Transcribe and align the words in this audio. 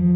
Hi, 0.00 0.06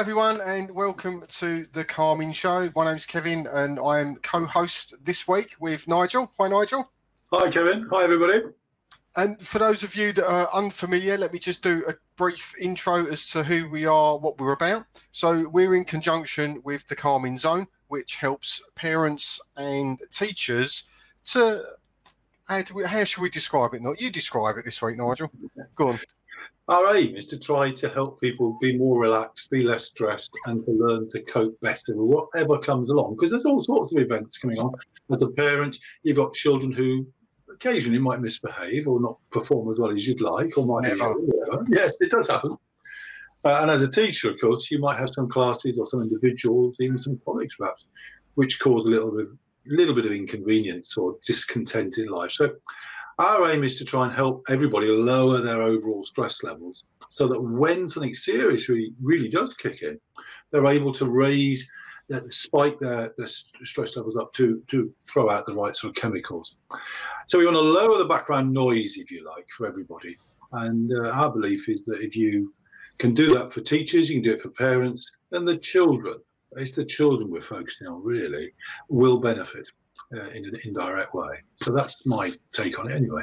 everyone, 0.00 0.40
and 0.40 0.70
welcome 0.70 1.24
to 1.28 1.64
the 1.66 1.84
Calming 1.84 2.32
Show. 2.32 2.70
My 2.74 2.86
name's 2.86 3.04
Kevin, 3.04 3.46
and 3.46 3.78
I 3.78 4.00
am 4.00 4.16
co 4.16 4.46
host 4.46 4.94
this 5.04 5.28
week 5.28 5.56
with 5.60 5.86
Nigel. 5.86 6.32
Hi, 6.40 6.48
Nigel. 6.48 6.90
Hi, 7.30 7.50
Kevin. 7.50 7.86
Hi, 7.90 8.04
everybody. 8.04 8.44
And 9.16 9.40
for 9.40 9.58
those 9.58 9.82
of 9.82 9.96
you 9.96 10.12
that 10.12 10.24
are 10.24 10.48
unfamiliar, 10.54 11.18
let 11.18 11.32
me 11.32 11.38
just 11.38 11.62
do 11.62 11.84
a 11.88 11.94
brief 12.16 12.54
intro 12.60 13.06
as 13.06 13.30
to 13.30 13.42
who 13.42 13.68
we 13.68 13.84
are, 13.84 14.16
what 14.16 14.38
we're 14.38 14.52
about. 14.52 14.86
So, 15.10 15.48
we're 15.48 15.74
in 15.74 15.84
conjunction 15.84 16.60
with 16.64 16.86
the 16.86 16.94
Calming 16.94 17.36
Zone, 17.36 17.66
which 17.88 18.16
helps 18.16 18.62
parents 18.74 19.40
and 19.56 19.98
teachers 20.12 20.84
to. 21.26 21.62
How, 22.48 22.62
we, 22.74 22.84
how 22.84 23.04
should 23.04 23.22
we 23.22 23.30
describe 23.30 23.74
it? 23.74 23.82
Not 23.82 24.00
you 24.00 24.10
describe 24.10 24.56
it 24.58 24.64
this 24.64 24.82
week, 24.82 24.96
Nigel. 24.96 25.30
Go 25.74 25.88
on. 25.88 26.00
Our 26.68 26.96
aim 26.96 27.16
is 27.16 27.26
to 27.28 27.38
try 27.38 27.72
to 27.72 27.88
help 27.88 28.20
people 28.20 28.56
be 28.60 28.78
more 28.78 29.00
relaxed, 29.00 29.50
be 29.50 29.62
less 29.62 29.86
stressed, 29.86 30.32
and 30.46 30.64
to 30.64 30.70
learn 30.70 31.08
to 31.08 31.20
cope 31.22 31.60
better 31.60 31.96
with 31.96 32.10
whatever 32.32 32.58
comes 32.58 32.90
along. 32.90 33.16
Because 33.16 33.32
there's 33.32 33.44
all 33.44 33.62
sorts 33.62 33.92
of 33.92 34.00
events 34.00 34.38
coming 34.38 34.58
on. 34.58 34.72
As 35.12 35.22
a 35.22 35.30
parent, 35.30 35.78
you've 36.04 36.16
got 36.16 36.32
children 36.32 36.70
who 36.70 37.06
occasionally 37.60 37.98
might 37.98 38.20
misbehave 38.20 38.88
or 38.88 39.00
not 39.00 39.18
perform 39.30 39.70
as 39.70 39.78
well 39.78 39.90
as 39.90 40.06
you'd 40.06 40.20
like, 40.20 40.56
or 40.56 40.66
might 40.66 40.88
Never. 40.88 41.04
have. 41.04 41.66
Yes, 41.68 41.94
it 42.00 42.10
does 42.10 42.28
happen. 42.28 42.56
Uh, 43.44 43.58
and 43.62 43.70
as 43.70 43.82
a 43.82 43.90
teacher, 43.90 44.30
of 44.30 44.40
course, 44.40 44.70
you 44.70 44.78
might 44.78 44.98
have 44.98 45.10
some 45.10 45.28
classes 45.28 45.78
or 45.78 45.86
some 45.86 46.00
individuals, 46.00 46.76
even 46.80 46.98
some 46.98 47.20
colleagues 47.24 47.56
perhaps, 47.56 47.84
which 48.34 48.60
cause 48.60 48.84
a 48.84 48.88
little 48.88 49.10
bit, 49.16 49.26
little 49.66 49.94
bit 49.94 50.06
of 50.06 50.12
inconvenience 50.12 50.96
or 50.96 51.16
discontent 51.24 51.98
in 51.98 52.06
life. 52.06 52.32
So 52.32 52.50
our 53.18 53.50
aim 53.50 53.64
is 53.64 53.78
to 53.78 53.84
try 53.84 54.06
and 54.06 54.14
help 54.14 54.44
everybody 54.48 54.88
lower 54.88 55.40
their 55.40 55.62
overall 55.62 56.04
stress 56.04 56.42
levels 56.42 56.84
so 57.10 57.28
that 57.28 57.40
when 57.40 57.88
something 57.88 58.14
serious 58.14 58.68
really, 58.68 58.92
really 59.02 59.28
does 59.28 59.56
kick 59.56 59.82
in, 59.82 59.98
they're 60.50 60.66
able 60.66 60.92
to 60.94 61.08
raise, 61.08 61.70
spike 62.28 62.78
their, 62.78 63.12
their 63.16 63.26
stress 63.26 63.96
levels 63.96 64.16
up 64.16 64.32
to, 64.34 64.62
to 64.68 64.92
throw 65.06 65.30
out 65.30 65.46
the 65.46 65.54
right 65.54 65.74
sort 65.76 65.96
of 65.96 66.00
chemicals. 66.00 66.56
So 67.30 67.38
we 67.38 67.44
want 67.44 67.58
to 67.58 67.60
lower 67.60 67.96
the 67.96 68.06
background 68.06 68.52
noise, 68.52 68.96
if 68.96 69.08
you 69.08 69.24
like, 69.24 69.46
for 69.56 69.68
everybody. 69.68 70.16
And 70.50 70.92
uh, 70.92 71.10
our 71.10 71.30
belief 71.30 71.68
is 71.68 71.84
that 71.84 72.00
if 72.00 72.16
you 72.16 72.52
can 72.98 73.14
do 73.14 73.28
that 73.30 73.52
for 73.52 73.60
teachers, 73.60 74.10
you 74.10 74.16
can 74.16 74.24
do 74.24 74.32
it 74.32 74.40
for 74.40 74.48
parents, 74.50 75.08
then 75.30 75.44
the 75.44 75.56
children, 75.56 76.18
it's 76.56 76.72
the 76.72 76.84
children 76.84 77.30
we're 77.30 77.40
focusing 77.40 77.86
on 77.86 78.02
really, 78.02 78.52
will 78.88 79.20
benefit 79.20 79.64
uh, 80.12 80.30
in 80.30 80.44
an 80.44 80.56
indirect 80.64 81.14
way. 81.14 81.38
So 81.62 81.70
that's 81.70 82.04
my 82.04 82.32
take 82.52 82.80
on 82.80 82.90
it 82.90 82.96
anyway. 82.96 83.22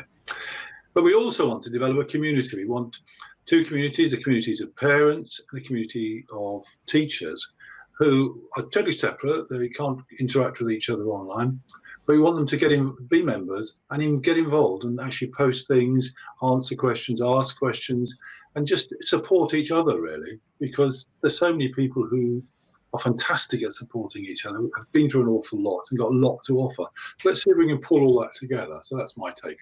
But 0.94 1.04
we 1.04 1.14
also 1.14 1.50
want 1.50 1.62
to 1.64 1.70
develop 1.70 1.98
a 1.98 2.06
community. 2.06 2.56
We 2.56 2.66
want 2.66 3.00
two 3.46 3.66
communities, 3.66 4.12
the 4.12 4.24
communities 4.24 4.62
of 4.62 4.74
parents 4.78 5.42
and 5.52 5.62
the 5.62 5.68
community 5.68 6.26
of 6.32 6.62
teachers 6.88 7.46
who 7.98 8.42
are 8.56 8.64
totally 8.64 8.92
separate. 8.92 9.50
They 9.50 9.70
can't 9.70 10.00
interact 10.20 10.60
with 10.60 10.72
each 10.72 10.90
other 10.90 11.06
online. 11.06 11.60
But 12.06 12.14
we 12.14 12.22
want 12.22 12.38
them 12.38 12.48
to 12.48 12.58
get 12.58 12.72
in, 12.72 12.96
be 13.10 13.22
members 13.22 13.80
and 13.92 14.02
in, 14.02 14.22
get 14.22 14.38
involved 14.38 14.86
and 14.86 15.00
actually 15.00 15.32
post 15.32 15.68
things, 15.68 16.14
answer 16.42 16.76
questions, 16.76 17.22
ask 17.22 17.58
questions, 17.60 18.16
and 18.56 18.66
just 18.66 18.94
support 19.02 19.54
each 19.54 19.72
other 19.72 20.00
really. 20.00 20.40
Because 20.60 21.08
there's 21.22 21.38
so 21.38 21.52
many 21.52 21.70
people 21.74 22.06
who 22.06 22.42
are 22.94 23.00
fantastic 23.02 23.64
at 23.64 23.74
supporting 23.74 24.26
each 24.26 24.46
other, 24.46 24.60
have 24.60 24.94
been 24.94 25.10
through 25.10 25.24
an 25.24 25.28
awful 25.28 25.62
lot 25.62 25.84
and 25.90 26.00
got 26.00 26.12
a 26.12 26.16
lot 26.16 26.40
to 26.46 26.60
offer. 26.60 26.86
Let's 27.26 27.44
see 27.44 27.52
if 27.52 27.58
we 27.58 27.68
can 27.68 27.80
pull 27.80 28.02
all 28.02 28.22
that 28.22 28.34
together. 28.36 28.80
So 28.84 28.96
that's 28.96 29.18
my 29.18 29.32
take. 29.44 29.58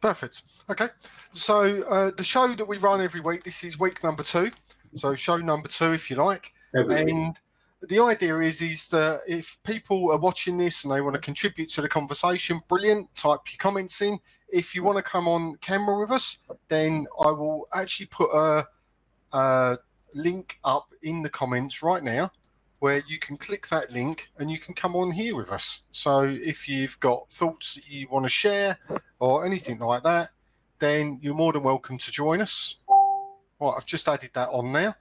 Perfect. 0.00 0.42
Okay. 0.70 0.88
So 1.32 1.82
uh, 1.88 2.10
the 2.16 2.24
show 2.24 2.48
that 2.48 2.66
we 2.66 2.78
run 2.78 3.00
every 3.00 3.20
week, 3.20 3.44
this 3.44 3.62
is 3.64 3.78
week 3.78 4.02
number 4.02 4.22
two. 4.22 4.50
So 4.96 5.14
show 5.14 5.36
number 5.36 5.68
two, 5.68 5.92
if 5.92 6.10
you 6.10 6.16
like. 6.16 6.52
And 6.78 7.38
the 7.82 8.00
idea 8.00 8.38
is 8.38 8.62
is 8.62 8.88
that 8.88 9.20
if 9.28 9.58
people 9.62 10.10
are 10.10 10.18
watching 10.18 10.58
this 10.58 10.84
and 10.84 10.92
they 10.92 11.00
want 11.00 11.14
to 11.14 11.20
contribute 11.20 11.68
to 11.70 11.82
the 11.82 11.88
conversation, 11.88 12.60
brilliant. 12.68 13.14
Type 13.16 13.40
your 13.50 13.58
comments 13.58 14.00
in. 14.00 14.18
If 14.48 14.74
you 14.74 14.82
want 14.82 14.96
to 14.96 15.02
come 15.02 15.28
on 15.28 15.56
camera 15.56 15.98
with 15.98 16.10
us, 16.10 16.38
then 16.68 17.06
I 17.20 17.30
will 17.30 17.66
actually 17.74 18.06
put 18.06 18.30
a, 18.32 18.66
a 19.32 19.78
link 20.14 20.58
up 20.64 20.92
in 21.02 21.22
the 21.22 21.28
comments 21.28 21.82
right 21.82 22.02
now 22.02 22.30
where 22.78 23.02
you 23.08 23.18
can 23.18 23.36
click 23.36 23.66
that 23.68 23.90
link 23.92 24.28
and 24.38 24.50
you 24.50 24.58
can 24.58 24.74
come 24.74 24.94
on 24.94 25.10
here 25.12 25.34
with 25.34 25.50
us. 25.50 25.82
So 25.92 26.22
if 26.22 26.68
you've 26.68 26.98
got 27.00 27.30
thoughts 27.30 27.74
that 27.74 27.88
you 27.88 28.06
want 28.08 28.24
to 28.24 28.28
share 28.28 28.78
or 29.18 29.46
anything 29.46 29.78
like 29.78 30.02
that, 30.02 30.30
then 30.78 31.18
you're 31.22 31.34
more 31.34 31.52
than 31.52 31.62
welcome 31.62 31.98
to 31.98 32.12
join 32.12 32.40
us. 32.40 32.78
Right, 33.58 33.72
I've 33.76 33.86
just 33.86 34.08
added 34.08 34.30
that 34.34 34.48
on 34.50 34.72
now. 34.72 34.94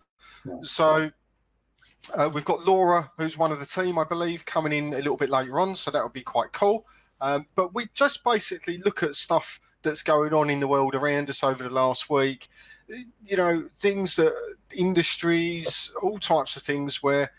So 0.61 1.11
uh, 2.13 2.29
we've 2.33 2.45
got 2.45 2.65
Laura, 2.65 3.11
who's 3.17 3.37
one 3.37 3.51
of 3.51 3.59
the 3.59 3.65
team, 3.65 3.97
I 3.97 4.03
believe, 4.03 4.45
coming 4.45 4.73
in 4.73 4.93
a 4.93 4.97
little 4.97 5.17
bit 5.17 5.29
later 5.29 5.59
on. 5.59 5.75
So 5.75 5.91
that 5.91 6.03
would 6.03 6.13
be 6.13 6.21
quite 6.21 6.51
cool. 6.51 6.85
Um, 7.21 7.47
but 7.55 7.73
we 7.73 7.87
just 7.93 8.23
basically 8.23 8.77
look 8.77 9.01
at 9.01 9.15
stuff 9.15 9.59
that's 9.81 10.03
going 10.03 10.33
on 10.33 10.49
in 10.49 10.59
the 10.59 10.67
world 10.67 10.95
around 10.95 11.29
us 11.29 11.43
over 11.43 11.63
the 11.63 11.69
last 11.69 12.09
week. 12.09 12.47
You 13.23 13.37
know, 13.37 13.69
things 13.75 14.15
that 14.17 14.33
industries, 14.77 15.91
all 16.01 16.17
types 16.17 16.55
of 16.55 16.63
things 16.63 17.01
where 17.01 17.31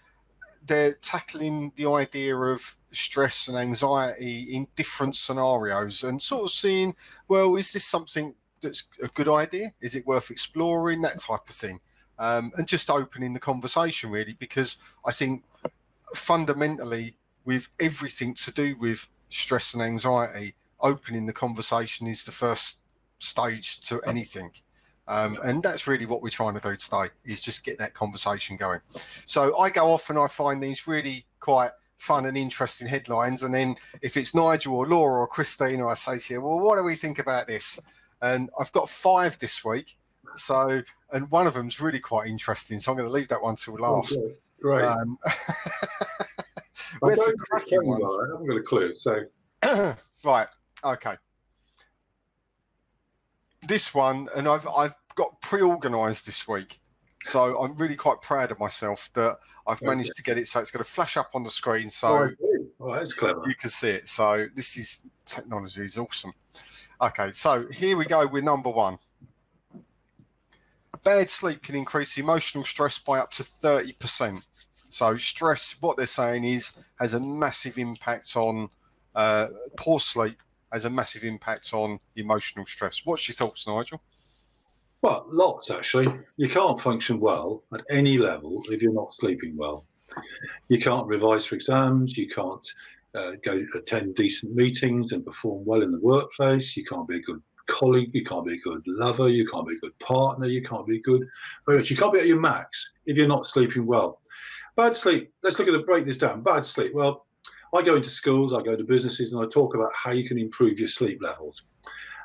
they're 0.65 0.95
tackling 0.95 1.73
the 1.77 1.89
idea 1.89 2.37
of 2.37 2.77
stress 2.91 3.47
and 3.47 3.57
anxiety 3.57 4.43
in 4.43 4.67
different 4.75 5.17
scenarios 5.17 6.03
and 6.03 6.21
sort 6.21 6.45
of 6.45 6.51
seeing, 6.51 6.95
well, 7.29 7.57
is 7.57 7.73
this 7.73 7.85
something 7.85 8.35
that's 8.61 8.89
a 9.03 9.09
good 9.09 9.29
idea? 9.29 9.73
Is 9.81 9.95
it 9.95 10.07
worth 10.07 10.31
exploring? 10.31 11.03
That 11.03 11.19
type 11.19 11.49
of 11.49 11.55
thing. 11.55 11.81
Um, 12.19 12.51
and 12.57 12.67
just 12.67 12.89
opening 12.89 13.35
the 13.35 13.41
conversation 13.41 14.11
really, 14.11 14.35
because 14.39 14.77
I 15.05 15.13
think 15.13 15.43
fundamentally, 16.15 17.17
with 17.45 17.69
everything 17.79 18.35
to 18.35 18.53
do 18.53 18.77
with 18.79 19.09
stress 19.29 19.75
and 19.75 19.83
anxiety, 19.83 20.55
opening 20.81 21.27
the 21.27 21.33
conversation 21.33 22.07
is 22.07 22.25
the 22.25 22.33
first 22.33 22.81
stage 23.19 23.81
to 23.81 24.01
anything. 24.07 24.51
Um, 25.09 25.39
and 25.45 25.63
that's 25.63 25.87
really 25.87 26.07
what 26.07 26.23
we're 26.23 26.31
trying 26.31 26.55
to 26.55 26.61
do 26.61 26.75
today 26.75 27.13
is 27.25 27.41
just 27.41 27.65
get 27.65 27.79
that 27.79 27.95
conversation 27.95 28.57
going. 28.57 28.81
So 28.91 29.57
I 29.59 29.71
go 29.71 29.93
off 29.93 30.11
and 30.11 30.19
I 30.19 30.27
find 30.27 30.61
these 30.61 30.89
really 30.89 31.25
quite 31.39 31.71
fun 31.97 32.27
and 32.27 32.37
interesting 32.37 32.89
headlines. 32.89 33.43
And 33.43 33.55
then 33.55 33.77
if 34.03 34.17
it's 34.17 34.35
Nigel 34.35 34.75
or 34.75 34.87
Laura 34.87 35.21
or 35.21 35.27
Christina, 35.29 35.87
I 35.87 35.95
say 35.95 36.19
to 36.19 36.35
you, 36.35 36.41
well, 36.41 36.59
what 36.59 36.77
do 36.77 36.85
we 36.85 36.95
think 36.95 37.19
about 37.19 37.47
this? 37.47 37.81
And 38.21 38.51
I've 38.59 38.73
got 38.73 38.89
five 38.89 39.39
this 39.39 39.65
week. 39.65 39.97
So, 40.35 40.83
and 41.17 41.31
one 41.31 41.47
of 41.47 41.55
them's 41.55 41.81
really 41.81 41.99
quite 41.99 42.29
interesting. 42.29 42.79
So 42.79 42.93
I'm 42.93 42.99
going 42.99 43.09
to 43.09 43.13
leave 43.13 43.29
that 43.29 43.43
one 43.43 43.57
till 43.57 43.75
last. 43.75 44.19
Okay, 44.19 44.35
Great. 44.61 44.85
Um, 44.85 45.17
where's 47.01 47.19
don't 47.19 47.39
cracking 47.39 47.87
ones? 47.87 48.03
I 48.05 48.33
haven't 48.33 48.47
got 48.47 48.57
a 48.57 48.63
clue. 48.63 48.95
So 48.97 49.23
right. 50.25 50.47
Okay. 50.85 51.15
This 53.67 53.95
one, 53.95 54.29
and 54.37 54.47
I've 54.47 54.67
I've 54.69 54.95
got 55.15 55.41
pre-organised 55.41 56.27
this 56.27 56.47
week, 56.47 56.79
so 57.23 57.59
I'm 57.61 57.75
really 57.77 57.97
quite 57.97 58.21
proud 58.21 58.51
of 58.53 58.61
myself 58.61 59.09
that 59.15 59.39
I've 59.67 59.79
Okay. 59.79 59.87
managed 59.87 60.15
to 60.17 60.23
get 60.23 60.37
it. 60.37 60.47
So 60.47 60.61
it's 60.61 60.71
going 60.71 60.85
to 60.85 60.91
flash 60.91 61.17
up 61.17 61.31
on 61.35 61.43
the 61.45 61.51
screen, 61.51 61.87
oh, 61.87 61.91
so 61.91 62.29
do. 62.29 62.69
oh, 62.79 62.93
that's 62.95 63.15
clever. 63.15 63.43
you 63.47 63.55
can 63.55 63.71
see 63.71 63.89
it. 63.89 64.09
So 64.09 64.47
this 64.55 64.77
is 64.77 65.07
technology 65.25 65.81
is 65.81 65.97
awesome. 65.97 66.33
Okay, 67.01 67.33
so 67.33 67.67
here 67.73 67.97
we 67.97 68.05
go 68.05 68.27
with 68.27 68.45
number 68.45 68.71
one. 68.71 68.99
Bad 71.07 71.31
sleep 71.31 71.63
can 71.63 71.77
increase 71.77 72.19
emotional 72.19 72.65
stress 72.65 72.99
by 72.99 73.21
up 73.21 73.31
to 73.31 73.45
30%. 73.45 74.45
So, 74.89 75.17
stress, 75.17 75.77
what 75.81 75.97
they're 75.97 76.05
saying 76.05 76.43
is, 76.43 76.93
has 76.99 77.15
a 77.15 77.21
massive 77.21 77.79
impact 77.79 78.35
on 78.35 78.71
uh, 79.15 79.47
poor 79.77 80.01
sleep, 80.01 80.43
has 80.73 80.85
a 80.85 80.91
massive 80.91 81.23
impact 81.23 81.73
on 81.73 82.01
emotional 82.17 82.67
stress. 82.67 83.07
What's 83.07 83.29
your 83.29 83.35
thoughts, 83.35 83.69
Nigel? 83.69 84.03
Well, 85.01 85.25
lots 85.29 85.71
actually. 85.71 86.13
You 86.39 86.49
can't 86.49 86.81
function 86.81 87.21
well 87.21 87.63
at 87.73 87.85
any 87.89 88.19
level 88.19 88.61
if 88.71 88.83
you're 88.83 88.93
not 88.93 89.15
sleeping 89.15 89.57
well. 89.57 89.87
You 90.67 90.81
can't 90.81 91.07
revise 91.07 91.47
for 91.47 91.55
exams. 91.55 92.19
You 92.19 92.29
can't 92.29 92.69
uh, 93.15 93.35
go 93.45 93.65
attend 93.77 94.17
decent 94.17 94.57
meetings 94.57 95.13
and 95.13 95.25
perform 95.25 95.65
well 95.65 95.83
in 95.83 95.93
the 95.93 96.01
workplace. 96.01 96.77
You 96.77 96.85
can't 96.85 97.07
be 97.07 97.19
a 97.19 97.23
good 97.23 97.41
colleague. 97.67 98.11
You 98.13 98.25
can't 98.25 98.47
be 98.47 98.55
a 98.55 98.61
good 98.61 98.83
lover. 98.87 99.29
You 99.29 99.49
can't 99.49 99.67
be 99.67 99.75
a 99.75 99.79
good 99.79 99.99
partner. 99.99 100.47
You 100.47 100.63
can't 100.63 100.87
be 100.87 101.01
good. 101.01 101.27
Very 101.67 101.79
much. 101.79 101.91
You 101.91 101.97
can't 101.97 102.13
be 102.13 102.21
at 102.21 102.27
your 102.27 102.41
max 102.41 102.93
if 103.07 103.17
you're 103.17 103.29
not 103.29 103.47
sleeping 103.47 103.87
well. 103.87 104.21
Bad 104.77 104.97
sleep. 104.97 105.33
Let's 105.43 105.59
look 105.59 105.69
at 105.69 105.73
the 105.73 105.81
break 105.81 106.05
this 106.05 106.19
down. 106.19 106.43
Bad 106.43 106.67
sleep. 106.67 106.93
Well, 106.95 107.27
I 107.75 107.83
go 107.83 107.97
into 107.97 108.11
schools. 108.11 108.53
I 108.53 108.63
go 108.63 108.77
to 108.77 108.85
businesses, 108.85 109.33
and 109.33 109.43
I 109.43 109.49
talk 109.49 109.75
about 109.75 109.91
how 109.95 110.13
you 110.13 110.29
can 110.29 110.39
improve 110.39 110.79
your 110.79 110.89
sleep 110.89 111.19
levels. 111.23 111.63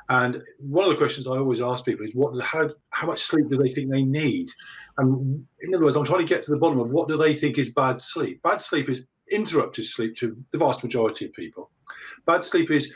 And 0.08 0.42
one 0.58 0.84
of 0.84 0.90
the 0.90 0.98
questions 0.98 1.26
I 1.26 1.38
always 1.38 1.60
ask 1.60 1.84
people 1.84 2.04
is, 2.04 2.14
what 2.14 2.38
how 2.42 2.68
how 2.90 3.06
much 3.06 3.22
sleep 3.22 3.48
do 3.48 3.56
they 3.56 3.70
think 3.70 3.90
they 3.90 4.04
need? 4.04 4.50
And 4.98 5.46
in 5.60 5.74
other 5.74 5.84
words, 5.84 5.96
I'm 5.96 6.04
trying 6.04 6.26
to 6.26 6.34
get 6.34 6.42
to 6.44 6.50
the 6.50 6.58
bottom 6.58 6.80
of 6.80 6.90
what 6.90 7.08
do 7.08 7.16
they 7.16 7.34
think 7.34 7.56
is 7.56 7.72
bad 7.72 8.00
sleep. 8.00 8.42
Bad 8.42 8.60
sleep 8.60 8.90
is 8.90 9.04
interrupted 9.30 9.86
sleep 9.86 10.16
to 10.16 10.36
the 10.50 10.58
vast 10.58 10.82
majority 10.82 11.26
of 11.26 11.32
people. 11.32 11.70
Bad 12.26 12.44
sleep 12.44 12.70
is 12.70 12.92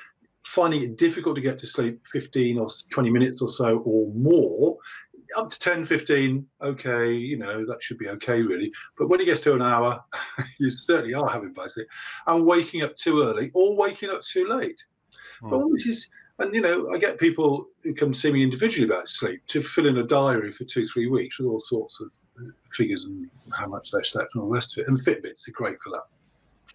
finding 0.46 0.82
it 0.82 0.96
difficult 0.96 1.34
to 1.36 1.42
get 1.42 1.58
to 1.58 1.66
sleep 1.66 2.00
15 2.12 2.58
or 2.58 2.68
20 2.90 3.10
minutes 3.10 3.42
or 3.42 3.48
so 3.48 3.78
or 3.78 4.12
more. 4.14 4.76
Up 5.36 5.50
to 5.50 5.58
10 5.58 5.86
15 5.86 6.46
okay 6.62 7.12
you 7.12 7.36
know 7.36 7.66
that 7.66 7.82
should 7.82 7.98
be 7.98 8.08
okay 8.08 8.40
really. 8.42 8.70
But 8.96 9.08
when 9.08 9.20
it 9.20 9.24
gets 9.24 9.40
to 9.42 9.54
an 9.54 9.62
hour 9.62 10.02
you 10.58 10.70
certainly 10.70 11.14
are 11.14 11.28
having 11.28 11.52
bad 11.52 11.70
sleep 11.70 11.88
and 12.28 12.46
waking 12.46 12.82
up 12.82 12.94
too 12.96 13.22
early 13.22 13.50
or 13.54 13.76
waking 13.76 14.10
up 14.10 14.22
too 14.22 14.46
late. 14.46 14.80
Mm. 15.42 15.50
but 15.50 15.62
this 15.72 15.86
is 15.86 16.08
and 16.38 16.54
you 16.54 16.62
know 16.62 16.88
i 16.94 16.96
get 16.96 17.18
people 17.18 17.66
who 17.82 17.92
come 17.92 18.14
see 18.14 18.32
me 18.32 18.42
individually 18.42 18.88
about 18.88 19.06
sleep 19.06 19.42
to 19.48 19.62
fill 19.62 19.86
in 19.86 19.98
a 19.98 20.02
diary 20.02 20.50
for 20.50 20.64
two 20.64 20.86
three 20.86 21.08
weeks 21.08 21.38
with 21.38 21.48
all 21.48 21.60
sorts 21.60 22.00
of 22.00 22.10
figures 22.72 23.04
and 23.04 23.28
how 23.58 23.66
much 23.68 23.90
they've 23.90 24.06
slept 24.06 24.34
and 24.34 24.42
all 24.42 24.48
the 24.48 24.54
rest 24.54 24.76
of 24.76 24.82
it. 24.82 24.88
And 24.88 24.98
fitbits 24.98 25.48
are 25.48 25.52
great 25.52 25.80
for 25.82 25.90
that. 25.90 26.04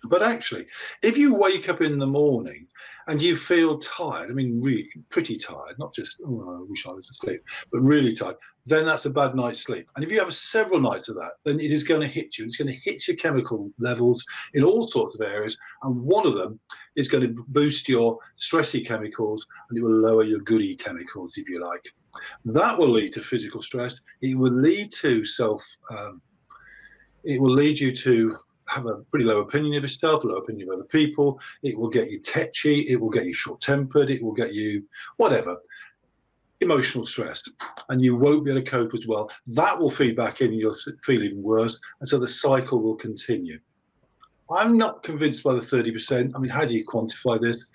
But 0.06 0.24
actually, 0.24 0.66
if 1.04 1.18
you 1.18 1.34
wake 1.34 1.70
up 1.70 1.82
in 1.82 2.00
the 2.00 2.08
morning 2.08 2.68
and 3.08 3.22
you 3.22 3.36
feel 3.36 3.80
tired, 3.80 4.30
I 4.30 4.34
mean, 4.34 4.62
really 4.62 4.86
pretty 5.10 5.38
tired, 5.38 5.78
not 5.80 5.94
just, 5.94 6.18
oh, 6.26 6.60
I 6.60 6.70
wish 6.70 6.86
I 6.86 6.92
was 6.92 7.10
asleep, 7.10 7.40
but 7.72 7.80
really 7.80 8.16
tired, 8.16 8.36
then 8.66 8.86
that's 8.86 9.06
a 9.06 9.10
bad 9.10 9.36
night's 9.36 9.62
sleep. 9.62 9.88
And 9.96 10.04
if 10.04 10.12
you 10.12 10.20
have 10.20 10.34
several 10.34 10.80
nights 10.80 11.10
of 11.10 11.16
that, 11.16 11.32
then 11.44 11.60
it 11.60 11.72
is 11.72 11.84
going 11.84 12.02
to 12.02 12.08
hit 12.08 12.38
you. 12.38 12.46
It's 12.46 12.58
going 12.58 12.68
to 12.68 12.80
hit 12.80 13.08
your 13.08 13.18
chemical 13.18 13.72
levels 13.80 14.24
in 14.54 14.64
all 14.64 14.84
sorts 14.84 15.16
of 15.16 15.22
areas. 15.22 15.58
And 15.84 16.00
one 16.02 16.28
of 16.28 16.36
them 16.36 16.60
is 16.96 17.10
going 17.10 17.24
to 17.24 17.44
boost 17.48 17.90
your 17.90 18.20
stressy 18.40 18.86
chemicals 18.86 19.46
and 19.70 19.80
it 19.80 19.84
will 19.84 19.92
lower 19.92 20.24
your 20.24 20.42
goody 20.42 20.76
chemicals, 20.76 21.38
if 21.38 21.50
you 21.50 21.64
like. 21.66 21.84
That 22.46 22.78
will 22.78 22.92
lead 22.92 23.14
to 23.14 23.22
physical 23.22 23.62
stress. 23.62 24.00
It 24.22 24.38
will 24.38 24.54
lead 24.54 24.92
to 24.94 25.26
self, 25.26 25.64
um, 25.90 26.22
it 27.24 27.42
will 27.42 27.54
lead 27.54 27.80
you 27.80 27.96
to 27.96 28.36
have 28.72 28.86
a 28.86 28.98
pretty 29.12 29.26
low 29.26 29.40
opinion 29.42 29.76
of 29.76 29.84
yourself, 29.84 30.24
low 30.24 30.38
opinion 30.38 30.70
of 30.70 30.76
other 30.76 30.86
people. 30.86 31.40
It 31.62 31.78
will 31.78 31.90
get 31.90 32.10
you 32.10 32.20
tetchy. 32.20 32.82
It 32.90 33.00
will 33.00 33.10
get 33.10 33.26
you 33.26 33.34
short 33.34 33.62
tempered. 33.62 34.10
It 34.10 34.24
will 34.24 34.34
get 34.34 34.54
you 34.54 34.84
whatever 35.18 35.58
emotional 36.62 37.06
stress 37.06 37.44
and 37.90 38.02
you 38.02 38.16
won't 38.16 38.46
be 38.46 38.52
able 38.52 38.62
to 38.62 38.70
cope 38.70 38.94
as 38.94 39.08
well. 39.08 39.30
That 39.48 39.78
will 39.78 39.90
feed 39.90 40.16
back 40.16 40.42
in, 40.42 40.54
you'll 40.54 40.78
feel 41.04 41.24
even 41.24 41.42
worse. 41.42 41.80
And 42.00 42.08
so 42.08 42.20
the 42.20 42.28
cycle 42.28 42.82
will 42.82 42.96
continue. 42.96 43.60
I'm 44.50 44.78
not 44.78 45.04
convinced 45.04 45.44
by 45.44 45.54
the 45.54 45.60
30%. 45.60 46.32
I 46.36 46.40
mean, 46.40 46.52
how 46.52 46.66
do 46.66 46.76
you 46.76 46.86
quantify 46.86 47.42
this? 47.42 47.66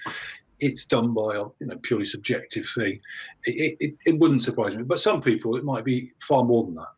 It's 0.60 0.86
done 0.86 1.12
by 1.12 1.36
a 1.36 1.44
you 1.60 1.66
know, 1.66 1.76
purely 1.82 2.04
subjective 2.04 2.66
thing. 2.74 3.00
It, 3.44 3.76
it, 3.80 3.94
it 4.06 4.18
wouldn't 4.18 4.42
surprise 4.42 4.76
me. 4.76 4.84
But 4.84 5.00
some 5.00 5.20
people, 5.20 5.56
it 5.56 5.64
might 5.64 5.84
be 5.84 6.12
far 6.26 6.44
more 6.44 6.64
than 6.64 6.74
that. 6.76 6.88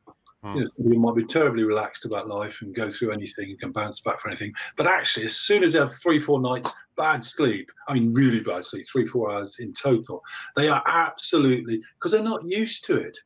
Mm. 0.44 0.54
You, 0.54 0.60
know, 0.62 0.92
you 0.92 1.00
might 1.00 1.16
be 1.16 1.24
terribly 1.24 1.64
relaxed 1.64 2.04
about 2.04 2.28
life 2.28 2.62
and 2.62 2.74
go 2.74 2.90
through 2.90 3.12
anything 3.12 3.50
and 3.50 3.58
can 3.58 3.72
bounce 3.72 4.00
back 4.00 4.20
for 4.20 4.28
anything. 4.28 4.52
But 4.76 4.86
actually, 4.86 5.26
as 5.26 5.36
soon 5.36 5.64
as 5.64 5.72
they 5.72 5.80
have 5.80 5.94
three, 5.94 6.20
four 6.20 6.40
nights 6.40 6.72
bad 6.96 7.24
sleep, 7.24 7.70
I 7.88 7.94
mean, 7.94 8.14
really 8.14 8.40
bad 8.40 8.64
sleep, 8.64 8.86
three, 8.90 9.06
four 9.06 9.32
hours 9.32 9.58
in 9.58 9.72
total, 9.72 10.22
they 10.54 10.68
are 10.68 10.82
absolutely, 10.86 11.80
because 11.94 12.12
they're 12.12 12.22
not 12.22 12.48
used 12.48 12.84
to 12.86 12.96
it. 12.96 13.18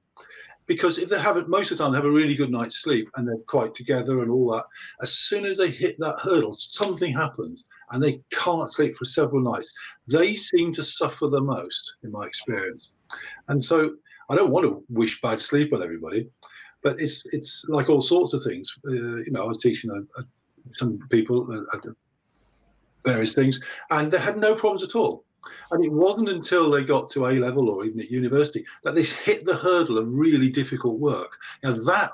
Because 0.66 0.98
if 0.98 1.08
they 1.08 1.20
have 1.20 1.36
it, 1.36 1.48
most 1.48 1.70
of 1.70 1.76
the 1.76 1.84
time, 1.84 1.92
they 1.92 1.98
have 1.98 2.06
a 2.06 2.10
really 2.10 2.36
good 2.36 2.50
night's 2.50 2.78
sleep 2.78 3.10
and 3.16 3.26
they're 3.26 3.36
quite 3.48 3.74
together 3.74 4.22
and 4.22 4.30
all 4.30 4.52
that. 4.52 4.64
As 5.02 5.12
soon 5.12 5.44
as 5.44 5.56
they 5.56 5.70
hit 5.70 5.96
that 5.98 6.20
hurdle, 6.20 6.54
something 6.54 7.12
happens 7.12 7.66
and 7.90 8.02
they 8.02 8.20
can't 8.30 8.72
sleep 8.72 8.94
for 8.94 9.04
several 9.04 9.42
nights. 9.42 9.74
They 10.06 10.36
seem 10.36 10.72
to 10.74 10.84
suffer 10.84 11.26
the 11.26 11.40
most, 11.40 11.96
in 12.04 12.12
my 12.12 12.26
experience. 12.26 12.92
And 13.48 13.62
so 13.62 13.96
I 14.30 14.36
don't 14.36 14.50
want 14.50 14.64
to 14.64 14.84
wish 14.88 15.20
bad 15.20 15.40
sleep 15.40 15.72
on 15.72 15.82
everybody, 15.82 16.30
but 16.82 17.00
it's 17.00 17.24
it's 17.32 17.64
like 17.68 17.88
all 17.88 18.02
sorts 18.02 18.34
of 18.34 18.42
things. 18.42 18.78
Uh, 18.86 18.92
you 18.92 19.30
know, 19.30 19.42
I 19.42 19.46
was 19.46 19.58
teaching 19.58 19.90
a, 19.90 20.20
a, 20.20 20.24
some 20.72 20.98
people 21.10 21.46
uh, 21.72 21.78
various 23.04 23.34
things, 23.34 23.60
and 23.90 24.10
they 24.10 24.18
had 24.18 24.38
no 24.38 24.54
problems 24.54 24.82
at 24.82 24.94
all. 24.94 25.24
And 25.72 25.84
it 25.84 25.90
wasn't 25.90 26.28
until 26.28 26.70
they 26.70 26.84
got 26.84 27.10
to 27.10 27.26
A 27.26 27.32
level 27.32 27.68
or 27.68 27.84
even 27.84 28.00
at 28.00 28.10
university 28.10 28.64
that 28.84 28.94
they 28.94 29.02
hit 29.02 29.44
the 29.44 29.56
hurdle 29.56 29.98
of 29.98 30.06
really 30.14 30.48
difficult 30.48 31.00
work. 31.00 31.36
Now 31.64 31.76
that, 31.78 32.12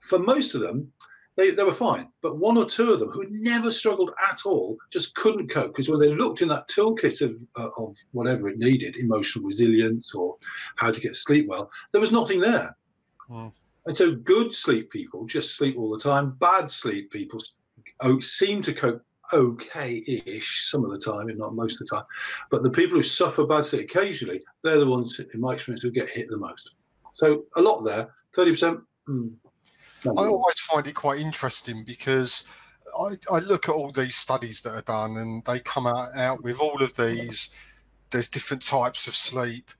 for 0.00 0.20
most 0.20 0.54
of 0.54 0.60
them, 0.60 0.92
they, 1.34 1.50
they 1.50 1.62
were 1.62 1.72
fine. 1.72 2.08
But 2.20 2.38
one 2.38 2.56
or 2.56 2.68
two 2.68 2.92
of 2.92 3.00
them 3.00 3.10
who 3.10 3.24
never 3.28 3.70
struggled 3.70 4.10
at 4.30 4.40
all 4.44 4.76
just 4.90 5.14
couldn't 5.14 5.48
cope 5.50 5.72
because 5.72 5.88
when 5.88 6.00
they 6.00 6.12
looked 6.12 6.42
in 6.42 6.48
that 6.48 6.68
toolkit 6.68 7.20
of, 7.20 7.40
uh, 7.56 7.70
of 7.76 7.96
whatever 8.12 8.48
it 8.48 8.58
needed, 8.58 8.96
emotional 8.96 9.46
resilience 9.46 10.14
or 10.14 10.36
how 10.76 10.90
to 10.90 11.00
get 11.00 11.16
sleep 11.16 11.46
well, 11.48 11.70
there 11.92 12.00
was 12.00 12.12
nothing 12.12 12.40
there. 12.40 12.76
Mm. 13.30 13.56
And 13.88 13.96
so 13.96 14.14
good 14.14 14.52
sleep 14.52 14.90
people 14.90 15.24
just 15.24 15.56
sleep 15.56 15.78
all 15.78 15.90
the 15.90 15.98
time. 15.98 16.32
Bad 16.32 16.70
sleep 16.70 17.10
people 17.10 17.40
seem 18.20 18.60
to 18.62 18.74
cope 18.74 19.02
okay-ish 19.32 20.70
some 20.70 20.84
of 20.84 20.90
the 20.90 20.98
time, 20.98 21.30
if 21.30 21.36
not 21.38 21.54
most 21.54 21.80
of 21.80 21.86
the 21.88 21.96
time. 21.96 22.04
But 22.50 22.62
the 22.62 22.70
people 22.70 22.98
who 22.98 23.02
suffer 23.02 23.46
bad 23.46 23.64
sleep 23.64 23.90
occasionally, 23.90 24.42
they're 24.62 24.78
the 24.78 24.86
ones, 24.86 25.18
in 25.32 25.40
my 25.40 25.54
experience, 25.54 25.82
who 25.82 25.90
get 25.90 26.10
hit 26.10 26.28
the 26.28 26.36
most. 26.36 26.72
So 27.14 27.44
a 27.56 27.62
lot 27.62 27.82
there, 27.82 28.14
30%. 28.36 28.82
Hmm, 29.06 29.28
I 30.04 30.26
always 30.26 30.60
find 30.60 30.86
it 30.86 30.94
quite 30.94 31.20
interesting 31.20 31.82
because 31.82 32.44
I, 32.98 33.14
I, 33.32 33.38
look 33.40 33.70
at 33.70 33.74
all 33.74 33.90
these 33.90 34.16
studies 34.16 34.60
that 34.62 34.74
are 34.74 34.82
done 34.82 35.16
and 35.16 35.42
they 35.46 35.60
come 35.60 35.86
out, 35.86 36.14
out 36.14 36.42
with 36.42 36.60
all 36.60 36.82
of 36.82 36.94
these. 36.94 37.82
There's 38.10 38.28
different 38.28 38.62
types 38.62 39.08
of 39.08 39.14
sleep 39.14 39.70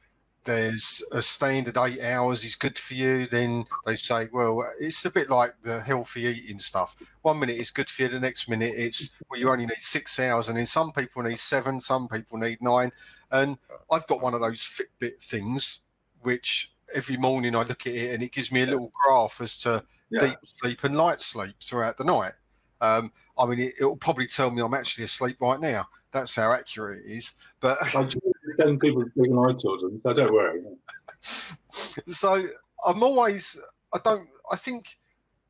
there's 0.48 1.02
a 1.12 1.20
standard 1.20 1.76
eight 1.76 2.00
hours 2.02 2.42
is 2.42 2.56
good 2.56 2.78
for 2.78 2.94
you, 2.94 3.26
then 3.26 3.66
they 3.84 3.96
say, 3.96 4.28
well, 4.32 4.64
it's 4.80 5.04
a 5.04 5.10
bit 5.10 5.28
like 5.28 5.52
the 5.60 5.80
healthy 5.80 6.22
eating 6.22 6.58
stuff. 6.58 6.96
One 7.20 7.38
minute 7.38 7.58
it's 7.58 7.70
good 7.70 7.90
for 7.90 8.02
you, 8.02 8.08
the 8.08 8.18
next 8.18 8.48
minute 8.48 8.72
it's, 8.74 9.20
well, 9.28 9.38
you 9.38 9.50
only 9.50 9.66
need 9.66 9.76
six 9.80 10.18
hours. 10.18 10.48
And 10.48 10.56
then 10.56 10.64
some 10.64 10.90
people 10.92 11.22
need 11.22 11.38
seven, 11.38 11.80
some 11.80 12.08
people 12.08 12.38
need 12.38 12.62
nine. 12.62 12.92
And 13.30 13.58
I've 13.92 14.06
got 14.06 14.22
one 14.22 14.32
of 14.32 14.40
those 14.40 14.60
Fitbit 14.60 15.22
things, 15.22 15.82
which 16.22 16.72
every 16.96 17.18
morning 17.18 17.54
I 17.54 17.64
look 17.64 17.86
at 17.86 17.92
it 17.92 18.14
and 18.14 18.22
it 18.22 18.32
gives 18.32 18.50
me 18.50 18.62
a 18.62 18.66
little 18.66 18.90
graph 19.04 19.42
as 19.42 19.60
to 19.60 19.84
yeah. 20.08 20.20
deep 20.20 20.38
sleep 20.44 20.82
and 20.82 20.96
light 20.96 21.20
sleep 21.20 21.56
throughout 21.62 21.98
the 21.98 22.04
night. 22.04 22.32
Um, 22.80 23.12
I 23.38 23.46
mean, 23.46 23.58
it, 23.60 23.74
will 23.80 23.96
probably 23.96 24.26
tell 24.26 24.50
me 24.50 24.62
I'm 24.62 24.74
actually 24.74 25.04
asleep 25.04 25.40
right 25.40 25.60
now. 25.60 25.84
That's 26.10 26.34
how 26.36 26.52
accurate 26.52 27.02
it 27.04 27.10
is. 27.10 27.34
But 27.60 27.78
ten 28.58 28.78
people 28.78 29.04
speaking 29.10 29.38
I 29.38 29.52
children, 29.52 30.00
so 30.00 30.12
don't 30.12 30.32
worry. 30.32 30.62
so 31.20 32.42
I'm 32.86 33.02
always, 33.02 33.60
I 33.92 33.98
don't, 34.02 34.28
I 34.50 34.56
think, 34.56 34.96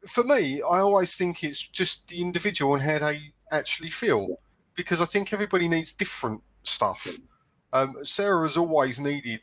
for 0.07 0.25
me, 0.25 0.63
I 0.63 0.79
always 0.79 1.17
think 1.17 1.43
it's 1.45 1.67
just 1.67 2.09
the 2.09 2.21
individual 2.21 2.75
and 2.75 2.83
how 2.83 2.99
they 2.99 3.33
actually 3.53 3.91
feel, 3.91 4.41
because 4.75 5.01
I 5.01 5.05
think 5.05 5.33
everybody 5.33 5.69
needs 5.69 5.93
different 5.93 6.43
stuff. 6.63 7.19
Um, 7.73 7.95
Sarah 8.03 8.47
has 8.47 8.57
always 8.57 8.99
needed 8.99 9.41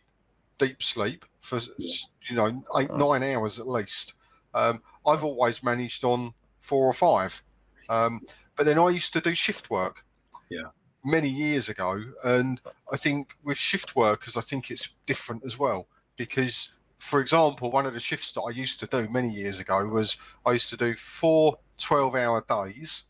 deep 0.58 0.82
sleep 0.82 1.26
for 1.42 1.60
you 1.78 2.36
know 2.36 2.64
eight 2.78 2.92
nine 2.92 3.24
hours 3.24 3.60
at 3.60 3.68
least. 3.68 4.16
Um, 4.54 4.82
I've 5.06 5.24
always 5.24 5.64
managed 5.64 6.04
on 6.04 6.32
four 6.60 6.88
or 6.88 6.94
five. 6.94 7.44
Um, 7.90 8.22
but 8.56 8.66
then 8.66 8.80
I 8.80 8.90
used 8.90 9.14
to 9.14 9.22
do 9.22 9.36
shift 9.36 9.70
work. 9.70 10.04
Yeah. 10.50 10.70
Many 11.04 11.30
years 11.30 11.70
ago, 11.70 12.02
and 12.24 12.60
I 12.92 12.98
think 12.98 13.34
with 13.44 13.58
shift 13.58 13.96
workers, 13.96 14.36
I 14.36 14.42
think 14.42 14.72
it's 14.72 14.90
different 15.06 15.44
as 15.46 15.60
well 15.60 15.88
because, 16.18 16.74
for 16.98 17.22
example, 17.22 17.70
one 17.70 17.86
of 17.86 17.94
the 17.94 18.00
shifts 18.00 18.32
that 18.34 18.42
I 18.42 18.50
used 18.50 18.80
to 18.80 18.88
do 18.88 19.08
many 19.10 19.30
years 19.30 19.60
ago 19.60 19.86
was 19.88 20.18
I 20.46 20.54
used 20.54 20.70
to 20.72 20.78
do 20.78 20.96
four 20.96 21.60
12 21.78 22.16
hour 22.16 22.44
days 22.48 23.06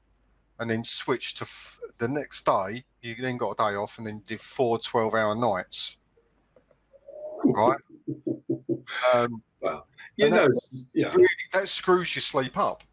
and 0.60 0.70
then 0.70 0.84
switch 0.84 1.36
to 1.36 1.44
f- 1.44 1.80
the 1.98 2.08
next 2.08 2.46
day. 2.46 2.84
You 3.02 3.16
then 3.20 3.38
got 3.38 3.52
a 3.52 3.56
day 3.56 3.76
off 3.76 3.98
and 3.98 4.08
then 4.08 4.24
did 4.26 4.42
four 4.42 4.78
12 4.78 5.14
hour 5.14 5.36
nights. 5.36 5.98
Right? 7.44 7.80
um, 9.14 9.42
well, 9.62 9.88
you 10.18 10.30
know, 10.30 10.48
that, 10.48 10.84
yeah. 10.94 11.10
really, 11.14 11.28
that 11.54 11.68
screws 11.68 12.16
your 12.16 12.22
sleep 12.22 12.58
up. 12.58 12.84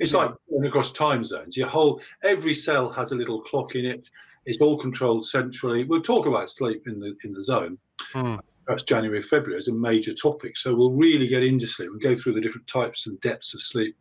It's 0.00 0.12
yeah. 0.12 0.18
like 0.18 0.34
going 0.50 0.66
across 0.66 0.92
time 0.92 1.24
zones. 1.24 1.56
Your 1.56 1.68
whole 1.68 2.00
every 2.22 2.54
cell 2.54 2.90
has 2.90 3.12
a 3.12 3.16
little 3.16 3.40
clock 3.40 3.74
in 3.74 3.84
it. 3.84 4.08
It's 4.44 4.60
all 4.60 4.78
controlled 4.78 5.26
centrally. 5.26 5.84
We'll 5.84 6.02
talk 6.02 6.26
about 6.26 6.50
sleep 6.50 6.86
in 6.86 7.00
the 7.00 7.14
in 7.24 7.32
the 7.32 7.42
zone. 7.42 7.78
Hmm. 8.12 8.36
Perhaps 8.66 8.84
January, 8.84 9.22
February 9.22 9.58
is 9.58 9.68
a 9.68 9.72
major 9.72 10.14
topic. 10.14 10.56
So 10.56 10.74
we'll 10.74 10.92
really 10.92 11.26
get 11.26 11.42
into 11.42 11.66
sleep 11.66 11.90
and 11.90 12.00
go 12.00 12.14
through 12.14 12.34
the 12.34 12.40
different 12.40 12.66
types 12.68 13.06
and 13.06 13.20
depths 13.20 13.54
of 13.54 13.62
sleep. 13.62 13.96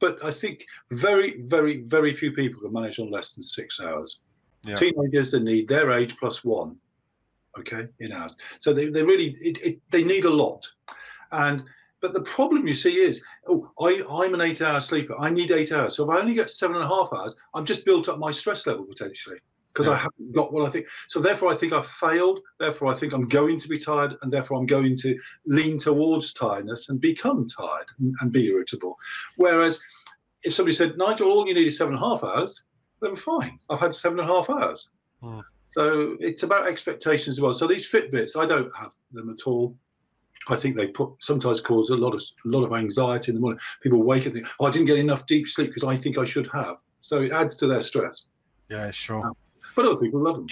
But 0.00 0.22
I 0.24 0.30
think 0.30 0.64
very, 0.90 1.40
very, 1.42 1.82
very 1.82 2.12
few 2.12 2.32
people 2.32 2.60
can 2.60 2.72
manage 2.72 2.98
on 2.98 3.10
less 3.10 3.34
than 3.34 3.44
six 3.44 3.80
hours. 3.80 4.20
Yeah. 4.66 4.76
Teenagers 4.76 5.30
that 5.30 5.42
need 5.42 5.68
their 5.68 5.92
age 5.92 6.16
plus 6.16 6.44
one, 6.44 6.76
okay, 7.58 7.86
in 8.00 8.12
hours. 8.12 8.36
So 8.58 8.74
they, 8.74 8.86
they 8.86 9.02
really 9.02 9.36
it, 9.40 9.58
it, 9.64 9.80
they 9.90 10.02
need 10.02 10.24
a 10.24 10.30
lot. 10.30 10.66
And 11.30 11.64
but 12.00 12.12
the 12.12 12.22
problem 12.22 12.66
you 12.66 12.74
see 12.74 12.98
is, 12.98 13.22
oh, 13.48 13.70
I, 13.80 14.02
I'm 14.10 14.34
an 14.34 14.40
eight 14.40 14.60
hour 14.62 14.80
sleeper. 14.80 15.14
I 15.18 15.30
need 15.30 15.50
eight 15.50 15.72
hours. 15.72 15.96
So 15.96 16.04
if 16.04 16.16
I 16.16 16.20
only 16.20 16.34
get 16.34 16.50
seven 16.50 16.76
and 16.76 16.84
a 16.84 16.88
half 16.88 17.12
hours, 17.12 17.34
I've 17.54 17.64
just 17.64 17.84
built 17.84 18.08
up 18.08 18.18
my 18.18 18.30
stress 18.30 18.66
level 18.66 18.84
potentially. 18.84 19.38
because 19.72 19.86
Yeah. 19.86 19.92
I 19.92 19.96
haven't 19.96 20.32
got 20.34 20.52
what 20.52 20.66
I 20.66 20.70
think. 20.70 20.86
So 21.08 21.20
therefore, 21.20 21.52
I 21.52 21.56
think 21.56 21.72
I've 21.72 21.86
failed. 21.86 22.40
Therefore, 22.58 22.88
I 22.92 22.96
think 22.96 23.12
I'm 23.12 23.28
going 23.28 23.58
to 23.58 23.68
be 23.68 23.78
tired, 23.78 24.14
and 24.22 24.32
therefore 24.32 24.58
I'm 24.58 24.66
going 24.66 24.96
to 24.98 25.18
lean 25.46 25.78
towards 25.78 26.32
tiredness 26.32 26.88
and 26.88 26.98
become 27.00 27.46
tired 27.48 27.86
and, 27.98 28.14
and 28.20 28.32
be 28.32 28.46
irritable. 28.46 28.96
Whereas 29.36 29.80
if 30.44 30.54
somebody 30.54 30.74
said, 30.74 30.96
Nigel, 30.96 31.30
all 31.30 31.46
you 31.46 31.54
need 31.54 31.66
is 31.66 31.76
seven 31.78 31.94
and 31.94 32.02
a 32.02 32.08
half 32.08 32.24
hours, 32.24 32.64
then 33.02 33.16
fine. 33.16 33.58
I've 33.68 33.80
had 33.80 33.94
seven 33.94 34.18
and 34.20 34.30
a 34.30 34.32
half 34.32 34.48
hours. 34.48 34.88
Hmm. 35.22 35.40
So 35.66 36.16
it's 36.20 36.42
about 36.42 36.66
expectations 36.68 37.36
as 37.36 37.40
well. 37.42 37.52
So 37.52 37.66
these 37.66 37.90
Fitbits, 37.90 38.36
I 38.36 38.46
don't 38.46 38.70
have 38.76 38.92
them 39.12 39.28
at 39.28 39.46
all. 39.46 39.76
I 40.48 40.56
think 40.56 40.76
they 40.76 40.86
put 40.88 41.10
sometimes 41.20 41.60
cause 41.60 41.90
a 41.90 41.96
lot 41.96 42.14
of 42.14 42.20
a 42.44 42.48
lot 42.48 42.64
of 42.64 42.72
anxiety 42.72 43.30
in 43.30 43.36
the 43.36 43.40
morning. 43.40 43.60
People 43.82 44.02
wake 44.02 44.22
up 44.22 44.26
and 44.26 44.34
think, 44.34 44.46
"Oh, 44.60 44.66
I 44.66 44.70
didn't 44.70 44.86
get 44.86 44.98
enough 44.98 45.26
deep 45.26 45.48
sleep 45.48 45.68
because 45.68 45.84
I 45.84 45.96
think 45.96 46.18
I 46.18 46.24
should 46.24 46.48
have." 46.52 46.78
So 47.00 47.22
it 47.22 47.32
adds 47.32 47.56
to 47.58 47.66
their 47.66 47.82
stress. 47.82 48.22
Yeah, 48.68 48.90
sure. 48.90 49.26
Um, 49.26 49.32
but 49.74 49.84
other 49.86 49.96
people 49.96 50.20
love 50.20 50.36
them. 50.36 50.46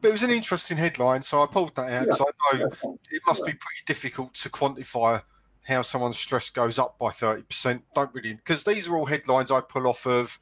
But 0.00 0.08
it 0.08 0.12
was 0.12 0.22
an 0.22 0.30
interesting 0.30 0.76
headline, 0.78 1.22
so 1.22 1.42
I 1.42 1.46
pulled 1.46 1.74
that 1.76 1.82
out 1.82 1.90
Yeah. 1.92 2.00
because 2.04 2.20
I 2.22 2.24
know 2.24 2.58
Yeah. 2.60 2.90
it 3.10 3.22
must 3.26 3.44
be 3.44 3.52
pretty 3.52 3.82
difficult 3.86 4.34
to 4.34 4.48
quantify 4.48 5.22
how 5.68 5.82
someone's 5.82 6.18
stress 6.18 6.48
goes 6.50 6.78
up 6.78 6.98
by 6.98 7.10
30%. 7.10 7.84
Don't 7.94 8.12
really, 8.14 8.34
because 8.34 8.64
these 8.64 8.88
are 8.88 8.96
all 8.96 9.06
headlines 9.06 9.50
I 9.50 9.60
pull 9.60 9.86
off 9.86 10.06
of 10.06 10.38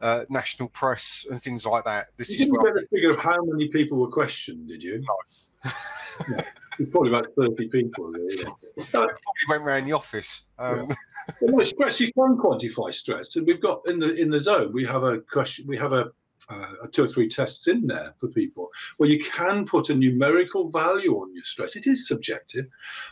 uh, 0.00 0.24
national 0.28 0.68
press 0.70 1.26
and 1.30 1.40
things 1.40 1.66
like 1.66 1.84
that. 1.84 2.08
This 2.16 2.38
You 2.38 2.44
is 2.44 2.50
didn't 2.50 2.74
get 2.74 2.84
a 2.84 2.86
figure 2.88 3.10
of 3.10 3.16
how 3.16 3.42
many 3.44 3.68
people 3.68 3.98
were 3.98 4.10
questioned, 4.10 4.68
did 4.68 4.82
you? 4.82 5.02
It's 6.80 6.90
probably 6.90 7.10
about 7.10 7.26
30 7.36 7.68
people. 7.68 8.10
There, 8.10 8.22
yeah. 8.30 8.44
Probably 8.94 9.12
went 9.48 9.62
around 9.62 9.84
the 9.84 9.92
office. 9.92 10.46
Um, 10.58 10.88
Well, 11.42 11.66
stress 11.66 12.00
you 12.00 12.12
can 12.12 12.38
quantify 12.38 12.92
stress, 12.94 13.36
and 13.36 13.46
we've 13.46 13.60
got 13.60 13.82
in 13.86 13.98
the 13.98 14.14
in 14.14 14.30
the 14.30 14.40
zone 14.40 14.72
we 14.72 14.84
have 14.86 15.02
a 15.02 15.20
question, 15.20 15.66
we 15.66 15.76
have 15.76 15.92
a, 15.92 16.10
uh, 16.48 16.72
a 16.82 16.88
two 16.88 17.04
or 17.04 17.08
three 17.08 17.28
tests 17.28 17.68
in 17.68 17.86
there 17.86 18.14
for 18.18 18.28
people 18.28 18.70
where 18.96 19.10
you 19.10 19.22
can 19.30 19.66
put 19.66 19.90
a 19.90 19.94
numerical 19.94 20.70
value 20.70 21.16
on 21.16 21.34
your 21.34 21.44
stress. 21.44 21.76
It 21.76 21.86
is 21.86 22.08
subjective, 22.08 22.66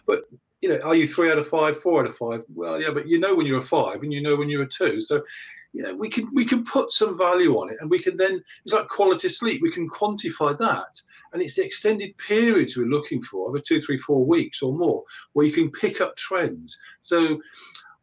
but 0.06 0.24
you 0.60 0.68
know, 0.68 0.78
are 0.80 0.94
you 0.94 1.06
three 1.06 1.30
out 1.30 1.38
of 1.38 1.48
five, 1.48 1.80
four 1.80 2.00
out 2.00 2.08
of 2.08 2.16
five? 2.16 2.44
Well, 2.52 2.80
yeah, 2.80 2.90
but 2.90 3.06
you 3.06 3.18
know 3.18 3.34
when 3.34 3.46
you're 3.46 3.58
a 3.58 3.62
five, 3.62 4.02
and 4.02 4.12
you 4.12 4.22
know 4.22 4.36
when 4.36 4.48
you're 4.48 4.64
a 4.64 4.68
two. 4.68 5.00
So, 5.00 5.22
you 5.72 5.82
know, 5.82 5.94
we 5.94 6.08
can 6.08 6.28
we 6.34 6.44
can 6.44 6.64
put 6.64 6.90
some 6.90 7.16
value 7.16 7.56
on 7.56 7.70
it, 7.70 7.76
and 7.80 7.90
we 7.90 8.02
can 8.02 8.16
then 8.16 8.42
it's 8.64 8.74
like 8.74 8.88
quality 8.88 9.28
sleep. 9.28 9.62
We 9.62 9.72
can 9.72 9.88
quantify 9.88 10.58
that, 10.58 11.00
and 11.32 11.42
it's 11.42 11.56
the 11.56 11.64
extended 11.64 12.16
periods 12.18 12.76
we're 12.76 12.86
looking 12.86 13.22
for 13.22 13.48
over 13.48 13.60
two, 13.60 13.80
three, 13.80 13.98
four 13.98 14.24
weeks 14.24 14.62
or 14.62 14.72
more, 14.72 15.04
where 15.32 15.46
you 15.46 15.52
can 15.52 15.70
pick 15.70 16.00
up 16.00 16.16
trends. 16.16 16.76
So 17.00 17.38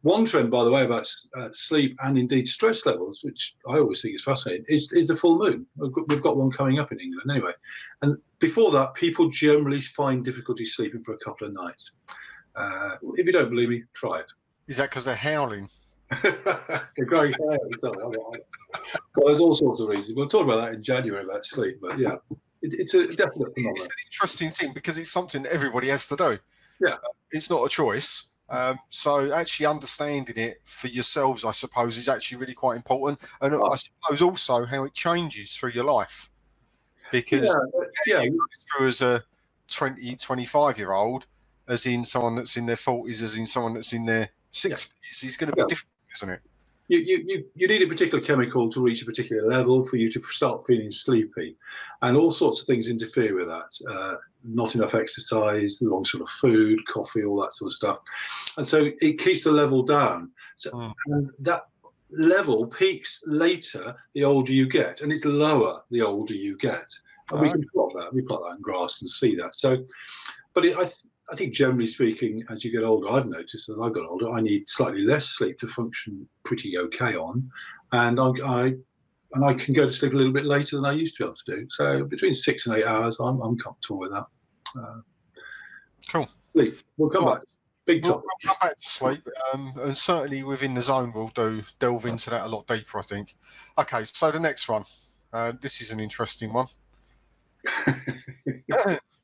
one 0.02 0.24
trend, 0.24 0.52
by 0.52 0.62
the 0.62 0.70
way, 0.70 0.84
about 0.84 1.10
uh, 1.36 1.48
sleep 1.52 1.96
and 2.04 2.16
indeed 2.16 2.46
stress 2.46 2.86
levels, 2.86 3.24
which 3.24 3.56
I 3.68 3.78
always 3.78 4.00
think 4.00 4.14
is 4.14 4.22
fascinating, 4.22 4.64
is, 4.68 4.92
is 4.92 5.08
the 5.08 5.16
full 5.16 5.36
moon. 5.36 5.66
We've 5.76 5.92
got, 5.92 6.08
we've 6.08 6.22
got 6.22 6.36
one 6.36 6.52
coming 6.52 6.78
up 6.78 6.92
in 6.92 7.00
England 7.00 7.28
anyway. 7.28 7.52
And 8.02 8.16
before 8.38 8.70
that, 8.70 8.94
people 8.94 9.28
generally 9.28 9.80
find 9.80 10.24
difficulty 10.24 10.64
sleeping 10.64 11.02
for 11.02 11.14
a 11.14 11.18
couple 11.18 11.48
of 11.48 11.54
nights. 11.54 11.90
Uh, 12.54 12.96
if 13.16 13.26
you 13.26 13.32
don't 13.32 13.50
believe 13.50 13.68
me, 13.68 13.82
try 13.94 14.20
it. 14.20 14.26
is 14.68 14.76
that 14.76 14.90
because 14.90 15.06
they're 15.06 15.16
howling? 15.16 15.68
You're 16.96 17.06
growing 17.06 17.32
hair, 17.32 17.58
so 17.80 17.92
I 17.92 17.96
don't 17.96 18.12
know. 18.12 18.32
well, 19.16 19.26
there's 19.26 19.40
all 19.40 19.54
sorts 19.54 19.80
of 19.80 19.88
reasons. 19.88 20.16
We'll 20.16 20.28
talk 20.28 20.44
about 20.44 20.56
that 20.64 20.74
in 20.74 20.82
January 20.82 21.24
about 21.24 21.44
sleep, 21.44 21.78
but 21.80 21.98
yeah, 21.98 22.16
it, 22.62 22.74
it's 22.78 22.94
a 22.94 23.02
definite 23.04 23.54
phenomenon. 23.54 23.74
It's 23.76 23.86
an 23.86 23.92
interesting 24.06 24.50
thing 24.50 24.72
because 24.72 24.98
it's 24.98 25.10
something 25.10 25.44
everybody 25.46 25.88
has 25.88 26.06
to 26.08 26.16
do. 26.16 26.38
Yeah. 26.80 26.94
Uh, 26.94 27.08
it's 27.30 27.50
not 27.50 27.64
a 27.64 27.68
choice. 27.68 28.24
Um, 28.48 28.78
so 28.90 29.32
actually 29.32 29.66
understanding 29.66 30.36
it 30.36 30.60
for 30.64 30.86
yourselves, 30.86 31.44
I 31.44 31.50
suppose, 31.50 31.98
is 31.98 32.08
actually 32.08 32.38
really 32.38 32.54
quite 32.54 32.76
important. 32.76 33.18
And 33.40 33.54
I 33.54 33.76
suppose 33.76 34.22
also 34.22 34.64
how 34.64 34.84
it 34.84 34.94
changes 34.94 35.56
through 35.56 35.70
your 35.72 35.84
life. 35.84 36.30
Because 37.10 37.48
Yeah, 38.06 38.22
yeah, 38.22 38.28
through 38.76 38.88
as 38.88 39.02
a 39.02 39.22
20, 39.68 40.14
25 40.16 40.78
year 40.78 40.92
old, 40.92 41.26
as 41.66 41.86
in 41.86 42.04
someone 42.04 42.36
that's 42.36 42.56
in 42.56 42.66
their 42.66 42.76
40s, 42.76 43.22
as 43.22 43.34
in 43.34 43.46
someone 43.46 43.74
that's 43.74 43.92
in 43.92 44.04
their 44.04 44.28
60s, 44.52 44.92
is 45.24 45.36
going 45.36 45.50
to 45.50 45.56
be 45.56 45.62
Yeah. 45.62 45.66
different, 45.68 45.92
isn't 46.16 46.30
it? 46.34 46.40
you, 46.88 46.98
you, 46.98 47.24
you, 47.26 47.44
you 47.54 47.68
need 47.68 47.82
a 47.82 47.86
particular 47.86 48.22
chemical 48.24 48.70
to 48.70 48.80
reach 48.80 49.02
a 49.02 49.06
particular 49.06 49.48
level 49.48 49.84
for 49.84 49.96
you 49.96 50.10
to 50.10 50.22
start 50.22 50.64
feeling 50.66 50.90
sleepy. 50.90 51.56
And 52.02 52.16
all 52.16 52.30
sorts 52.30 52.60
of 52.60 52.66
things 52.66 52.88
interfere 52.88 53.34
with 53.34 53.48
that. 53.48 53.78
Uh, 53.90 54.16
not 54.44 54.76
enough 54.76 54.94
exercise, 54.94 55.78
the 55.78 55.88
wrong 55.88 56.04
sort 56.04 56.22
of 56.22 56.28
food, 56.28 56.78
coffee, 56.86 57.24
all 57.24 57.40
that 57.42 57.54
sort 57.54 57.70
of 57.70 57.72
stuff. 57.72 57.98
And 58.56 58.66
so 58.66 58.90
it 59.00 59.18
keeps 59.18 59.44
the 59.44 59.50
level 59.50 59.82
down. 59.82 60.30
So 60.56 60.70
Mm. 60.70 60.94
and 61.06 61.30
that 61.40 61.66
level 62.10 62.66
peaks 62.68 63.20
later 63.26 63.96
the 64.14 64.22
older 64.22 64.52
you 64.52 64.68
get, 64.68 65.00
and 65.00 65.10
it's 65.10 65.24
lower 65.24 65.82
the 65.90 66.02
older 66.02 66.34
you 66.34 66.56
get. 66.56 66.88
And 67.32 67.40
we 67.40 67.50
can 67.50 67.64
plot 67.74 67.92
that. 67.96 68.14
We 68.14 68.22
plot 68.22 68.42
that 68.44 68.56
in 68.56 68.62
graphs 68.62 69.00
and 69.00 69.10
see 69.10 69.34
that. 69.34 69.56
So, 69.56 69.84
but 70.54 70.64
it, 70.64 70.76
I, 70.78 70.88
I 71.30 71.34
think 71.34 71.52
generally 71.52 71.86
speaking, 71.86 72.44
as 72.50 72.64
you 72.64 72.70
get 72.70 72.84
older, 72.84 73.08
I've 73.10 73.26
noticed 73.26 73.68
as 73.68 73.76
I've 73.82 73.94
got 73.94 74.06
older, 74.06 74.30
I 74.30 74.40
need 74.40 74.68
slightly 74.68 75.00
less 75.02 75.26
sleep 75.26 75.58
to 75.58 75.68
function 75.68 76.28
pretty 76.44 76.78
okay 76.78 77.16
on, 77.16 77.50
and 77.92 78.20
I, 78.20 78.30
I 78.44 78.62
and 79.32 79.44
I 79.44 79.54
can 79.54 79.74
go 79.74 79.86
to 79.86 79.92
sleep 79.92 80.12
a 80.12 80.16
little 80.16 80.32
bit 80.32 80.44
later 80.46 80.76
than 80.76 80.84
I 80.84 80.92
used 80.92 81.16
to 81.16 81.24
be 81.24 81.26
able 81.26 81.36
to 81.46 81.56
do. 81.56 81.66
So 81.70 82.04
between 82.04 82.32
six 82.32 82.66
and 82.66 82.76
eight 82.76 82.84
hours, 82.84 83.18
I'm, 83.20 83.40
I'm 83.40 83.58
comfortable 83.58 83.98
with 83.98 84.12
that. 84.12 84.26
Uh, 84.78 85.00
Cool. 86.08 86.26
sleep. 86.26 86.74
We'll 86.96 87.10
come 87.10 87.24
back. 87.24 87.40
Big 87.84 88.04
We'll, 88.04 88.14
topic. 88.14 88.24
we'll 88.44 88.54
come 88.54 88.68
back 88.68 88.76
to 88.78 88.88
sleep, 88.88 89.28
um, 89.52 89.72
and 89.82 89.98
certainly 89.98 90.42
within 90.44 90.74
the 90.74 90.82
zone, 90.82 91.12
we'll 91.14 91.28
do 91.28 91.62
delve 91.78 92.06
into 92.06 92.30
that 92.30 92.46
a 92.46 92.48
lot 92.48 92.66
deeper. 92.66 92.98
I 92.98 93.02
think. 93.02 93.34
Okay, 93.78 94.04
so 94.04 94.30
the 94.30 94.40
next 94.40 94.68
one. 94.68 94.82
Uh, 95.32 95.52
this 95.60 95.80
is 95.80 95.90
an 95.90 95.98
interesting 96.00 96.52
one. 96.52 96.66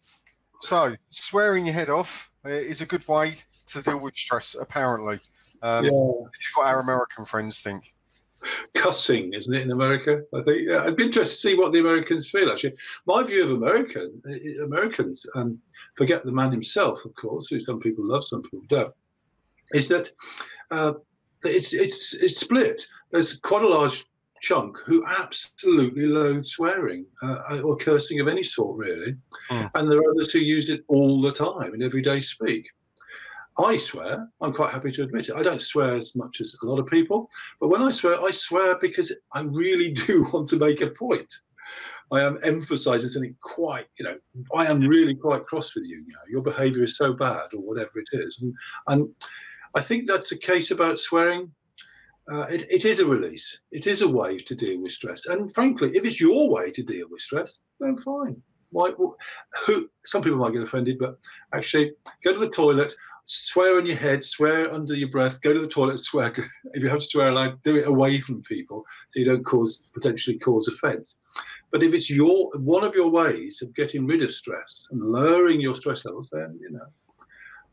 so, 0.62 0.94
swearing 1.10 1.66
your 1.66 1.74
head 1.74 1.90
off 1.90 2.30
uh, 2.46 2.50
is 2.50 2.80
a 2.80 2.86
good 2.86 3.06
way 3.08 3.32
to 3.66 3.82
deal 3.82 3.98
with 3.98 4.16
stress. 4.16 4.54
Apparently, 4.60 5.18
um, 5.60 5.84
yeah. 5.84 5.90
this 5.90 6.46
is 6.46 6.52
what 6.54 6.68
our 6.68 6.80
American 6.80 7.24
friends 7.24 7.60
think. 7.60 7.82
cussing, 8.74 9.32
isn't 9.34 9.52
it, 9.52 9.62
in 9.62 9.72
America? 9.72 10.22
I 10.32 10.42
think 10.42 10.68
yeah, 10.68 10.84
I'd 10.84 10.96
be 10.96 11.06
interested 11.06 11.34
to 11.34 11.40
see 11.40 11.58
what 11.58 11.72
the 11.72 11.80
Americans 11.80 12.30
feel. 12.30 12.50
Actually, 12.50 12.74
my 13.06 13.24
view 13.24 13.42
of 13.42 13.50
American 13.50 14.22
uh, 14.24 14.64
Americans, 14.64 15.26
and 15.34 15.58
forget 15.96 16.24
the 16.24 16.30
man 16.30 16.52
himself, 16.52 17.04
of 17.04 17.14
course, 17.16 17.48
who 17.48 17.58
some 17.58 17.80
people 17.80 18.06
love, 18.06 18.24
some 18.24 18.42
people 18.42 18.62
don't, 18.68 18.94
is 19.74 19.88
that 19.88 20.12
uh, 20.70 20.94
it's 21.42 21.74
it's 21.74 22.14
it's 22.14 22.38
split. 22.38 22.86
There's 23.10 23.36
quite 23.38 23.62
a 23.62 23.68
large 23.68 24.04
chunk 24.42 24.76
who 24.84 25.04
absolutely 25.06 26.06
loathe 26.06 26.44
swearing 26.44 27.06
uh, 27.22 27.60
or 27.64 27.76
cursing 27.76 28.20
of 28.20 28.28
any 28.28 28.42
sort, 28.42 28.76
really, 28.76 29.16
Hmm. 29.48 29.66
and 29.74 29.90
there 29.90 29.98
are 30.00 30.10
others 30.10 30.32
who 30.32 30.40
use 30.40 30.68
it 30.68 30.84
all 30.88 31.22
the 31.22 31.32
time 31.32 31.74
in 31.74 31.82
everyday 31.82 32.20
speak. 32.20 32.66
I 33.58 33.76
swear. 33.76 34.28
I'm 34.40 34.52
quite 34.52 34.72
happy 34.72 34.90
to 34.92 35.02
admit 35.02 35.28
it. 35.28 35.34
I 35.36 35.42
don't 35.42 35.62
swear 35.62 35.94
as 35.94 36.16
much 36.16 36.40
as 36.40 36.56
a 36.62 36.66
lot 36.66 36.78
of 36.80 36.86
people, 36.86 37.30
but 37.60 37.68
when 37.68 37.82
I 37.82 37.90
swear, 37.90 38.20
I 38.20 38.30
swear 38.30 38.78
because 38.78 39.14
I 39.32 39.42
really 39.42 39.92
do 40.06 40.26
want 40.32 40.48
to 40.48 40.56
make 40.56 40.80
a 40.80 40.88
point. 40.88 41.32
I 42.10 42.20
am 42.20 42.38
emphasizing 42.44 43.08
something 43.08 43.34
quite, 43.42 43.86
you 43.98 44.04
know, 44.04 44.18
I 44.54 44.66
am 44.66 44.80
really 44.80 45.14
quite 45.14 45.46
cross 45.46 45.74
with 45.74 45.84
you. 45.84 45.98
You 46.06 46.12
know, 46.12 46.26
your 46.28 46.42
behaviour 46.42 46.84
is 46.84 46.98
so 46.98 47.12
bad, 47.14 47.46
or 47.54 47.60
whatever 47.60 47.92
it 47.96 48.08
is, 48.12 48.40
and 48.42 48.52
and 48.88 49.08
I 49.74 49.80
think 49.80 50.06
that's 50.06 50.32
a 50.32 50.38
case 50.38 50.70
about 50.72 50.98
swearing. 50.98 51.50
Uh, 52.30 52.42
it, 52.42 52.70
it 52.70 52.84
is 52.84 53.00
a 53.00 53.06
release. 53.06 53.60
It 53.72 53.86
is 53.86 54.02
a 54.02 54.08
way 54.08 54.38
to 54.38 54.54
deal 54.54 54.80
with 54.80 54.92
stress. 54.92 55.26
And 55.26 55.52
frankly, 55.52 55.90
if 55.94 56.04
it's 56.04 56.20
your 56.20 56.48
way 56.48 56.70
to 56.70 56.82
deal 56.82 57.06
with 57.10 57.20
stress, 57.20 57.58
then 57.80 57.96
fine. 57.98 58.40
Why? 58.70 58.92
Who? 59.66 59.90
Some 60.04 60.22
people 60.22 60.38
might 60.38 60.52
get 60.52 60.62
offended, 60.62 60.98
but 60.98 61.18
actually, 61.52 61.92
go 62.24 62.32
to 62.32 62.38
the 62.38 62.48
toilet, 62.48 62.94
swear 63.26 63.76
on 63.76 63.86
your 63.86 63.96
head, 63.96 64.24
swear 64.24 64.72
under 64.72 64.94
your 64.94 65.10
breath, 65.10 65.40
go 65.42 65.52
to 65.52 65.58
the 65.58 65.68
toilet, 65.68 65.98
swear. 66.04 66.32
If 66.72 66.82
you 66.82 66.88
have 66.88 67.00
to 67.00 67.04
swear 67.04 67.28
aloud, 67.28 67.62
do 67.64 67.76
it 67.76 67.86
away 67.86 68.20
from 68.20 68.42
people 68.42 68.84
so 69.10 69.20
you 69.20 69.26
don't 69.26 69.44
cause 69.44 69.90
potentially 69.94 70.38
cause 70.38 70.68
offence. 70.68 71.16
But 71.70 71.82
if 71.82 71.94
it's 71.94 72.10
your 72.10 72.50
one 72.58 72.84
of 72.84 72.94
your 72.94 73.10
ways 73.10 73.62
of 73.62 73.74
getting 73.74 74.06
rid 74.06 74.22
of 74.22 74.30
stress 74.30 74.86
and 74.90 75.00
lowering 75.00 75.60
your 75.60 75.74
stress 75.74 76.04
levels, 76.04 76.28
then 76.32 76.58
you 76.60 76.70
know, 76.70 76.86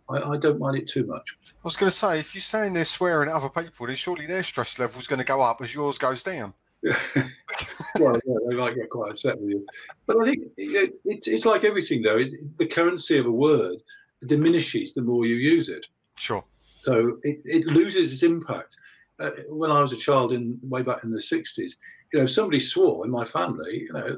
I, 0.10 0.32
I 0.32 0.38
don't 0.38 0.60
mind 0.60 0.78
it 0.78 0.88
too 0.88 1.06
much. 1.06 1.36
I 1.46 1.54
was 1.64 1.76
going 1.76 1.90
to 1.90 1.96
say, 1.96 2.20
if 2.20 2.34
you're 2.34 2.42
standing 2.42 2.74
there 2.74 2.86
swearing 2.86 3.30
at 3.30 3.36
other 3.36 3.50
people, 3.50 3.88
then 3.88 3.96
surely 3.96 4.26
their 4.26 4.44
stress 4.44 4.80
level 4.80 5.00
is 5.00 5.08
going 5.08 5.20
to 5.20 5.26
go 5.26 5.42
up 5.42 5.62
as 5.62 5.74
yours 5.74 5.98
goes 5.98 6.24
down. 6.24 6.54
well, 6.84 8.16
yeah, 8.26 8.36
they 8.50 8.58
might 8.58 8.76
get 8.76 8.90
quite 8.90 9.12
upset 9.12 9.40
with 9.40 9.50
you. 9.50 9.66
But 10.08 10.18
I 10.22 10.26
think 10.26 10.48
it, 10.56 10.94
it's 11.04 11.28
it's 11.28 11.46
like 11.46 11.66
everything, 11.66 12.02
though. 12.02 12.18
It, 12.18 12.58
the 12.58 12.68
currency 12.68 13.18
of 13.18 13.26
a 13.26 13.32
word 13.32 13.80
diminishes 14.28 14.94
the 14.94 15.02
more 15.02 15.26
you 15.26 15.36
use 15.36 15.68
it. 15.68 15.86
Sure. 16.18 16.44
So 16.50 17.20
it, 17.24 17.42
it 17.44 17.66
loses 17.66 18.14
its 18.14 18.24
impact. 18.24 18.78
Uh, 19.20 19.32
when 19.50 19.72
I 19.72 19.82
was 19.82 19.92
a 19.92 19.98
child 19.98 20.32
in 20.32 20.58
way 20.64 20.82
back 20.82 21.04
in 21.04 21.12
the 21.12 21.20
'60s, 21.20 21.76
you 22.14 22.20
know, 22.20 22.24
if 22.24 22.32
somebody 22.32 22.62
swore 22.62 23.04
in 23.06 23.12
my 23.12 23.26
family. 23.26 23.82
You 23.82 23.94
know, 23.94 24.18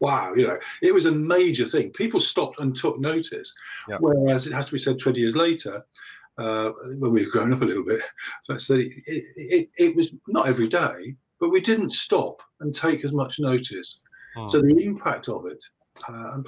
wow, 0.00 0.34
you 0.34 0.46
know, 0.46 0.58
it 0.82 0.92
was 0.92 1.06
a 1.06 1.12
major 1.12 1.66
thing. 1.66 1.90
People 1.90 2.20
stopped 2.20 2.60
and 2.60 2.76
took 2.76 2.98
notice. 2.98 3.52
Yeah. 3.88 3.98
Whereas 4.00 4.46
it 4.46 4.52
has 4.52 4.66
to 4.66 4.72
be 4.72 4.78
said 4.78 4.98
20 4.98 5.20
years 5.20 5.36
later, 5.36 5.84
uh, 6.38 6.70
when 6.98 7.12
we've 7.12 7.30
grown 7.30 7.52
up 7.52 7.62
a 7.62 7.64
little 7.64 7.84
bit, 7.84 8.02
let's 8.48 8.68
it, 8.70 8.92
it, 9.06 9.70
it 9.76 9.96
was 9.96 10.12
not 10.28 10.48
every 10.48 10.68
day, 10.68 11.16
but 11.40 11.50
we 11.50 11.60
didn't 11.60 11.90
stop 11.90 12.42
and 12.60 12.74
take 12.74 13.04
as 13.04 13.12
much 13.12 13.38
notice. 13.38 14.00
Hmm. 14.36 14.48
So 14.48 14.60
the 14.60 14.76
impact 14.84 15.28
of 15.28 15.46
it, 15.46 15.62
uh, 16.08 16.32
and 16.34 16.44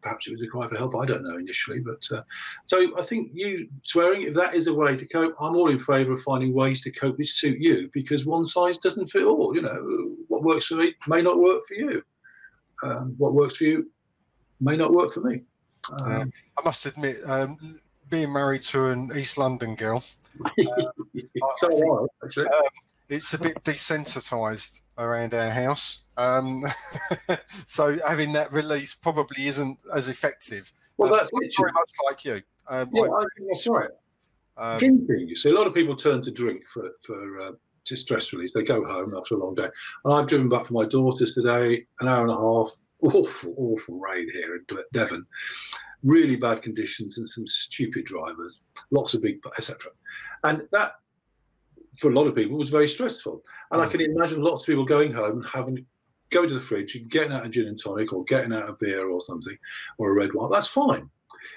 perhaps 0.00 0.26
it 0.26 0.32
was 0.32 0.42
a 0.42 0.46
cry 0.46 0.66
for 0.66 0.76
help. 0.76 0.96
I 0.96 1.04
don't 1.04 1.24
know 1.24 1.36
initially, 1.36 1.80
but 1.80 2.02
uh, 2.16 2.22
so 2.64 2.98
I 2.98 3.02
think 3.02 3.30
you 3.34 3.68
swearing 3.82 4.22
if 4.22 4.34
that 4.34 4.54
is 4.54 4.66
a 4.66 4.74
way 4.74 4.96
to 4.96 5.06
cope, 5.06 5.34
I'm 5.40 5.56
all 5.56 5.68
in 5.70 5.78
favour 5.78 6.14
of 6.14 6.22
finding 6.22 6.54
ways 6.54 6.80
to 6.82 6.90
cope 6.90 7.18
which 7.18 7.32
suit 7.32 7.60
you 7.60 7.90
because 7.92 8.24
one 8.24 8.46
size 8.46 8.78
doesn't 8.78 9.08
fit 9.08 9.24
all. 9.24 9.54
You 9.54 9.62
know, 9.62 10.14
what 10.28 10.42
works 10.42 10.66
for 10.66 10.76
me 10.76 10.94
may 11.06 11.20
not 11.20 11.38
work 11.38 11.66
for 11.66 11.74
you. 11.74 12.02
Um, 12.82 13.14
what 13.18 13.34
works 13.34 13.56
for 13.56 13.64
you 13.64 13.90
may 14.60 14.76
not 14.76 14.92
work 14.92 15.12
for 15.12 15.20
me. 15.20 15.42
Um, 16.04 16.32
I 16.58 16.64
must 16.64 16.86
admit, 16.86 17.16
um, 17.26 17.56
being 18.10 18.32
married 18.32 18.62
to 18.62 18.86
an 18.86 19.10
East 19.16 19.38
London 19.38 19.74
girl, 19.74 20.02
uh, 20.44 20.64
so 21.56 21.70
think, 21.70 22.10
actually. 22.24 22.46
Um, 22.46 22.62
it's 23.08 23.32
a 23.32 23.38
bit 23.38 23.62
desensitised 23.64 24.82
around 24.98 25.32
our 25.32 25.50
house. 25.50 26.02
Um, 26.16 26.62
so 27.46 27.98
having 28.06 28.32
that 28.32 28.52
release 28.52 28.94
probably 28.94 29.46
isn't 29.46 29.78
as 29.94 30.08
effective. 30.08 30.72
Well, 30.96 31.10
that's 31.10 31.32
um, 31.32 31.40
very 31.58 31.72
much 31.72 31.90
like 32.06 32.24
you. 32.24 32.42
Um, 32.66 32.90
yeah, 32.92 33.04
I, 33.04 33.06
I 33.06 33.24
think 33.36 33.48
that's 33.48 33.68
right. 33.68 33.90
Um, 34.56 34.78
Drinking, 34.78 35.28
you 35.28 35.36
see, 35.36 35.50
a 35.50 35.54
lot 35.54 35.66
of 35.66 35.74
people 35.74 35.96
turn 35.96 36.20
to 36.22 36.30
drink 36.30 36.62
for 36.72 36.90
for 37.02 37.40
uh, 37.40 37.52
stress 37.96 38.32
release. 38.32 38.52
They 38.52 38.62
go 38.62 38.84
home 38.84 39.14
after 39.16 39.34
a 39.34 39.38
long 39.38 39.54
day. 39.54 39.68
And 40.04 40.14
I've 40.14 40.26
driven 40.26 40.48
back 40.48 40.66
for 40.66 40.74
my 40.74 40.84
daughters 40.84 41.34
today, 41.34 41.86
an 42.00 42.08
hour 42.08 42.22
and 42.22 42.30
a 42.30 42.36
half. 42.36 42.70
Awful, 43.00 43.54
awful 43.56 44.00
rain 44.00 44.28
here 44.32 44.56
in 44.56 44.78
Devon. 44.92 45.24
Really 46.02 46.36
bad 46.36 46.62
conditions 46.62 47.18
and 47.18 47.28
some 47.28 47.46
stupid 47.46 48.04
drivers. 48.04 48.60
Lots 48.90 49.14
of 49.14 49.22
big, 49.22 49.38
etc. 49.56 49.92
And 50.42 50.66
that 50.72 50.94
for 52.00 52.10
a 52.10 52.14
lot 52.14 52.26
of 52.26 52.34
people 52.34 52.58
was 52.58 52.70
very 52.70 52.88
stressful. 52.88 53.42
And 53.70 53.80
mm. 53.80 53.86
I 53.86 53.88
can 53.88 54.00
imagine 54.00 54.42
lots 54.42 54.62
of 54.62 54.66
people 54.66 54.84
going 54.84 55.12
home 55.12 55.38
and 55.38 55.46
having 55.46 55.86
going 56.30 56.48
to 56.48 56.54
the 56.54 56.60
fridge 56.60 56.94
and 56.96 57.08
getting 57.10 57.32
out 57.32 57.46
a 57.46 57.48
gin 57.48 57.68
and 57.68 57.80
tonic 57.80 58.12
or 58.12 58.24
getting 58.24 58.52
out 58.52 58.68
a 58.68 58.74
beer 58.74 59.08
or 59.08 59.20
something 59.20 59.56
or 59.98 60.10
a 60.10 60.14
red 60.14 60.34
wine. 60.34 60.50
That's 60.50 60.66
fine 60.66 61.08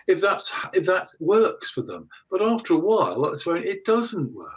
if 0.08 0.22
that's 0.22 0.52
if 0.74 0.86
that 0.86 1.10
works 1.20 1.72
for 1.72 1.82
them. 1.82 2.10
But 2.30 2.42
after 2.42 2.74
a 2.74 2.78
while, 2.78 3.22
that's 3.22 3.46
when 3.46 3.64
it 3.64 3.86
doesn't 3.86 4.34
work. 4.34 4.50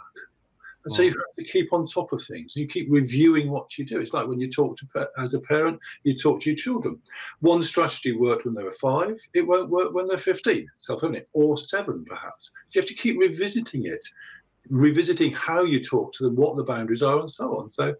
And 0.85 0.93
so 0.93 1.01
you 1.03 1.11
mm. 1.11 1.15
have 1.15 1.35
to 1.37 1.51
keep 1.51 1.73
on 1.73 1.87
top 1.87 2.13
of 2.13 2.23
things. 2.23 2.55
You 2.55 2.67
keep 2.67 2.87
reviewing 2.89 3.49
what 3.49 3.77
you 3.77 3.85
do. 3.85 3.99
It's 3.99 4.13
like 4.13 4.27
when 4.27 4.39
you 4.39 4.49
talk 4.51 4.77
to 4.77 5.09
as 5.17 5.33
a 5.33 5.39
parent, 5.39 5.79
you 6.03 6.15
talk 6.17 6.41
to 6.41 6.51
your 6.51 6.57
children. 6.57 6.99
One 7.39 7.63
strategy 7.63 8.13
worked 8.13 8.45
when 8.45 8.53
they 8.53 8.63
were 8.63 8.71
five, 8.71 9.17
it 9.33 9.41
won't 9.41 9.69
work 9.69 9.93
when 9.93 10.07
they're 10.07 10.17
15, 10.17 10.67
self-evident, 10.75 11.27
or 11.33 11.57
seven 11.57 12.05
perhaps. 12.05 12.51
You 12.71 12.81
have 12.81 12.87
to 12.87 12.95
keep 12.95 13.19
revisiting 13.19 13.87
it 13.87 14.05
revisiting 14.69 15.31
how 15.31 15.63
you 15.63 15.83
talk 15.83 16.13
to 16.13 16.23
them, 16.23 16.35
what 16.35 16.57
the 16.57 16.63
boundaries 16.63 17.03
are, 17.03 17.19
and 17.19 17.31
so 17.31 17.57
on. 17.57 17.69
So 17.69 17.93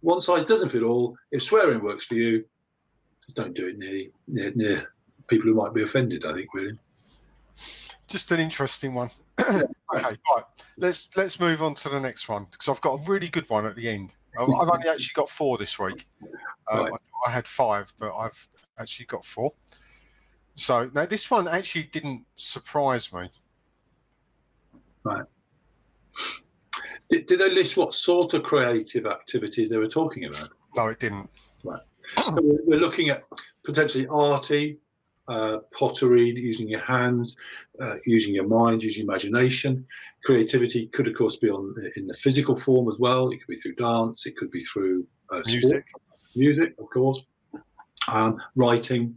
one 0.00 0.20
size 0.20 0.44
doesn't 0.44 0.70
fit 0.70 0.82
all. 0.82 1.16
If 1.30 1.42
swearing 1.42 1.82
works 1.82 2.06
for 2.06 2.14
you, 2.14 2.44
don't 3.34 3.54
do 3.54 3.68
it 3.68 3.78
near, 3.78 4.06
near, 4.28 4.52
near 4.54 4.92
people 5.28 5.48
who 5.48 5.54
might 5.54 5.74
be 5.74 5.82
offended. 5.82 6.24
I 6.26 6.34
think 6.34 6.48
really. 6.52 6.78
Just 8.14 8.30
an 8.30 8.38
interesting 8.38 8.94
one. 8.94 9.08
okay, 9.40 9.66
right. 9.92 10.44
Let's 10.78 11.08
let's 11.16 11.40
move 11.40 11.64
on 11.64 11.74
to 11.74 11.88
the 11.88 11.98
next 11.98 12.28
one 12.28 12.46
because 12.48 12.68
I've 12.68 12.80
got 12.80 13.00
a 13.00 13.10
really 13.10 13.26
good 13.26 13.50
one 13.50 13.66
at 13.66 13.74
the 13.74 13.88
end. 13.88 14.14
I've 14.38 14.48
only 14.48 14.88
actually 14.88 15.14
got 15.14 15.28
four 15.28 15.58
this 15.58 15.80
week. 15.80 16.06
Um, 16.70 16.84
right. 16.84 16.92
I, 16.92 17.28
I 17.28 17.32
had 17.32 17.48
five, 17.48 17.92
but 17.98 18.16
I've 18.16 18.46
actually 18.78 19.06
got 19.06 19.24
four. 19.24 19.50
So 20.54 20.92
now 20.94 21.06
this 21.06 21.28
one 21.28 21.48
actually 21.48 21.86
didn't 21.90 22.24
surprise 22.36 23.12
me. 23.12 23.28
Right. 25.02 25.24
Did, 27.10 27.26
did 27.26 27.40
they 27.40 27.50
list 27.50 27.76
what 27.76 27.94
sort 27.94 28.32
of 28.34 28.44
creative 28.44 29.06
activities 29.06 29.70
they 29.70 29.78
were 29.78 29.88
talking 29.88 30.26
about? 30.26 30.50
No, 30.76 30.86
it 30.86 31.00
didn't. 31.00 31.32
Right. 31.64 31.80
So 32.24 32.36
we're 32.64 32.78
looking 32.78 33.08
at 33.08 33.24
potentially 33.64 34.06
arty, 34.06 34.78
uh, 35.28 35.58
pottery, 35.76 36.30
using 36.30 36.68
your 36.68 36.80
hands, 36.80 37.36
uh, 37.80 37.96
using 38.06 38.34
your 38.34 38.46
mind, 38.46 38.82
using 38.82 39.04
imagination. 39.04 39.86
Creativity 40.24 40.86
could, 40.88 41.08
of 41.08 41.14
course, 41.14 41.36
be 41.36 41.50
on 41.50 41.74
in 41.96 42.06
the 42.06 42.14
physical 42.14 42.56
form 42.56 42.88
as 42.88 42.98
well. 42.98 43.30
It 43.30 43.38
could 43.38 43.54
be 43.54 43.56
through 43.56 43.74
dance. 43.76 44.26
It 44.26 44.36
could 44.36 44.50
be 44.50 44.60
through 44.60 45.06
uh, 45.30 45.42
music, 45.46 45.84
sport. 45.88 46.36
music, 46.36 46.74
of 46.78 46.90
course, 46.90 47.22
um, 48.08 48.40
writing, 48.56 49.14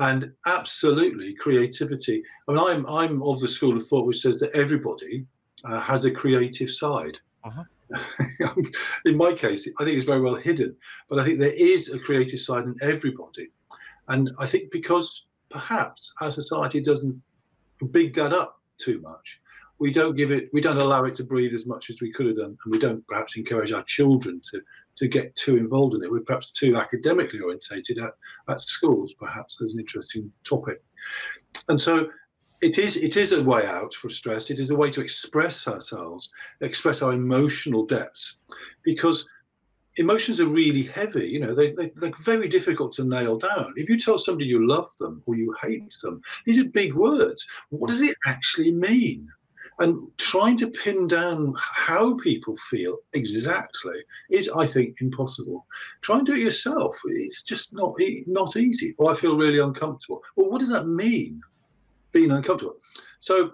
and 0.00 0.32
absolutely 0.46 1.34
creativity. 1.34 2.22
I 2.48 2.52
mean, 2.52 2.60
I'm 2.60 2.86
I'm 2.86 3.22
of 3.22 3.40
the 3.40 3.48
school 3.48 3.76
of 3.76 3.86
thought 3.86 4.06
which 4.06 4.20
says 4.20 4.38
that 4.40 4.54
everybody 4.54 5.26
uh, 5.64 5.80
has 5.80 6.04
a 6.04 6.10
creative 6.10 6.70
side. 6.70 7.18
Uh-huh. 7.44 8.54
in 9.04 9.16
my 9.16 9.32
case, 9.32 9.68
I 9.78 9.84
think 9.84 9.96
it's 9.96 10.06
very 10.06 10.20
well 10.20 10.36
hidden, 10.36 10.76
but 11.08 11.18
I 11.18 11.24
think 11.24 11.38
there 11.38 11.52
is 11.52 11.90
a 11.90 11.98
creative 11.98 12.40
side 12.40 12.64
in 12.64 12.76
everybody. 12.80 13.48
And 14.08 14.30
I 14.38 14.46
think 14.46 14.70
because 14.70 15.24
perhaps 15.52 16.12
our 16.20 16.30
society 16.30 16.80
doesn't 16.80 17.20
big 17.90 18.14
that 18.14 18.32
up 18.32 18.60
too 18.78 19.00
much, 19.00 19.40
we 19.78 19.92
don't 19.92 20.16
give 20.16 20.30
it, 20.30 20.48
we 20.52 20.60
don't 20.60 20.78
allow 20.78 21.04
it 21.04 21.14
to 21.16 21.24
breathe 21.24 21.54
as 21.54 21.66
much 21.66 21.90
as 21.90 22.00
we 22.00 22.12
could 22.12 22.26
have 22.26 22.36
done, 22.36 22.56
and 22.64 22.72
we 22.72 22.78
don't 22.78 23.06
perhaps 23.08 23.36
encourage 23.36 23.72
our 23.72 23.82
children 23.84 24.40
to 24.50 24.60
to 24.94 25.08
get 25.08 25.34
too 25.36 25.56
involved 25.56 25.94
in 25.94 26.04
it. 26.04 26.10
We're 26.10 26.20
perhaps 26.20 26.50
too 26.50 26.76
academically 26.76 27.40
orientated 27.40 27.98
at, 27.98 28.12
at 28.48 28.60
schools, 28.60 29.14
perhaps 29.18 29.60
as 29.62 29.72
an 29.72 29.80
interesting 29.80 30.30
topic. 30.44 30.82
And 31.68 31.80
so 31.80 32.08
it 32.60 32.78
is 32.78 32.96
it 32.96 33.16
is 33.16 33.32
a 33.32 33.42
way 33.42 33.66
out 33.66 33.94
for 33.94 34.08
stress. 34.08 34.50
It 34.50 34.60
is 34.60 34.70
a 34.70 34.76
way 34.76 34.90
to 34.92 35.00
express 35.00 35.66
ourselves, 35.66 36.30
express 36.60 37.02
our 37.02 37.12
emotional 37.12 37.84
depths, 37.84 38.46
because 38.84 39.26
emotions 39.96 40.40
are 40.40 40.46
really 40.46 40.82
heavy. 40.82 41.28
You 41.28 41.40
know, 41.40 41.54
they, 41.54 41.72
they, 41.72 41.92
they're 41.96 42.12
very 42.20 42.48
difficult 42.48 42.92
to 42.94 43.04
nail 43.04 43.38
down. 43.38 43.74
If 43.76 43.88
you 43.88 43.98
tell 43.98 44.18
somebody 44.18 44.46
you 44.46 44.66
love 44.66 44.90
them 44.98 45.22
or 45.26 45.34
you 45.34 45.54
hate 45.60 45.96
them, 46.02 46.20
these 46.46 46.58
are 46.58 46.64
big 46.64 46.94
words. 46.94 47.46
What 47.70 47.90
does 47.90 48.02
it 48.02 48.16
actually 48.26 48.72
mean? 48.72 49.28
And 49.78 50.06
trying 50.18 50.56
to 50.58 50.68
pin 50.68 51.08
down 51.08 51.54
how 51.58 52.16
people 52.18 52.56
feel 52.70 52.98
exactly 53.14 53.98
is, 54.30 54.48
I 54.50 54.66
think, 54.66 55.00
impossible. 55.00 55.66
Try 56.02 56.18
and 56.18 56.26
do 56.26 56.34
it 56.34 56.40
yourself. 56.40 56.96
It's 57.06 57.42
just 57.42 57.72
not 57.72 57.98
not 58.26 58.56
easy. 58.56 58.94
Or 58.98 59.10
I 59.10 59.14
feel 59.16 59.36
really 59.36 59.58
uncomfortable. 59.58 60.22
Well, 60.36 60.50
what 60.50 60.60
does 60.60 60.68
that 60.68 60.86
mean? 60.86 61.40
being 62.12 62.30
uncomfortable. 62.30 62.76
So 63.20 63.52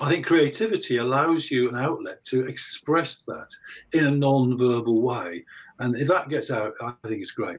I 0.00 0.10
think 0.10 0.26
creativity 0.26 0.96
allows 0.96 1.50
you 1.50 1.68
an 1.68 1.76
outlet 1.76 2.24
to 2.26 2.46
express 2.46 3.22
that 3.26 3.48
in 3.92 4.06
a 4.06 4.10
non-verbal 4.10 5.02
way, 5.02 5.44
and 5.78 5.96
if 5.96 6.08
that 6.08 6.28
gets 6.28 6.50
out, 6.50 6.72
I 6.80 6.94
think 7.06 7.20
it's 7.20 7.32
great. 7.32 7.58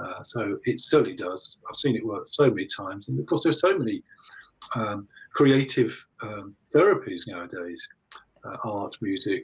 Uh, 0.00 0.22
so 0.22 0.58
it 0.64 0.80
certainly 0.80 1.16
does. 1.16 1.58
I've 1.68 1.76
seen 1.76 1.96
it 1.96 2.06
work 2.06 2.24
so 2.26 2.48
many 2.48 2.66
times, 2.66 3.08
and 3.08 3.18
of 3.18 3.26
course, 3.26 3.42
there's 3.42 3.60
so 3.60 3.76
many 3.76 4.04
um, 4.76 5.08
creative 5.34 5.92
um, 6.22 6.54
therapies 6.72 7.26
nowadays: 7.26 7.88
uh, 8.44 8.56
art, 8.64 8.96
music, 9.00 9.42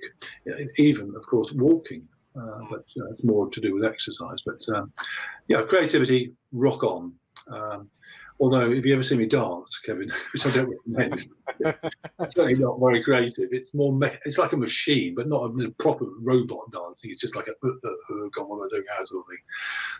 even, 0.78 1.12
of 1.16 1.26
course, 1.26 1.52
walking. 1.52 2.06
Uh, 2.40 2.60
but 2.68 2.82
it's 3.10 3.24
more 3.24 3.48
to 3.48 3.60
do 3.62 3.74
with 3.74 3.84
exercise. 3.84 4.42
But 4.44 4.62
um, 4.76 4.92
yeah, 5.48 5.62
creativity, 5.62 6.34
rock 6.52 6.84
on. 6.84 7.14
Um, 7.48 7.88
Although, 8.38 8.70
if 8.70 8.84
you 8.84 8.92
ever 8.92 9.02
see 9.02 9.16
me 9.16 9.26
dance, 9.26 9.78
Kevin, 9.78 10.12
which 10.32 10.46
I 10.46 10.50
don't 10.50 10.76
recommend, 10.86 11.28
it's 12.20 12.34
certainly 12.34 12.58
not 12.58 12.78
very 12.78 13.02
creative. 13.02 13.48
It's 13.50 13.72
more, 13.72 13.92
me- 13.92 14.10
it's 14.26 14.36
like 14.36 14.52
a 14.52 14.56
machine, 14.58 15.14
but 15.14 15.28
not 15.28 15.44
a 15.44 15.70
proper 15.78 16.04
robot 16.20 16.70
dancing. 16.70 17.10
It's 17.10 17.20
just 17.20 17.34
like 17.34 17.46
a, 17.48 17.52
uh, 17.66 17.70
uh, 17.70 17.88
uh, 17.88 18.28
go 18.34 18.42
on, 18.52 18.66
I 18.66 18.68
don't 18.70 18.84
know, 18.84 19.04
sort 19.04 19.24
of 19.24 19.28
thing. 19.28 19.38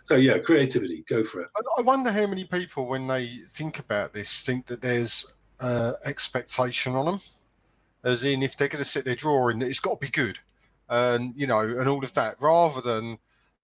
So, 0.03 0.15
yeah, 0.17 0.37
creativity, 0.37 1.03
go 1.09 1.23
for 1.23 1.41
it. 1.41 1.49
I 1.77 1.81
wonder 1.81 2.11
how 2.11 2.27
many 2.27 2.43
people, 2.43 2.85
when 2.85 3.07
they 3.07 3.25
think 3.47 3.79
about 3.79 4.13
this, 4.13 4.43
think 4.43 4.67
that 4.67 4.81
there's 4.81 5.33
uh, 5.59 5.93
expectation 6.05 6.93
on 6.93 7.05
them. 7.05 7.19
As 8.03 8.23
in, 8.23 8.43
if 8.43 8.55
they're 8.55 8.67
going 8.67 8.83
to 8.83 8.89
sit 8.89 9.03
there 9.03 9.15
drawing, 9.15 9.61
it's 9.63 9.79
got 9.79 9.99
to 9.99 10.05
be 10.05 10.11
good. 10.11 10.39
And, 10.89 11.33
you 11.35 11.47
know, 11.47 11.61
and 11.61 11.89
all 11.89 12.03
of 12.03 12.13
that, 12.13 12.35
rather 12.39 12.81
than, 12.81 13.17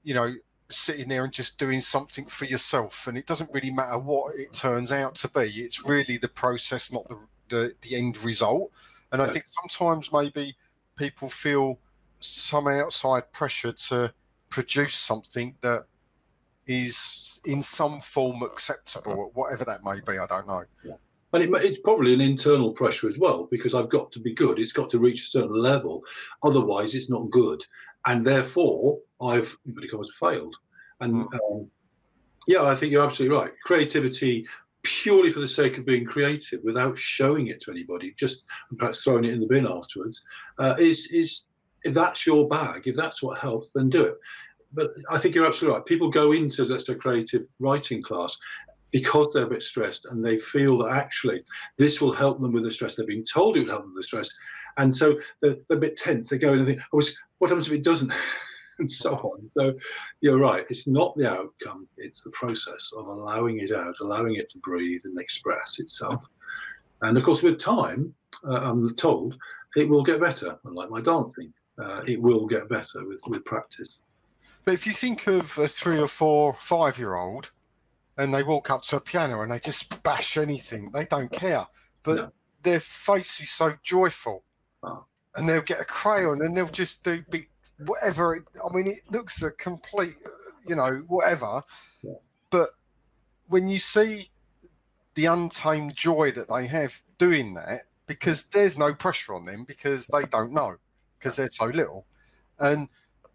you 0.04 0.16
know, 0.16 0.34
sitting 0.76 1.08
there 1.08 1.24
and 1.24 1.34
just 1.34 1.58
doing 1.58 1.82
something 1.82 2.26
for 2.26 2.46
yourself 2.46 3.08
and 3.08 3.18
it 3.18 3.26
doesn't 3.26 3.50
really 3.54 3.72
matter 3.72 3.98
what 3.98 4.36
it 4.36 4.54
turns 4.54 4.92
out 4.92 5.16
to 5.16 5.30
be. 5.30 5.42
It's 5.42 5.88
really 5.88 6.18
the 6.18 6.28
process 6.28 6.92
not 6.92 7.08
the 7.08 7.18
the, 7.50 7.74
the 7.82 7.96
end 7.96 8.24
result. 8.24 8.72
And 9.12 9.22
i 9.22 9.28
think 9.28 9.46
sometimes 9.48 10.12
maybe 10.12 10.56
people 10.98 11.30
feel 11.30 11.80
some 12.20 12.68
outside 12.68 13.32
pressure 13.32 13.74
to 13.74 14.14
produce 14.50 14.96
something 14.96 15.56
that 15.62 15.84
is 16.66 17.42
in 17.46 17.62
some 17.62 18.00
form 18.00 18.42
acceptable 18.42 19.32
whatever 19.34 19.66
that 19.66 19.84
may 19.84 20.00
be 20.08 20.18
i 20.18 20.26
don't 20.26 20.48
know. 20.48 20.64
Yeah. 20.86 20.94
and 21.34 21.44
it, 21.44 21.66
it's 21.66 21.80
probably 21.80 22.14
an 22.14 22.22
internal 22.22 22.72
pressure 22.72 23.08
as 23.08 23.20
well 23.20 23.48
because 23.52 23.74
i've 23.76 23.90
got 23.90 24.12
to 24.14 24.20
be 24.20 24.34
good. 24.34 24.58
It's 24.58 24.72
got 24.72 24.90
to 24.92 25.00
reach 25.00 25.24
a 25.24 25.28
certain 25.28 25.54
level. 25.56 26.04
Otherwise 26.42 26.96
it's 26.96 27.10
not 27.10 27.30
good. 27.30 27.64
And 28.06 28.26
therefore 28.26 29.00
I've 29.24 29.56
because 29.76 30.14
failed. 30.20 30.56
And 31.02 31.26
mm. 31.26 31.40
um, 31.52 31.70
yeah, 32.48 32.64
I 32.64 32.76
think 32.76 32.92
you're 32.92 33.06
absolutely 33.06 33.38
right. 33.38 33.52
Creativity 33.66 34.46
purely 34.84 35.32
for 35.32 35.40
the 35.40 35.48
sake 35.48 35.78
of 35.78 35.86
being 35.86 36.06
creative 36.06 36.60
without 36.64 36.98
showing 36.98 37.48
it 37.48 37.62
to 37.62 37.72
anybody, 37.72 38.14
just 38.18 38.44
perhaps 38.78 39.02
throwing 39.04 39.24
it 39.24 39.34
in 39.34 39.40
the 39.40 39.48
bin 39.48 39.66
afterwards, 39.66 40.22
uh, 40.60 40.76
is 40.80 41.08
is 41.12 41.44
if 41.84 41.94
that's 41.94 42.26
your 42.26 42.48
bag, 42.48 42.84
if 42.86 42.96
that's 42.96 43.24
what 43.24 43.40
helps, 43.40 43.72
then 43.74 43.90
do 43.90 44.04
it. 44.04 44.16
But 44.74 44.92
I 45.10 45.18
think 45.18 45.36
you're 45.36 45.46
absolutely 45.46 45.78
right. 45.78 45.86
People 45.86 46.10
go 46.10 46.32
into 46.32 46.64
let's 46.64 46.88
say 46.88 46.96
creative 46.96 47.44
writing 47.60 48.02
class 48.02 48.38
because 48.92 49.34
they're 49.34 49.46
a 49.46 49.50
bit 49.50 49.64
stressed 49.64 50.06
and 50.06 50.24
they 50.24 50.38
feel 50.38 50.78
that 50.78 50.92
actually 50.92 51.44
this 51.78 52.00
will 52.00 52.14
help 52.14 52.40
them 52.40 52.54
with 52.54 52.64
the 52.64 52.72
stress. 52.72 52.96
They've 52.96 53.08
been 53.08 53.26
told 53.26 53.58
it 53.58 53.62
will 53.62 53.72
help 53.72 53.84
them 53.84 53.94
with 53.94 54.04
the 54.04 54.08
stress. 54.08 54.30
And 54.78 54.96
so 54.96 55.20
they're, 55.42 55.58
they're 55.68 55.78
a 55.78 55.82
bit 55.82 55.98
tense. 55.98 56.30
They 56.30 56.38
go 56.38 56.54
in 56.54 56.60
and 56.60 56.68
think, 56.68 56.80
oh, 56.94 57.02
what 57.40 57.50
happens 57.50 57.68
if 57.68 57.74
it 57.74 57.84
doesn't? 57.84 58.14
and 58.80 58.90
so 58.90 59.16
on. 59.16 59.50
So 59.52 59.74
you're 60.22 60.40
right. 60.40 60.66
It's 60.70 60.88
not 60.88 61.16
the 61.16 61.30
outcome, 61.30 61.88
it's 61.98 62.22
the 62.22 62.32
process 62.32 62.92
of 62.98 63.08
allowing 63.08 63.60
it 63.60 63.72
out, 63.72 63.96
allowing 64.02 64.36
it 64.36 64.50
to 64.50 64.60
breathe 64.60 65.02
and 65.06 65.20
express 65.20 65.80
itself. 65.80 66.24
And 67.02 67.18
of 67.18 67.24
course, 67.24 67.44
with 67.44 67.60
time, 67.60 68.14
uh, 68.48 68.60
I'm 68.62 68.96
told 68.96 69.36
it 69.76 69.88
will 69.90 70.04
get 70.04 70.20
better. 70.20 70.58
Unlike 70.66 70.90
my 70.90 71.02
dancing, 71.02 71.54
uh, 71.78 72.02
it 72.08 72.22
will 72.22 72.48
get 72.48 72.70
better 72.70 73.06
with, 73.06 73.20
with 73.28 73.44
practice. 73.46 73.98
But 74.66 74.74
if 74.74 74.86
you 74.86 74.94
think 74.94 75.28
of 75.28 75.58
a 75.58 75.68
three 75.68 76.00
or 76.00 76.08
four, 76.08 76.54
five 76.54 76.98
year 76.98 77.16
old 77.16 77.52
and 78.18 78.34
they 78.34 78.44
walk 78.44 78.70
up 78.70 78.84
to 78.84 78.98
a 78.98 79.02
piano 79.02 79.42
and 79.42 79.52
they 79.52 79.60
just 79.60 80.04
bash 80.04 80.38
anything. 80.38 80.92
They 80.92 81.06
don't 81.06 81.32
care, 81.32 81.68
but 82.04 82.16
no. 82.16 82.32
their 82.62 82.80
face 82.80 83.42
is 83.42 83.50
so 83.50 83.74
joyful. 83.82 84.44
Oh. 84.84 85.06
And 85.36 85.50
they'll 85.50 85.62
get 85.62 85.82
a 85.82 85.86
crayon 85.86 86.42
and 86.42 86.56
they'll 86.56 86.68
just 86.68 87.04
do 87.04 87.24
big 87.30 87.50
whatever. 87.86 88.36
It, 88.36 88.44
I 88.64 88.74
mean, 88.76 88.88
it 88.88 89.00
looks 89.12 89.42
a 89.42 89.52
complete, 89.52 90.16
you 90.68 90.76
know, 90.76 91.04
whatever. 91.08 91.64
Yeah. 92.04 92.14
But 92.50 92.70
when 93.48 93.68
you 93.68 93.80
see 93.80 94.30
the 95.16 95.26
untamed 95.26 95.96
joy 95.96 96.32
that 96.32 96.50
they 96.50 96.68
have 96.68 97.02
doing 97.18 97.54
that, 97.56 97.82
because 98.06 98.46
there's 98.46 98.78
no 98.78 98.94
pressure 98.94 99.34
on 99.34 99.44
them 99.44 99.64
because 99.64 100.08
they 100.08 100.26
don't 100.26 100.54
know 100.54 100.78
because 101.18 101.38
they're 101.38 101.50
so 101.50 101.66
little, 101.66 102.06
and 102.60 102.90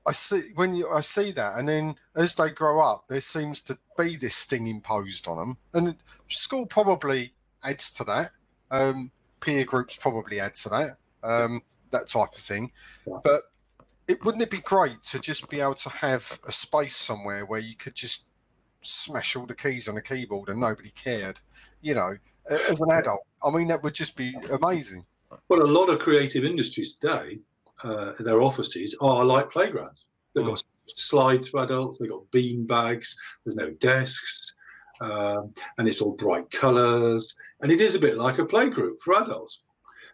I 0.06 0.12
see 0.12 0.50
when 0.54 0.74
you, 0.74 0.90
I 0.90 1.00
see 1.00 1.32
that, 1.32 1.56
and 1.56 1.68
then 1.68 1.96
as 2.14 2.34
they 2.34 2.50
grow 2.50 2.80
up, 2.80 3.08
there 3.08 3.20
seems 3.20 3.62
to 3.62 3.78
be 3.96 4.16
this 4.16 4.44
thing 4.44 4.66
imposed 4.66 5.26
on 5.28 5.36
them, 5.36 5.56
and 5.72 5.96
school 6.28 6.66
probably 6.66 7.32
adds 7.62 7.92
to 7.94 8.04
that. 8.04 8.30
Um, 8.70 9.10
peer 9.40 9.64
groups 9.64 9.96
probably 9.96 10.40
add 10.40 10.54
to 10.54 10.68
that, 10.70 10.96
um, 11.22 11.62
that 11.90 12.08
type 12.08 12.28
of 12.34 12.40
thing. 12.40 12.72
But 13.06 13.42
it 14.06 14.24
wouldn't 14.24 14.42
it 14.42 14.50
be 14.50 14.60
great 14.60 15.02
to 15.04 15.18
just 15.18 15.50
be 15.50 15.60
able 15.60 15.74
to 15.74 15.90
have 15.90 16.38
a 16.46 16.52
space 16.52 16.96
somewhere 16.96 17.44
where 17.44 17.60
you 17.60 17.76
could 17.76 17.94
just 17.94 18.28
smash 18.80 19.36
all 19.36 19.44
the 19.44 19.54
keys 19.54 19.88
on 19.88 19.96
a 19.96 20.02
keyboard 20.02 20.48
and 20.48 20.60
nobody 20.60 20.90
cared, 20.90 21.40
you 21.82 21.94
know, 21.94 22.14
as 22.48 22.80
an 22.80 22.90
adult. 22.90 23.26
I 23.44 23.50
mean, 23.50 23.68
that 23.68 23.82
would 23.82 23.94
just 23.94 24.16
be 24.16 24.34
amazing. 24.50 25.04
Well, 25.48 25.62
a 25.62 25.64
lot 25.64 25.90
of 25.90 25.98
creative 25.98 26.44
industries 26.44 26.94
today 26.94 27.38
uh, 27.84 28.12
their 28.20 28.42
offices 28.42 28.96
are 29.00 29.24
like 29.24 29.50
playgrounds. 29.50 30.06
They've 30.34 30.44
got 30.44 30.62
slides 30.86 31.48
for 31.48 31.62
adults, 31.62 31.98
they've 31.98 32.10
got 32.10 32.30
bean 32.30 32.66
bags, 32.66 33.16
there's 33.44 33.56
no 33.56 33.70
desks, 33.70 34.54
um, 35.00 35.52
and 35.78 35.88
it's 35.88 36.00
all 36.00 36.12
bright 36.12 36.50
colours. 36.50 37.34
And 37.60 37.72
it 37.72 37.80
is 37.80 37.94
a 37.94 38.00
bit 38.00 38.16
like 38.16 38.38
a 38.38 38.44
playgroup 38.44 39.00
for 39.00 39.14
adults 39.14 39.60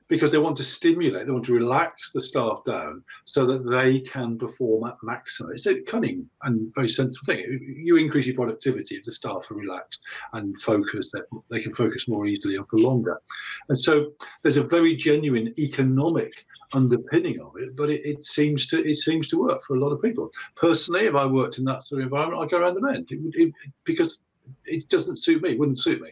because 0.08 0.32
they 0.32 0.38
want 0.38 0.56
to 0.56 0.62
stimulate, 0.62 1.26
they 1.26 1.32
want 1.32 1.44
to 1.46 1.54
relax 1.54 2.10
the 2.12 2.20
staff 2.20 2.60
down 2.66 3.02
so 3.24 3.46
that 3.46 3.68
they 3.70 4.00
can 4.00 4.36
perform 4.38 4.84
at 4.84 4.96
maximum. 5.02 5.52
It's 5.52 5.66
a 5.66 5.80
cunning 5.82 6.28
and 6.42 6.72
very 6.74 6.88
sensible 6.88 7.24
thing. 7.26 7.80
You 7.82 7.96
increase 7.96 8.26
your 8.26 8.36
productivity 8.36 8.96
if 8.96 9.04
the 9.04 9.12
staff 9.12 9.50
are 9.50 9.54
relaxed 9.54 10.00
and 10.34 10.60
focused, 10.60 11.16
they 11.50 11.62
can 11.62 11.74
focus 11.74 12.08
more 12.08 12.26
easily 12.26 12.56
and 12.56 12.68
for 12.68 12.78
longer. 12.78 13.20
And 13.68 13.78
so 13.78 14.12
there's 14.42 14.58
a 14.58 14.64
very 14.64 14.94
genuine 14.94 15.54
economic 15.58 16.32
underpinning 16.74 17.40
of 17.40 17.52
it, 17.56 17.70
but 17.76 17.90
it, 17.90 18.04
it, 18.04 18.24
seems 18.24 18.66
to 18.66 18.84
it 18.84 18.96
seems 18.96 19.28
to 19.28 19.38
work 19.38 19.62
for 19.62 19.76
a 19.76 19.80
lot 19.80 19.90
of 19.90 20.02
people. 20.02 20.30
Personally, 20.56 21.06
if 21.06 21.14
I 21.14 21.24
worked 21.24 21.58
in 21.58 21.64
that 21.64 21.82
sort 21.84 22.00
of 22.00 22.06
environment, 22.06 22.42
I'd 22.42 22.50
go 22.50 22.58
around 22.58 22.74
the 22.74 22.80
bend 22.80 23.06
it, 23.10 23.20
it, 23.34 23.54
because 23.84 24.18
it 24.66 24.88
doesn't 24.88 25.16
suit 25.16 25.42
me. 25.42 25.56
Wouldn't 25.56 25.80
suit 25.80 26.00
me. 26.00 26.10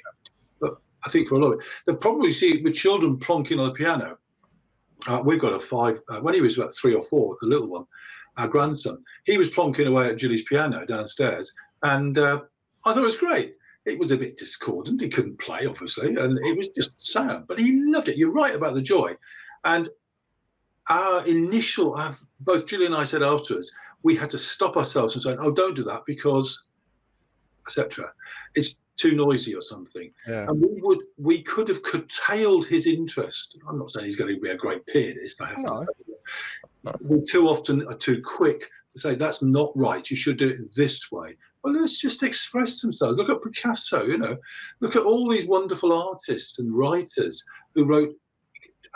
I 1.05 1.11
think 1.11 1.29
for 1.29 1.37
a 1.37 1.38
lot 1.38 1.53
of 1.53 1.61
it, 1.61 1.67
they'll 1.87 1.97
probably 1.97 2.33
see 2.33 2.62
with 2.62 2.75
children 2.75 3.19
plonking 3.19 3.59
on 3.59 3.69
the 3.69 3.75
piano. 3.75 4.19
Uh, 5.07 5.23
we've 5.25 5.41
got 5.41 5.53
a 5.53 5.61
five. 5.61 6.01
Uh, 6.09 6.21
when 6.21 6.35
he 6.35 6.41
was 6.41 6.57
about 6.57 6.75
three 6.75 6.95
or 6.95 7.03
four, 7.03 7.37
the 7.41 7.49
little 7.49 7.69
one, 7.69 7.87
our 8.37 8.49
grandson, 8.49 9.03
he 9.25 9.37
was 9.37 9.51
plonking 9.51 9.88
away 9.88 10.09
at 10.09 10.17
Julie's 10.17 10.45
piano 10.45 10.87
downstairs, 10.87 11.53
and 11.83 12.19
uh, 12.19 12.41
I 12.87 12.93
thought 12.93 13.03
it 13.03 13.07
was 13.07 13.17
great. 13.17 13.57
It 13.85 13.99
was 13.99 14.12
a 14.12 14.17
bit 14.17 14.37
discordant. 14.37 15.01
He 15.01 15.09
couldn't 15.09 15.41
play, 15.41 15.67
obviously, 15.67 16.15
and 16.15 16.38
it 16.47 16.57
was 16.57 16.69
just 16.69 16.93
sound. 17.01 17.49
But 17.49 17.59
he 17.59 17.83
loved 17.85 18.09
it. 18.09 18.17
You're 18.17 18.31
right 18.31 18.55
about 18.55 18.75
the 18.75 18.83
joy. 18.83 19.17
And 19.65 19.88
our 20.88 21.27
initial, 21.27 21.97
uh, 21.97 22.15
both 22.41 22.67
Julie 22.67 22.87
and 22.87 22.95
I 22.95 23.05
said 23.05 23.23
afterwards, 23.23 23.73
we 24.05 24.15
had 24.15 24.31
to 24.31 24.38
stop 24.38 24.77
ourselves 24.77 25.15
and 25.15 25.23
say, 25.23 25.37
"Oh, 25.38 25.51
don't 25.51 25.75
do 25.75 25.83
that 25.85 26.05
because, 26.07 26.65
etc." 27.67 28.12
It's 28.55 28.77
too 28.96 29.14
noisy 29.14 29.55
or 29.55 29.62
something. 29.62 30.12
Yeah. 30.28 30.46
And 30.48 30.61
we 30.61 30.81
would, 30.81 31.00
we 31.16 31.42
could 31.42 31.68
have 31.68 31.83
curtailed 31.83 32.66
his 32.66 32.87
interest. 32.87 33.59
I'm 33.68 33.78
not 33.78 33.90
saying 33.90 34.07
he's 34.07 34.16
going 34.16 34.35
to 34.35 34.40
be 34.40 34.50
a 34.50 34.57
great 34.57 34.85
pianist. 34.87 35.40
I 35.40 35.48
have 35.48 35.59
no. 35.59 35.87
We 37.00 37.24
too 37.24 37.48
often 37.48 37.87
are 37.87 37.96
too 37.96 38.20
quick 38.22 38.68
to 38.92 38.98
say 38.98 39.14
that's 39.14 39.42
not 39.42 39.72
right. 39.76 40.09
You 40.11 40.16
should 40.16 40.37
do 40.37 40.48
it 40.48 40.74
this 40.76 41.11
way. 41.11 41.37
Well, 41.62 41.74
let's 41.74 42.00
just 42.00 42.22
express 42.22 42.81
themselves. 42.81 43.16
Look 43.16 43.31
at 43.31 43.42
Picasso. 43.42 44.05
You 44.05 44.18
know, 44.18 44.37
look 44.81 44.96
at 44.96 45.05
all 45.05 45.28
these 45.28 45.46
wonderful 45.46 45.92
artists 45.92 46.59
and 46.59 46.76
writers 46.76 47.42
who 47.74 47.85
wrote 47.85 48.14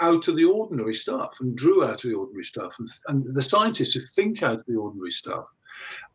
out 0.00 0.28
of 0.28 0.36
the 0.36 0.44
ordinary 0.44 0.94
stuff 0.94 1.38
and 1.40 1.56
drew 1.56 1.84
out 1.84 2.04
of 2.04 2.10
the 2.10 2.16
ordinary 2.16 2.44
stuff, 2.44 2.74
and, 2.78 2.88
and 3.06 3.34
the 3.34 3.42
scientists 3.42 3.94
who 3.94 4.00
think 4.00 4.42
out 4.42 4.60
of 4.60 4.66
the 4.66 4.76
ordinary 4.76 5.12
stuff, 5.12 5.46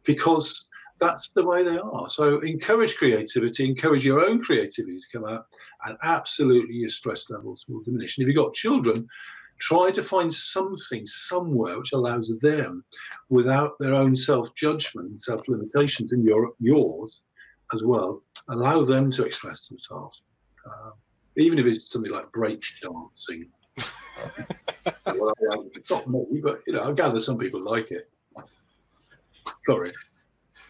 because 0.03 0.67
that's 1.01 1.29
the 1.29 1.45
way 1.45 1.63
they 1.63 1.77
are. 1.77 2.07
So 2.07 2.39
encourage 2.39 2.95
creativity, 2.95 3.65
encourage 3.65 4.05
your 4.05 4.25
own 4.25 4.41
creativity 4.41 4.99
to 4.99 5.17
come 5.17 5.27
out, 5.27 5.47
and 5.85 5.97
absolutely 6.03 6.75
your 6.75 6.89
stress 6.89 7.29
levels 7.29 7.65
will 7.67 7.81
diminish. 7.81 8.17
And 8.17 8.23
if 8.23 8.27
you've 8.27 8.43
got 8.43 8.53
children, 8.53 9.07
try 9.59 9.91
to 9.91 10.03
find 10.03 10.31
something 10.33 11.05
somewhere 11.07 11.79
which 11.79 11.91
allows 11.91 12.31
them, 12.41 12.85
without 13.29 13.71
their 13.79 13.95
own 13.95 14.15
self-judgment 14.15 15.09
and 15.09 15.19
self-limitations, 15.19 16.11
and 16.11 16.23
your 16.23 16.53
yours 16.59 17.21
as 17.73 17.83
well, 17.83 18.21
allow 18.49 18.83
them 18.83 19.09
to 19.11 19.25
express 19.25 19.67
themselves. 19.67 20.21
Uh, 20.65 20.91
even 21.37 21.57
if 21.57 21.65
it's 21.65 21.91
something 21.91 22.11
like 22.11 22.31
break 22.31 22.61
dancing 22.81 23.49
well, 25.15 25.33
not 25.89 26.07
me, 26.07 26.41
but 26.43 26.61
you 26.67 26.73
know, 26.73 26.83
I 26.83 26.91
gather 26.93 27.19
some 27.19 27.37
people 27.37 27.63
like 27.63 27.91
it. 27.91 28.09
Sorry. 29.61 29.89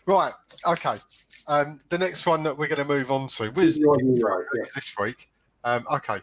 Right. 0.06 0.34
Okay. 0.68 0.96
Um, 1.48 1.80
the 1.90 1.98
next 1.98 2.26
one 2.26 2.44
that 2.44 2.58
we're 2.58 2.68
going 2.68 2.86
to 2.86 2.86
move 2.86 3.12
on 3.12 3.28
to 3.28 3.50
was 3.52 3.80
this 3.80 4.96
week. 5.00 5.30
Um, 5.64 5.86
okay. 5.92 6.20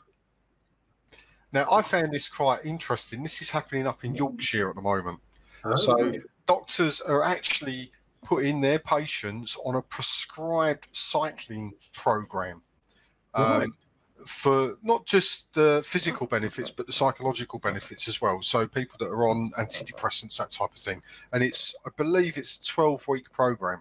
Now, 1.52 1.66
I 1.72 1.82
found 1.82 2.12
this 2.12 2.28
quite 2.28 2.64
interesting. 2.64 3.22
This 3.22 3.40
is 3.40 3.50
happening 3.50 3.86
up 3.86 4.04
in 4.04 4.14
Yorkshire 4.14 4.68
at 4.68 4.74
the 4.74 4.82
moment. 4.82 5.20
Oh. 5.64 5.76
So, 5.76 6.12
doctors 6.46 7.00
are 7.00 7.24
actually 7.24 7.90
putting 8.24 8.60
their 8.60 8.78
patients 8.78 9.56
on 9.64 9.74
a 9.74 9.82
prescribed 9.82 10.88
cycling 10.92 11.72
program. 11.94 12.62
Um, 13.34 13.74
for 14.28 14.76
not 14.82 15.06
just 15.06 15.52
the 15.54 15.82
physical 15.84 16.26
benefits 16.26 16.70
but 16.70 16.86
the 16.86 16.92
psychological 16.92 17.58
benefits 17.58 18.08
as 18.08 18.20
well. 18.20 18.42
So 18.42 18.66
people 18.66 18.96
that 19.00 19.08
are 19.08 19.28
on 19.28 19.50
antidepressants 19.58 20.36
that 20.36 20.50
type 20.50 20.70
of 20.70 20.78
thing. 20.78 21.02
And 21.32 21.42
it's 21.42 21.74
i 21.86 21.90
believe 21.96 22.36
it's 22.36 22.56
a 22.56 22.64
12 22.74 23.08
week 23.08 23.32
program. 23.32 23.80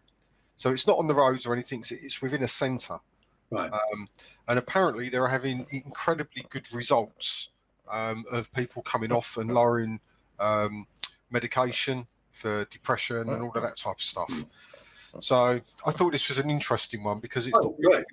So 0.56 0.72
it's 0.72 0.88
not 0.88 0.98
on 0.98 1.08
the 1.08 1.14
roads 1.14 1.46
or 1.46 1.54
anything. 1.54 1.84
It's 1.92 2.22
within 2.22 2.44
a 2.44 2.48
center 2.48 2.98
right. 3.52 3.72
Um, 3.72 4.08
and 4.48 4.58
apparently 4.58 5.10
they're 5.10 5.28
having 5.28 5.66
incredibly 5.70 6.46
good 6.50 6.74
results 6.74 7.50
um, 7.92 8.24
of 8.32 8.52
people 8.54 8.82
coming 8.82 9.12
off 9.12 9.38
and 9.38 9.52
lowering 9.52 10.00
um, 10.40 10.88
medication 11.30 12.08
for 12.32 12.66
depression 12.66 13.18
and 13.18 13.42
all 13.42 13.52
of 13.54 13.62
that 13.62 13.76
type 13.76 13.96
of 13.96 14.02
stuff. 14.02 14.46
So 15.20 15.36
i 15.36 15.92
thought 15.92 16.12
this 16.12 16.30
was 16.30 16.40
an 16.40 16.50
interesting 16.50 17.04
one 17.04 17.20
because 17.20 17.48
it's 17.48 17.58
oh, 17.62 17.76
not 17.80 18.04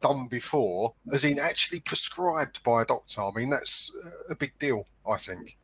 done 0.00 0.26
before, 0.28 0.94
as 1.12 1.24
in 1.24 1.38
actually 1.38 1.80
prescribed 1.80 2.62
by 2.62 2.82
a 2.82 2.86
doctor. 2.86 3.22
I 3.22 3.30
mean, 3.34 3.50
that's 3.50 3.92
a 4.28 4.34
big 4.34 4.58
deal, 4.58 4.86
I 5.10 5.16
think. 5.16 5.58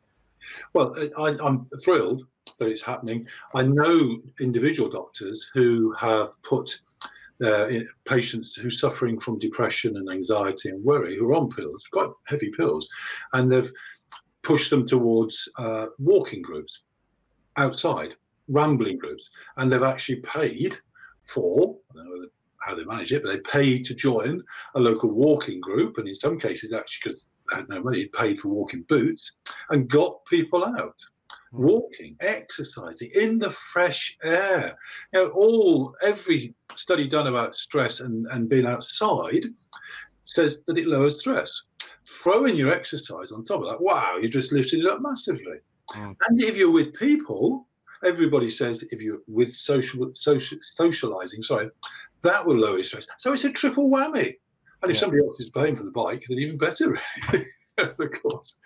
Well, 0.73 0.95
I, 1.17 1.35
am 1.45 1.67
thrilled 1.83 2.25
that 2.59 2.69
it's 2.69 2.81
happening. 2.81 3.27
I 3.53 3.63
know 3.63 4.21
individual 4.39 4.89
doctors 4.89 5.49
who 5.53 5.91
have 5.93 6.29
put 6.43 6.79
patients 8.05 8.55
who 8.55 8.67
are 8.67 8.71
suffering 8.71 9.19
from 9.19 9.39
depression 9.39 9.97
and 9.97 10.09
anxiety 10.09 10.69
and 10.69 10.83
worry, 10.83 11.17
who 11.17 11.29
are 11.29 11.35
on 11.35 11.49
pills, 11.49 11.83
quite 11.91 12.09
heavy 12.25 12.51
pills, 12.57 12.87
and 13.33 13.51
they've 13.51 13.71
pushed 14.43 14.69
them 14.69 14.87
towards 14.87 15.47
uh, 15.57 15.87
walking 15.99 16.41
groups 16.41 16.83
outside, 17.57 18.15
rambling 18.47 18.97
groups, 18.97 19.29
and 19.57 19.71
they've 19.71 19.83
actually 19.83 20.21
paid 20.21 20.75
for, 21.25 21.75
how 22.61 22.75
they 22.75 22.83
manage 22.85 23.11
it, 23.11 23.23
but 23.23 23.31
they 23.31 23.41
paid 23.51 23.85
to 23.85 23.95
join 23.95 24.43
a 24.75 24.79
local 24.79 25.11
walking 25.11 25.59
group, 25.59 25.97
and 25.97 26.07
in 26.07 26.15
some 26.15 26.39
cases, 26.39 26.73
actually, 26.73 27.01
because 27.03 27.25
they 27.49 27.57
had 27.57 27.69
no 27.69 27.81
money, 27.81 28.07
paid 28.07 28.39
for 28.39 28.49
walking 28.49 28.83
boots 28.89 29.33
and 29.69 29.89
got 29.89 30.25
people 30.25 30.65
out. 30.65 30.95
walking, 31.51 32.15
exercising 32.19 33.09
in 33.15 33.39
the 33.39 33.51
fresh 33.71 34.17
air. 34.23 34.77
You 35.13 35.19
know, 35.19 35.29
all 35.29 35.95
every 36.01 36.53
study 36.75 37.07
done 37.07 37.27
about 37.27 37.55
stress 37.55 37.99
and, 38.01 38.27
and 38.31 38.49
being 38.49 38.65
outside 38.65 39.45
says 40.25 40.59
that 40.67 40.77
it 40.77 40.87
lowers 40.87 41.19
stress. 41.19 41.63
Throw 42.21 42.45
in 42.45 42.55
your 42.55 42.71
exercise 42.71 43.31
on 43.31 43.45
top 43.45 43.61
of 43.61 43.67
that. 43.67 43.81
Wow, 43.81 44.17
you're 44.19 44.29
just 44.29 44.51
lifted 44.51 44.79
it 44.81 44.87
up 44.87 45.01
massively. 45.01 45.57
Mm. 45.91 46.15
And 46.27 46.41
if 46.41 46.55
you're 46.57 46.71
with 46.71 46.93
people, 46.95 47.66
everybody 48.03 48.49
says 48.49 48.83
if 48.91 49.01
you're 49.01 49.19
with 49.27 49.53
social, 49.53 50.11
social 50.15 50.57
socializing, 50.61 51.41
sorry, 51.43 51.69
that 52.21 52.45
will 52.45 52.57
lower 52.57 52.75
your 52.75 52.83
stress. 52.83 53.07
So 53.17 53.33
it's 53.33 53.45
a 53.45 53.51
triple 53.51 53.89
whammy. 53.89 54.35
And 54.81 54.91
if 54.91 54.95
Yeah. 54.95 55.01
somebody 55.01 55.23
else 55.23 55.39
is 55.39 55.49
paying 55.49 55.75
for 55.75 55.83
the 55.83 55.91
bike, 55.91 56.23
then 56.29 56.39
even 56.39 56.57
better, 56.57 56.99
of 57.77 57.97
course. 58.21 58.59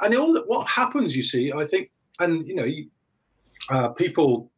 And 0.00 0.14
all 0.16 0.32
that, 0.34 0.48
what 0.48 0.66
happens, 0.68 1.16
you 1.16 1.22
see, 1.22 1.52
I 1.52 1.64
think, 1.66 1.90
and 2.18 2.44
you 2.46 2.54
know, 2.54 2.64
you, 2.64 2.88
uh, 3.70 3.88
people. 3.90 4.50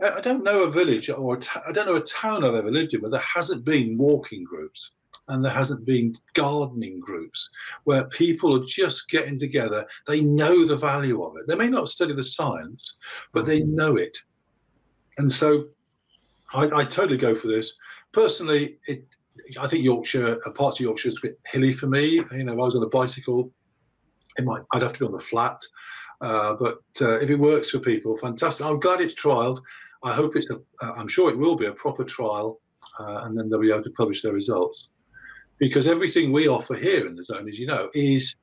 I 0.00 0.20
don't 0.20 0.42
know 0.42 0.64
a 0.64 0.70
village 0.70 1.08
or 1.08 1.38
I 1.66 1.70
don't 1.70 1.86
know 1.86 1.94
a 1.94 2.02
town 2.02 2.44
I've 2.44 2.56
ever 2.56 2.70
lived 2.70 2.94
in 2.94 3.00
where 3.00 3.12
there 3.12 3.20
hasn't 3.20 3.64
been 3.64 3.96
walking 3.96 4.42
groups 4.42 4.90
and 5.28 5.44
there 5.44 5.52
hasn't 5.52 5.84
been 5.84 6.14
gardening 6.34 7.00
groups 7.00 7.48
where 7.84 8.04
people 8.04 8.54
are 8.56 8.64
just 8.66 9.08
getting 9.08 9.38
together. 9.38 9.86
They 10.06 10.20
know 10.20 10.66
the 10.66 10.76
value 10.76 11.22
of 11.22 11.36
it. 11.36 11.46
They 11.46 11.54
may 11.54 11.68
not 11.68 11.88
study 11.88 12.14
the 12.14 12.22
science, 12.22 12.96
but 13.32 13.46
they 13.46 13.60
know 13.62 13.96
it. 13.96 14.16
And 15.18 15.30
so 15.30 15.66
I, 16.54 16.64
I 16.64 16.84
totally 16.84 17.16
go 17.16 17.34
for 17.34 17.48
this. 17.48 17.76
Personally, 18.12 18.78
it, 18.86 19.04
I 19.60 19.66
think 19.66 19.84
Yorkshire, 19.84 20.38
parts 20.54 20.78
of 20.78 20.84
Yorkshire 20.84 21.08
is 21.08 21.18
a 21.18 21.28
bit 21.28 21.40
hilly 21.46 21.72
for 21.72 21.86
me. 21.86 22.22
You 22.32 22.44
know, 22.44 22.52
if 22.52 22.58
I 22.58 22.62
was 22.62 22.76
on 22.76 22.82
a 22.82 22.88
bicycle, 22.88 23.50
it 24.36 24.44
might, 24.44 24.62
I'd 24.72 24.82
have 24.82 24.92
to 24.94 24.98
be 24.98 25.06
on 25.06 25.12
the 25.12 25.20
flat. 25.20 25.60
Uh, 26.20 26.54
but 26.54 26.80
uh, 27.00 27.18
if 27.18 27.30
it 27.30 27.36
works 27.36 27.70
for 27.70 27.80
people, 27.80 28.16
fantastic. 28.16 28.64
I'm 28.64 28.80
glad 28.80 29.00
it's 29.00 29.14
trialed. 29.14 29.60
I 30.02 30.12
hope 30.12 30.36
it's 30.36 30.50
a, 30.50 30.56
uh, 30.82 30.92
I'm 30.96 31.08
sure 31.08 31.30
it 31.30 31.38
will 31.38 31.56
be 31.56 31.66
a 31.66 31.72
proper 31.72 32.04
trial, 32.04 32.60
uh, 33.00 33.22
and 33.24 33.36
then 33.36 33.48
they'll 33.48 33.60
be 33.60 33.70
able 33.70 33.82
to 33.82 33.90
publish 33.90 34.22
their 34.22 34.32
results. 34.32 34.90
Because 35.58 35.86
everything 35.86 36.32
we 36.32 36.48
offer 36.48 36.74
here 36.74 37.06
in 37.06 37.14
the 37.14 37.24
zone, 37.24 37.48
as 37.48 37.58
you 37.58 37.66
know, 37.66 37.88
is 37.94 38.34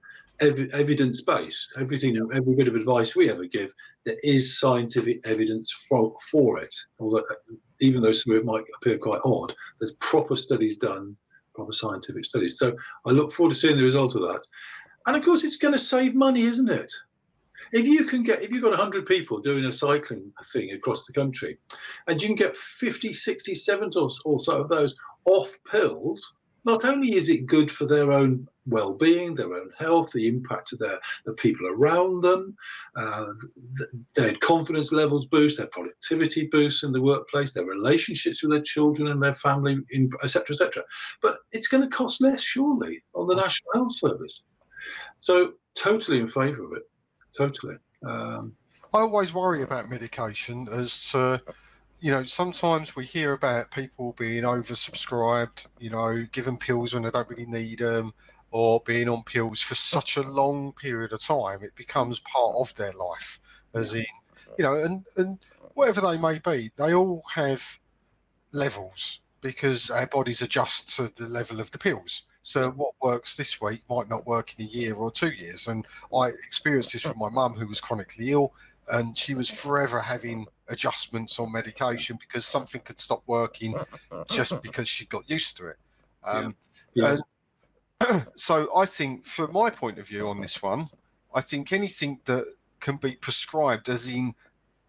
ev- 0.41 0.69
evidence 0.73 1.21
based. 1.21 1.69
Everything, 1.79 2.17
every 2.33 2.55
bit 2.55 2.67
of 2.67 2.75
advice 2.75 3.15
we 3.15 3.29
ever 3.29 3.45
give, 3.45 3.73
there 4.05 4.17
is 4.23 4.59
scientific 4.59 5.25
evidence 5.25 5.71
for, 5.87 6.15
for 6.31 6.59
it. 6.59 6.75
Although, 6.99 7.19
uh, 7.19 7.55
even 7.79 8.01
though 8.01 8.11
some 8.11 8.33
of 8.33 8.39
it 8.39 8.45
might 8.45 8.63
appear 8.75 8.97
quite 8.97 9.21
odd, 9.23 9.53
there's 9.79 9.93
proper 9.93 10.35
studies 10.35 10.77
done, 10.77 11.15
proper 11.53 11.73
scientific 11.73 12.25
studies. 12.25 12.57
So 12.57 12.75
I 13.05 13.11
look 13.11 13.31
forward 13.31 13.53
to 13.53 13.59
seeing 13.59 13.77
the 13.77 13.83
result 13.83 14.15
of 14.15 14.21
that. 14.21 14.45
And 15.07 15.15
of 15.15 15.23
course, 15.23 15.43
it's 15.43 15.57
going 15.57 15.73
to 15.73 15.79
save 15.79 16.15
money, 16.15 16.41
isn't 16.41 16.69
it? 16.69 16.91
If 17.73 17.85
you 17.85 18.05
can 18.05 18.23
get, 18.23 18.41
if 18.41 18.51
you've 18.51 18.63
got 18.63 18.71
100 18.71 19.05
people 19.05 19.39
doing 19.39 19.65
a 19.65 19.71
cycling 19.71 20.31
thing 20.51 20.71
across 20.71 21.05
the 21.05 21.13
country, 21.13 21.57
and 22.07 22.21
you 22.21 22.27
can 22.27 22.35
get 22.35 22.57
50, 22.57 23.13
60, 23.13 23.55
70 23.55 23.99
or, 23.99 24.09
or 24.25 24.39
so 24.39 24.61
of 24.61 24.69
those 24.69 24.95
off 25.25 25.51
pills, 25.69 26.33
not 26.63 26.85
only 26.85 27.15
is 27.15 27.29
it 27.29 27.47
good 27.47 27.71
for 27.71 27.85
their 27.85 28.11
own 28.11 28.47
well-being, 28.67 29.33
their 29.33 29.53
own 29.53 29.71
health, 29.77 30.11
the 30.11 30.27
impact 30.27 30.71
of 30.73 30.79
their 30.79 30.99
the 31.25 31.33
people 31.33 31.67
around 31.67 32.21
them, 32.21 32.55
uh, 32.95 33.27
th- 33.77 33.89
their 34.15 34.35
confidence 34.35 34.91
levels 34.91 35.25
boost, 35.25 35.57
their 35.57 35.67
productivity 35.67 36.47
boosts 36.47 36.83
in 36.83 36.91
the 36.91 37.01
workplace, 37.01 37.51
their 37.51 37.65
relationships 37.65 38.43
with 38.43 38.51
their 38.51 38.61
children 38.61 39.07
and 39.09 39.21
their 39.21 39.33
family, 39.33 39.79
etc., 40.23 40.45
etc. 40.51 40.83
But 41.21 41.39
it's 41.51 41.67
going 41.67 41.83
to 41.83 41.95
cost 41.95 42.21
less, 42.21 42.41
surely, 42.41 43.03
on 43.15 43.27
the 43.27 43.35
National 43.35 43.73
Health 43.73 43.95
Service. 43.95 44.43
So, 45.19 45.53
totally 45.75 46.19
in 46.19 46.27
favour 46.27 46.63
of 46.65 46.73
it. 46.73 46.83
Totally. 47.35 47.77
Um, 48.05 48.55
I 48.93 48.99
always 48.99 49.33
worry 49.33 49.61
about 49.63 49.89
medication 49.89 50.67
as 50.71 51.11
to, 51.11 51.41
you 52.01 52.11
know, 52.11 52.23
sometimes 52.23 52.95
we 52.95 53.05
hear 53.05 53.31
about 53.31 53.69
people 53.69 54.15
being 54.17 54.43
oversubscribed, 54.43 55.67
you 55.79 55.91
know, 55.91 56.25
given 56.31 56.57
pills 56.57 56.93
when 56.93 57.03
they 57.03 57.11
don't 57.11 57.29
really 57.29 57.45
need 57.45 57.79
them, 57.79 58.11
or 58.49 58.81
being 58.85 59.07
on 59.07 59.23
pills 59.23 59.61
for 59.61 59.75
such 59.75 60.17
a 60.17 60.21
long 60.21 60.73
period 60.73 61.13
of 61.13 61.21
time, 61.21 61.59
it 61.61 61.75
becomes 61.75 62.19
part 62.19 62.55
of 62.59 62.75
their 62.75 62.91
life. 62.93 63.39
As 63.75 63.93
in, 63.93 64.05
you 64.57 64.65
know, 64.65 64.83
and, 64.83 65.05
and 65.15 65.37
whatever 65.75 66.01
they 66.01 66.17
may 66.17 66.39
be, 66.39 66.71
they 66.75 66.93
all 66.93 67.21
have 67.35 67.79
levels 68.51 69.19
because 69.39 69.89
our 69.91 70.07
bodies 70.07 70.41
adjust 70.41 70.95
to 70.95 71.11
the 71.15 71.29
level 71.29 71.59
of 71.59 71.69
the 71.71 71.77
pills. 71.77 72.23
So 72.43 72.71
what 72.71 72.93
works 73.01 73.37
this 73.37 73.61
week 73.61 73.81
might 73.89 74.09
not 74.09 74.25
work 74.25 74.53
in 74.57 74.65
a 74.65 74.67
year 74.67 74.95
or 74.95 75.11
two 75.11 75.31
years. 75.31 75.67
And 75.67 75.85
I 76.13 76.27
experienced 76.27 76.93
this 76.93 77.05
with 77.05 77.15
my 77.15 77.29
mum 77.29 77.53
who 77.53 77.67
was 77.67 77.79
chronically 77.79 78.31
ill 78.31 78.53
and 78.91 79.17
she 79.17 79.35
was 79.35 79.49
forever 79.49 79.99
having 79.99 80.47
adjustments 80.71 81.39
on 81.39 81.51
medication 81.51 82.17
because 82.19 82.45
something 82.45 82.81
could 82.81 82.99
stop 82.99 83.21
working 83.27 83.75
just 84.29 84.61
because 84.63 84.87
she 84.87 85.05
got 85.05 85.29
used 85.29 85.57
to 85.57 85.67
it. 85.67 85.77
Um, 86.23 86.55
yeah. 86.93 87.17
and 87.99 88.21
so 88.35 88.67
I 88.75 88.85
think, 88.85 89.25
from 89.25 89.53
my 89.53 89.69
point 89.69 89.99
of 89.99 90.07
view 90.07 90.27
on 90.27 90.41
this 90.41 90.61
one, 90.61 90.85
I 91.33 91.41
think 91.41 91.71
anything 91.71 92.19
that 92.25 92.45
can 92.79 92.97
be 92.97 93.13
prescribed, 93.13 93.89
as 93.89 94.11
in 94.11 94.33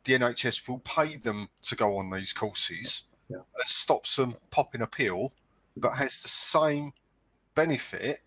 the 0.05 0.15
NHS 0.15 0.69
will 0.69 0.81
pay 0.81 1.17
them 1.17 1.49
to 1.63 1.77
go 1.77 1.97
on 1.97 2.11
these 2.11 2.33
courses, 2.33 3.05
Yeah. 3.29 3.37
and 3.37 3.67
stops 3.67 4.17
them 4.17 4.35
popping 4.51 4.83
a 4.83 4.87
pill, 4.87 5.33
but 5.77 5.93
has 5.93 6.23
the 6.23 6.29
same 6.29 6.93
benefit 7.55 8.19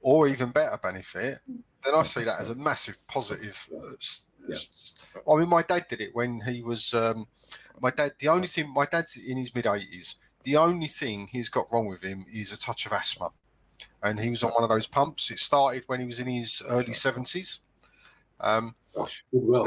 or 0.00 0.28
even 0.28 0.50
better 0.50 0.78
benefit, 0.78 1.38
then 1.84 1.94
I 1.94 2.02
see 2.02 2.24
that 2.24 2.40
as 2.40 2.50
a 2.50 2.54
massive 2.54 3.04
positive. 3.06 3.68
Uh, 3.74 3.92
Yeah. 4.48 5.32
I 5.32 5.36
mean, 5.38 5.48
my 5.48 5.62
dad 5.62 5.86
did 5.88 6.00
it 6.00 6.14
when 6.14 6.40
he 6.48 6.62
was. 6.62 6.94
Um, 6.94 7.26
my 7.80 7.90
dad. 7.90 8.12
The 8.18 8.28
only 8.28 8.46
thing 8.46 8.72
my 8.72 8.86
dad's 8.86 9.16
in 9.16 9.36
his 9.36 9.54
mid 9.54 9.66
eighties. 9.66 10.16
The 10.44 10.56
only 10.56 10.86
thing 10.86 11.28
he's 11.30 11.48
got 11.48 11.70
wrong 11.72 11.86
with 11.86 12.02
him 12.02 12.24
is 12.32 12.52
a 12.52 12.58
touch 12.58 12.86
of 12.86 12.92
asthma, 12.92 13.30
and 14.02 14.18
he 14.18 14.30
was 14.30 14.42
on 14.42 14.52
one 14.52 14.62
of 14.62 14.70
those 14.70 14.86
pumps. 14.86 15.30
It 15.30 15.38
started 15.38 15.84
when 15.86 16.00
he 16.00 16.06
was 16.06 16.20
in 16.20 16.26
his 16.26 16.62
early 16.68 16.94
seventies. 16.94 17.60
Um, 18.40 18.74
well. 19.32 19.66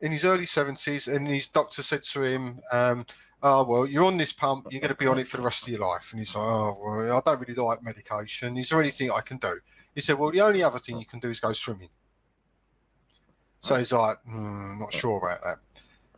in 0.00 0.12
his 0.12 0.24
early 0.24 0.44
70s, 0.44 1.14
and 1.14 1.26
his 1.26 1.46
doctor 1.46 1.82
said 1.82 2.02
to 2.02 2.22
him, 2.22 2.60
um, 2.72 3.06
Oh, 3.42 3.64
well, 3.64 3.86
you're 3.86 4.04
on 4.04 4.16
this 4.16 4.32
pump, 4.32 4.66
you're 4.70 4.80
going 4.80 4.88
to 4.88 4.96
be 4.96 5.06
on 5.06 5.18
it 5.18 5.26
for 5.26 5.36
the 5.36 5.42
rest 5.42 5.62
of 5.62 5.68
your 5.68 5.80
life. 5.80 6.10
And 6.10 6.18
he's 6.18 6.34
like, 6.34 6.44
Oh, 6.44 6.76
well, 6.80 7.16
I 7.16 7.20
don't 7.24 7.40
really 7.40 7.54
like 7.54 7.82
medication. 7.82 8.56
Is 8.56 8.70
there 8.70 8.80
anything 8.80 9.10
I 9.10 9.20
can 9.20 9.36
do? 9.36 9.60
He 9.94 10.00
said, 10.00 10.18
Well, 10.18 10.32
the 10.32 10.40
only 10.40 10.62
other 10.62 10.78
thing 10.78 10.98
you 10.98 11.06
can 11.06 11.20
do 11.20 11.28
is 11.28 11.40
go 11.40 11.52
swimming. 11.52 11.88
So 13.66 13.74
he's 13.74 13.92
like, 13.92 14.18
hmm, 14.30 14.78
Not 14.78 14.92
sure 14.92 15.18
about 15.18 15.42
that. 15.42 15.58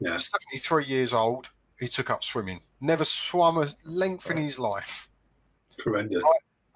Yeah. 0.00 0.16
73 0.18 0.84
years 0.84 1.14
old, 1.14 1.50
he 1.80 1.88
took 1.88 2.10
up 2.10 2.22
swimming. 2.22 2.60
Never 2.78 3.04
swum 3.06 3.56
a 3.56 3.66
length 3.86 4.30
in 4.30 4.36
his 4.36 4.58
life. 4.58 5.08
Horrendous. 5.82 6.22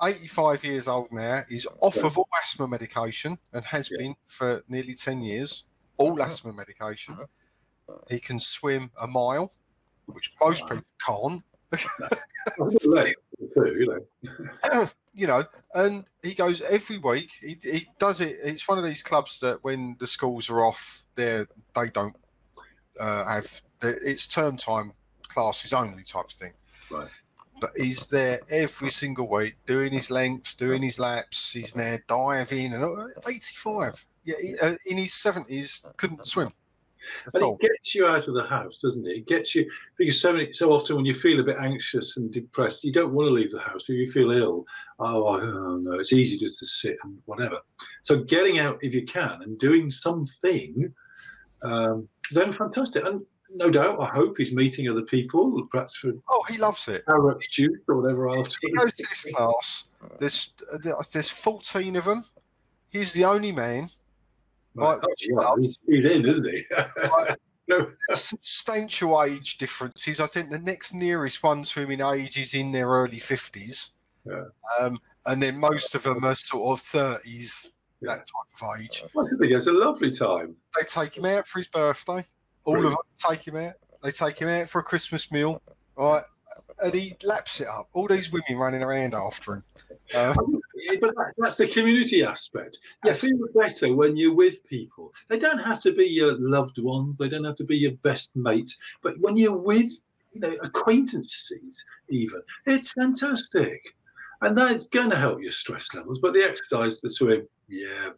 85 0.03 0.65
years 0.65 0.89
old 0.89 1.13
now. 1.13 1.43
He's 1.47 1.67
off 1.81 2.03
of 2.03 2.17
all 2.17 2.27
asthma 2.41 2.67
medication 2.67 3.37
and 3.53 3.63
has 3.67 3.91
Yeah. 3.91 3.99
been 3.99 4.15
for 4.25 4.65
nearly 4.67 4.95
10 4.95 5.21
years. 5.21 5.65
All 5.99 6.23
asthma 6.23 6.55
medication. 6.55 7.19
He 8.09 8.19
can 8.19 8.41
swim 8.41 8.93
a 8.99 9.07
mile, 9.07 9.53
which 10.07 10.33
most 10.41 10.67
people 10.67 10.85
can't. 11.07 11.43
too, 13.49 13.77
you 13.79 13.87
know. 13.87 14.87
you 15.15 15.27
know, 15.27 15.45
and 15.75 16.05
he 16.23 16.35
goes 16.35 16.61
every 16.63 16.99
week. 16.99 17.31
He, 17.41 17.57
he 17.63 17.87
does 17.99 18.21
it. 18.21 18.39
It's 18.43 18.69
one 18.69 18.79
of 18.79 18.85
these 18.85 19.03
clubs 19.03 19.41
that 19.41 19.63
when 19.63 19.97
the 19.99 20.07
schools 20.07 20.51
are 20.51 20.65
off, 20.65 21.05
they 21.15 21.45
they 21.75 21.91
don't 21.91 22.17
uh, 23.01 23.27
have. 23.27 23.63
It's 23.83 24.27
term 24.27 24.57
time 24.57 24.93
classes 25.29 25.73
only 25.73 26.03
type 26.03 26.27
of 26.27 26.31
thing. 26.31 26.53
Right. 26.91 27.09
But 27.61 27.71
he's 27.77 28.09
there 28.09 28.41
every 28.51 28.91
single 28.91 29.29
week 29.29 29.55
doing 29.67 29.93
his 29.93 30.11
lengths, 30.11 30.55
doing 30.55 30.83
his 30.83 30.99
laps. 30.99 31.53
He's 31.53 31.73
there 31.73 32.03
diving 32.09 32.73
and 32.73 32.83
uh, 32.83 33.07
85. 33.29 34.05
Yeah, 34.25 34.35
he, 34.41 34.55
uh, 34.61 34.75
in 34.87 34.99
his 34.99 35.13
70s, 35.13 35.85
couldn't 35.97 36.27
swim. 36.27 36.51
At 37.27 37.35
And 37.35 37.43
all. 37.45 37.59
it 37.61 37.69
gets 37.69 37.95
you 37.95 38.07
out 38.07 38.27
of 38.29 38.35
the 38.35 38.45
house, 38.45 38.79
doesn't 38.81 39.07
it? 39.07 39.17
It 39.19 39.27
gets 39.27 39.55
you 39.55 39.71
because 39.97 40.21
so 40.21 40.33
many, 40.33 40.53
so 40.53 40.73
often 40.73 40.97
when 40.97 41.05
you 41.05 41.15
feel 41.15 41.41
a 41.41 41.45
bit 41.45 41.57
anxious 41.59 42.17
and 42.17 42.31
depressed, 42.33 42.85
you 42.85 42.93
don't 42.93 43.13
want 43.13 43.29
to 43.29 43.33
leave 43.33 43.51
the 43.51 43.61
house. 43.61 43.89
Or 43.89 43.95
you 43.95 44.11
feel 44.11 44.31
ill. 44.31 44.65
Oh, 44.99 45.27
I- 45.27 45.41
oh 45.41 45.77
no, 45.79 45.93
it's 45.99 46.13
easy 46.13 46.39
just 46.39 46.59
to 46.61 46.67
sit 46.67 46.97
and 47.05 47.19
whatever. 47.27 47.59
So 48.03 48.23
getting 48.25 48.59
out 48.59 48.79
if 48.83 48.95
you 48.95 49.05
can 49.05 49.43
and 49.43 49.59
doing 49.59 49.91
something, 49.91 50.93
um, 51.65 52.09
then 52.33 52.53
fantastic. 52.53 53.05
And 53.05 53.23
no 53.55 53.69
doubt, 53.71 54.01
I 54.01 54.07
hope 54.07 54.39
he's 54.39 54.55
meeting 54.55 54.89
other 54.89 55.03
people, 55.03 55.67
perhaps 55.71 55.97
for 55.97 56.13
Oh, 56.31 56.43
he 56.49 56.57
loves 56.59 56.89
it. 56.89 57.05
carrot 57.07 57.41
juice 57.43 57.79
or 57.89 58.01
whatever 58.01 58.29
after. 58.31 58.57
he 58.63 58.73
goes 58.73 58.93
to 58.97 59.07
this 59.09 59.33
class. 59.35 59.89
There's 60.19 60.55
uh, 60.73 60.79
there's 61.13 61.31
14 61.31 61.97
of 61.97 62.05
them. 62.07 62.25
He's 62.91 63.13
the 63.13 63.25
only 63.25 63.53
man. 63.53 63.87
Right. 64.75 64.95
Right, 64.95 65.01
which 65.07 65.23
he 65.23 65.33
Oh, 65.33 65.37
well, 65.37 65.57
he's, 65.57 65.79
he's 65.87 66.07
in, 66.07 66.25
isn't 66.27 66.49
he? 66.49 66.65
no, 67.69 67.87
Substantial 68.11 69.23
age 69.23 69.59
differences. 69.59 70.21
I 70.21 70.27
think 70.27 70.51
the 70.51 70.59
next 70.59 70.95
nearest 70.95 71.43
one 71.43 71.63
to 71.63 71.83
him 71.83 71.91
in 71.91 72.01
age 72.01 72.39
is 72.39 72.55
in 72.55 72.73
their 72.73 72.89
early 72.89 73.19
50s. 73.19 73.91
Yeah. 74.27 74.45
Um, 74.81 74.99
and 75.27 75.43
then 75.43 75.59
most 75.59 75.95
of 75.95 76.03
them 76.03 76.25
are 76.25 76.35
sort 76.35 76.79
of 76.79 76.83
30s, 76.85 77.71
that 78.03 78.19
type 78.19 78.63
of 78.63 78.81
age. 78.81 79.05
I 79.07 79.29
think 79.29 79.53
it's 79.53 79.67
a 79.67 79.73
lovely 79.73 80.11
time. 80.11 80.57
They 80.79 80.85
take 80.87 81.17
him 81.17 81.25
out 81.27 81.47
for 81.47 81.59
his 81.59 81.69
birthday. 81.69 82.25
All 82.65 82.75
Brilliant. 82.75 82.97
of 82.97 82.99
them 83.21 83.37
take 83.37 83.47
him 83.47 83.57
out. 83.57 83.75
They 84.03 84.11
take 84.11 84.39
him 84.39 84.49
out 84.49 84.69
for 84.69 84.81
a 84.81 84.85
Christmas 84.85 85.31
meal, 85.31 85.63
right? 85.97 86.23
And 86.83 86.95
he 86.95 87.13
laps 87.25 87.61
it 87.61 87.69
up. 87.69 87.89
All 87.93 88.09
these 88.09 88.33
women 88.33 88.59
running 88.59 88.83
around 88.83 89.15
after 89.15 89.55
him. 89.55 89.65
Uh, 90.15 90.35
but 91.01 91.15
that, 91.15 91.33
that's 91.39 91.57
the 91.57 91.69
community 91.69 92.25
aspect. 92.25 92.79
You 93.05 93.15
feel 93.15 93.39
better 93.55 93.95
when 93.95 94.17
you're 94.17 94.35
with 94.35 94.65
people. 94.65 95.13
They 95.29 95.39
don't 95.39 95.59
have 95.59 95.81
to 95.83 95.93
be 95.93 96.07
your 96.07 96.35
loved 96.39 96.79
ones. 96.79 97.19
They 97.19 97.29
don't 97.29 97.45
have 97.45 97.57
to 97.57 97.65
be 97.65 97.77
your 97.77 97.93
best 98.03 98.37
mates. 98.37 98.79
But 99.03 99.19
when 99.21 99.37
you're 99.37 99.57
with, 99.57 99.91
you 100.33 100.41
know, 100.41 100.57
acquaintances, 100.63 101.85
even, 102.09 102.41
it's 102.67 102.93
fantastic, 102.93 103.83
and 104.41 104.57
that's 104.57 104.87
going 104.87 105.11
to 105.11 105.17
help 105.17 105.43
your 105.43 105.53
stress 105.53 105.89
levels. 105.95 106.19
But 106.19 106.35
the 106.35 106.43
exercise, 106.43 107.01
the 107.01 107.11
swim, 107.11 107.47
yeah. 107.69 108.11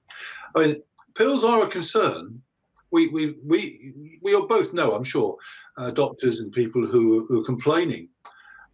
I 0.55 0.67
mean, 0.67 0.83
pills 1.15 1.45
are 1.45 1.65
a 1.65 1.69
concern. 1.69 2.41
We 2.95 3.09
we 3.09 3.23
we 3.45 3.59
we 4.23 4.35
all 4.35 4.47
both 4.47 4.73
know, 4.73 4.89
I'm 4.93 5.09
sure, 5.15 5.37
uh, 5.79 5.91
doctors 5.91 6.41
and 6.41 6.53
people 6.53 6.87
who 6.87 7.27
who 7.27 7.41
are 7.41 7.45
complaining 7.53 8.05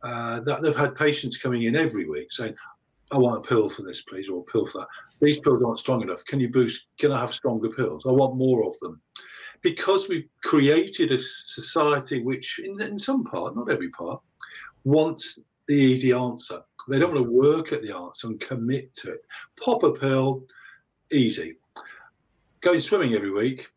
uh, 0.02 0.40
that 0.40 0.58
they've 0.62 0.82
had 0.84 0.94
patients 0.94 1.42
coming 1.44 1.62
in 1.62 1.74
every 1.74 2.06
week 2.14 2.28
saying, 2.30 2.54
I 3.12 3.18
want 3.18 3.38
a 3.38 3.48
pill 3.48 3.68
for 3.68 3.82
this, 3.82 4.02
please, 4.02 4.28
or 4.28 4.40
a 4.40 4.52
pill 4.52 4.66
for 4.66 4.78
that. 4.80 4.88
These 5.20 5.40
pills 5.40 5.62
aren't 5.64 5.78
strong 5.78 6.02
enough. 6.02 6.22
Can 6.26 6.38
you 6.38 6.50
boost? 6.50 6.86
Can 6.98 7.12
I 7.12 7.20
have 7.20 7.32
stronger 7.32 7.70
pills? 7.70 8.04
I 8.06 8.12
want 8.12 8.36
more 8.36 8.60
of 8.68 8.78
them. 8.80 9.00
Because 9.62 10.08
we've 10.08 10.28
created 10.44 11.10
a 11.10 11.20
society 11.20 12.22
which, 12.22 12.60
in, 12.60 12.80
in 12.80 12.98
some 12.98 13.24
part, 13.24 13.56
not 13.56 13.70
every 13.70 13.90
part, 13.90 14.20
wants 14.84 15.40
the 15.66 15.74
easy 15.74 16.12
answer. 16.12 16.60
They 16.88 16.98
don't 16.98 17.14
want 17.14 17.24
to 17.24 17.32
work 17.32 17.72
at 17.72 17.82
the 17.82 17.94
answer 17.96 18.28
and 18.28 18.40
commit 18.40 18.94
to 18.96 19.12
it. 19.12 19.24
Pop 19.62 19.82
a 19.82 19.92
pill, 19.92 20.44
easy. 21.12 21.56
Going 22.62 22.80
swimming 22.80 23.14
every 23.14 23.30
week, 23.30 23.70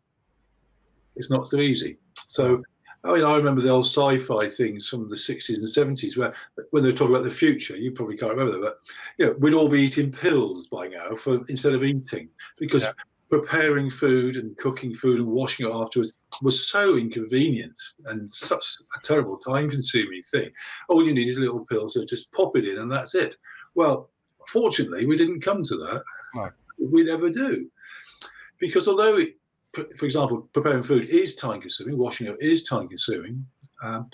it's 1.15 1.29
not 1.29 1.47
so 1.47 1.57
easy. 1.57 1.97
So, 2.27 2.61
I 3.03 3.13
mean, 3.13 3.23
I 3.23 3.35
remember 3.35 3.61
the 3.61 3.69
old 3.69 3.85
sci-fi 3.85 4.47
things 4.47 4.87
from 4.89 5.09
the 5.09 5.15
60s 5.15 5.57
and 5.57 5.67
70s 5.67 6.17
where 6.17 6.33
when 6.71 6.83
they 6.83 6.89
were 6.89 6.95
talking 6.95 7.13
about 7.13 7.25
the 7.25 7.29
future, 7.29 7.75
you 7.75 7.91
probably 7.91 8.17
can't 8.17 8.31
remember 8.31 8.53
that, 8.53 8.61
but 8.61 8.77
you 9.17 9.25
know, 9.25 9.35
we'd 9.39 9.53
all 9.53 9.67
be 9.67 9.81
eating 9.81 10.11
pills 10.11 10.67
by 10.67 10.87
now 10.87 11.15
for 11.15 11.41
instead 11.49 11.73
of 11.73 11.83
eating 11.83 12.29
because 12.57 12.83
Yeah. 12.83 12.93
preparing 13.29 13.89
food 13.89 14.37
and 14.37 14.55
cooking 14.57 14.93
food 14.93 15.19
and 15.19 15.27
washing 15.27 15.67
it 15.67 15.73
afterwards 15.73 16.13
was 16.41 16.67
so 16.69 16.95
inconvenient 16.95 17.77
and 18.05 18.29
such 18.29 18.63
a 18.95 19.01
terrible 19.05 19.37
time-consuming 19.37 20.21
thing. 20.21 20.51
All 20.87 21.05
you 21.05 21.13
need 21.13 21.27
is 21.27 21.39
little 21.39 21.65
pills, 21.65 21.95
so 21.95 22.05
just 22.05 22.31
pop 22.31 22.55
it 22.55 22.65
in 22.65 22.77
and 22.77 22.91
that's 22.91 23.15
it. 23.15 23.35
Well, 23.75 24.11
fortunately, 24.47 25.05
we 25.07 25.17
didn't 25.17 25.41
come 25.41 25.63
to 25.63 25.75
that. 25.77 26.03
No. 26.35 26.49
We 26.79 27.03
never 27.03 27.29
do, 27.29 27.69
because 28.59 28.87
although 28.87 29.17
it 29.17 29.35
for 29.73 30.05
example, 30.05 30.47
preparing 30.53 30.83
food 30.83 31.09
is 31.09 31.35
time 31.35 31.61
consuming, 31.61 31.97
washing 31.97 32.27
up 32.27 32.35
is 32.39 32.63
time 32.63 32.87
consuming. 32.87 33.45
Um, 33.81 34.09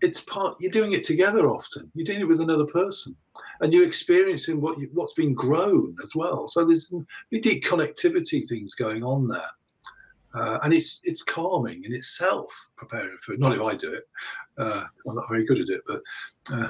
it's 0.00 0.20
part 0.20 0.56
you're 0.60 0.70
doing 0.70 0.92
it 0.92 1.02
together 1.02 1.48
often. 1.48 1.90
You're 1.94 2.04
doing 2.04 2.20
it 2.20 2.28
with 2.28 2.40
another 2.40 2.66
person, 2.66 3.16
and 3.60 3.72
you're 3.72 3.86
experiencing 3.86 4.60
what 4.60 4.78
you, 4.78 4.88
what's 4.92 5.14
been 5.14 5.34
grown 5.34 5.96
as 6.04 6.14
well. 6.14 6.46
So 6.46 6.64
there's 6.64 6.92
deep 7.32 7.64
connectivity 7.64 8.46
things 8.48 8.74
going 8.74 9.02
on 9.02 9.26
there, 9.26 9.50
uh, 10.34 10.58
and 10.62 10.72
it's 10.72 11.00
it's 11.04 11.22
calming 11.22 11.82
in 11.84 11.94
itself. 11.94 12.52
Preparing 12.76 13.16
food, 13.26 13.40
not 13.40 13.54
if 13.54 13.62
I 13.62 13.74
do 13.74 13.92
it. 13.92 14.04
Uh, 14.56 14.84
I'm 15.08 15.16
not 15.16 15.28
very 15.28 15.46
good 15.46 15.60
at 15.60 15.68
it, 15.68 15.80
but 15.86 16.02
uh, 16.52 16.68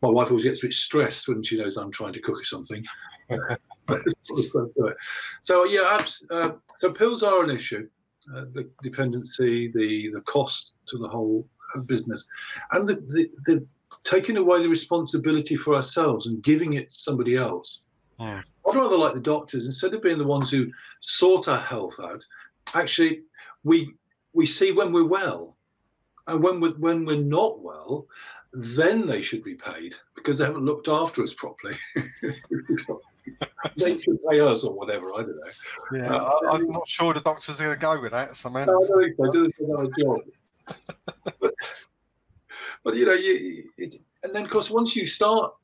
my 0.00 0.08
wife 0.08 0.28
always 0.28 0.44
gets 0.44 0.62
a 0.62 0.66
bit 0.66 0.74
stressed 0.74 1.28
when 1.28 1.42
she 1.42 1.58
knows 1.58 1.76
I'm 1.76 1.90
trying 1.90 2.12
to 2.14 2.20
cook 2.20 2.40
or 2.40 2.44
something. 2.44 2.82
so 5.42 5.64
yeah, 5.64 5.98
uh, 6.30 6.52
so 6.78 6.92
pills 6.92 7.22
are 7.22 7.44
an 7.44 7.50
issue. 7.50 7.88
Uh, 8.34 8.44
the 8.52 8.70
dependency, 8.82 9.70
the 9.72 10.10
the 10.12 10.20
cost 10.22 10.72
to 10.86 10.98
the 10.98 11.08
whole 11.08 11.48
uh, 11.74 11.80
business, 11.88 12.24
and 12.72 12.88
the, 12.88 12.94
the, 12.94 13.28
the 13.46 13.66
taking 14.04 14.36
away 14.36 14.62
the 14.62 14.68
responsibility 14.68 15.56
for 15.56 15.74
ourselves 15.74 16.26
and 16.26 16.42
giving 16.42 16.74
it 16.74 16.90
to 16.90 16.94
somebody 16.94 17.36
else. 17.36 17.80
Yeah. 18.18 18.42
I'd 18.68 18.76
rather 18.76 18.96
like 18.96 19.14
the 19.14 19.20
doctors 19.20 19.66
instead 19.66 19.94
of 19.94 20.02
being 20.02 20.18
the 20.18 20.26
ones 20.26 20.50
who 20.50 20.70
sort 21.00 21.48
our 21.48 21.58
health 21.58 21.98
out. 22.02 22.24
Actually, 22.74 23.22
we 23.64 23.92
we 24.32 24.46
see 24.46 24.72
when 24.72 24.92
we're 24.92 25.06
well, 25.06 25.56
and 26.26 26.42
when 26.42 26.60
we 26.60 26.70
when 26.70 27.04
we're 27.04 27.16
not 27.16 27.62
well, 27.62 28.06
then 28.52 29.06
they 29.06 29.22
should 29.22 29.42
be 29.42 29.54
paid 29.54 29.94
because 30.14 30.36
they 30.38 30.44
haven't 30.44 30.64
looked 30.64 30.86
after 30.88 31.22
us 31.22 31.32
properly. 31.32 31.74
they 31.94 32.02
should 33.98 34.18
pay 34.30 34.40
us 34.40 34.64
or 34.64 34.74
whatever. 34.74 35.06
I 35.14 35.22
don't 35.22 35.28
know. 35.28 35.98
yeah, 35.98 36.14
uh, 36.14 36.30
I, 36.50 36.56
I'm 36.56 36.68
not 36.68 36.86
sure 36.86 37.14
the 37.14 37.20
doctors 37.20 37.58
are 37.60 37.64
going 37.64 37.76
to 37.76 37.80
go 37.80 37.98
with 38.00 38.12
that. 38.12 38.36
So, 38.36 38.50
man, 38.50 38.66
No, 38.66 38.74
I 38.74 38.86
don't 38.86 39.02
think 39.02 39.16
so. 39.16 39.30
Do 39.30 39.50
another 39.60 39.88
job. 39.98 40.18
but, 41.40 41.54
but 42.84 42.94
you 42.94 43.06
know, 43.06 43.14
you, 43.14 43.70
it, 43.78 43.96
and 44.22 44.34
then 44.34 44.44
of 44.44 44.50
course 44.50 44.70
once 44.70 44.94
you 44.94 45.06
start 45.06 45.54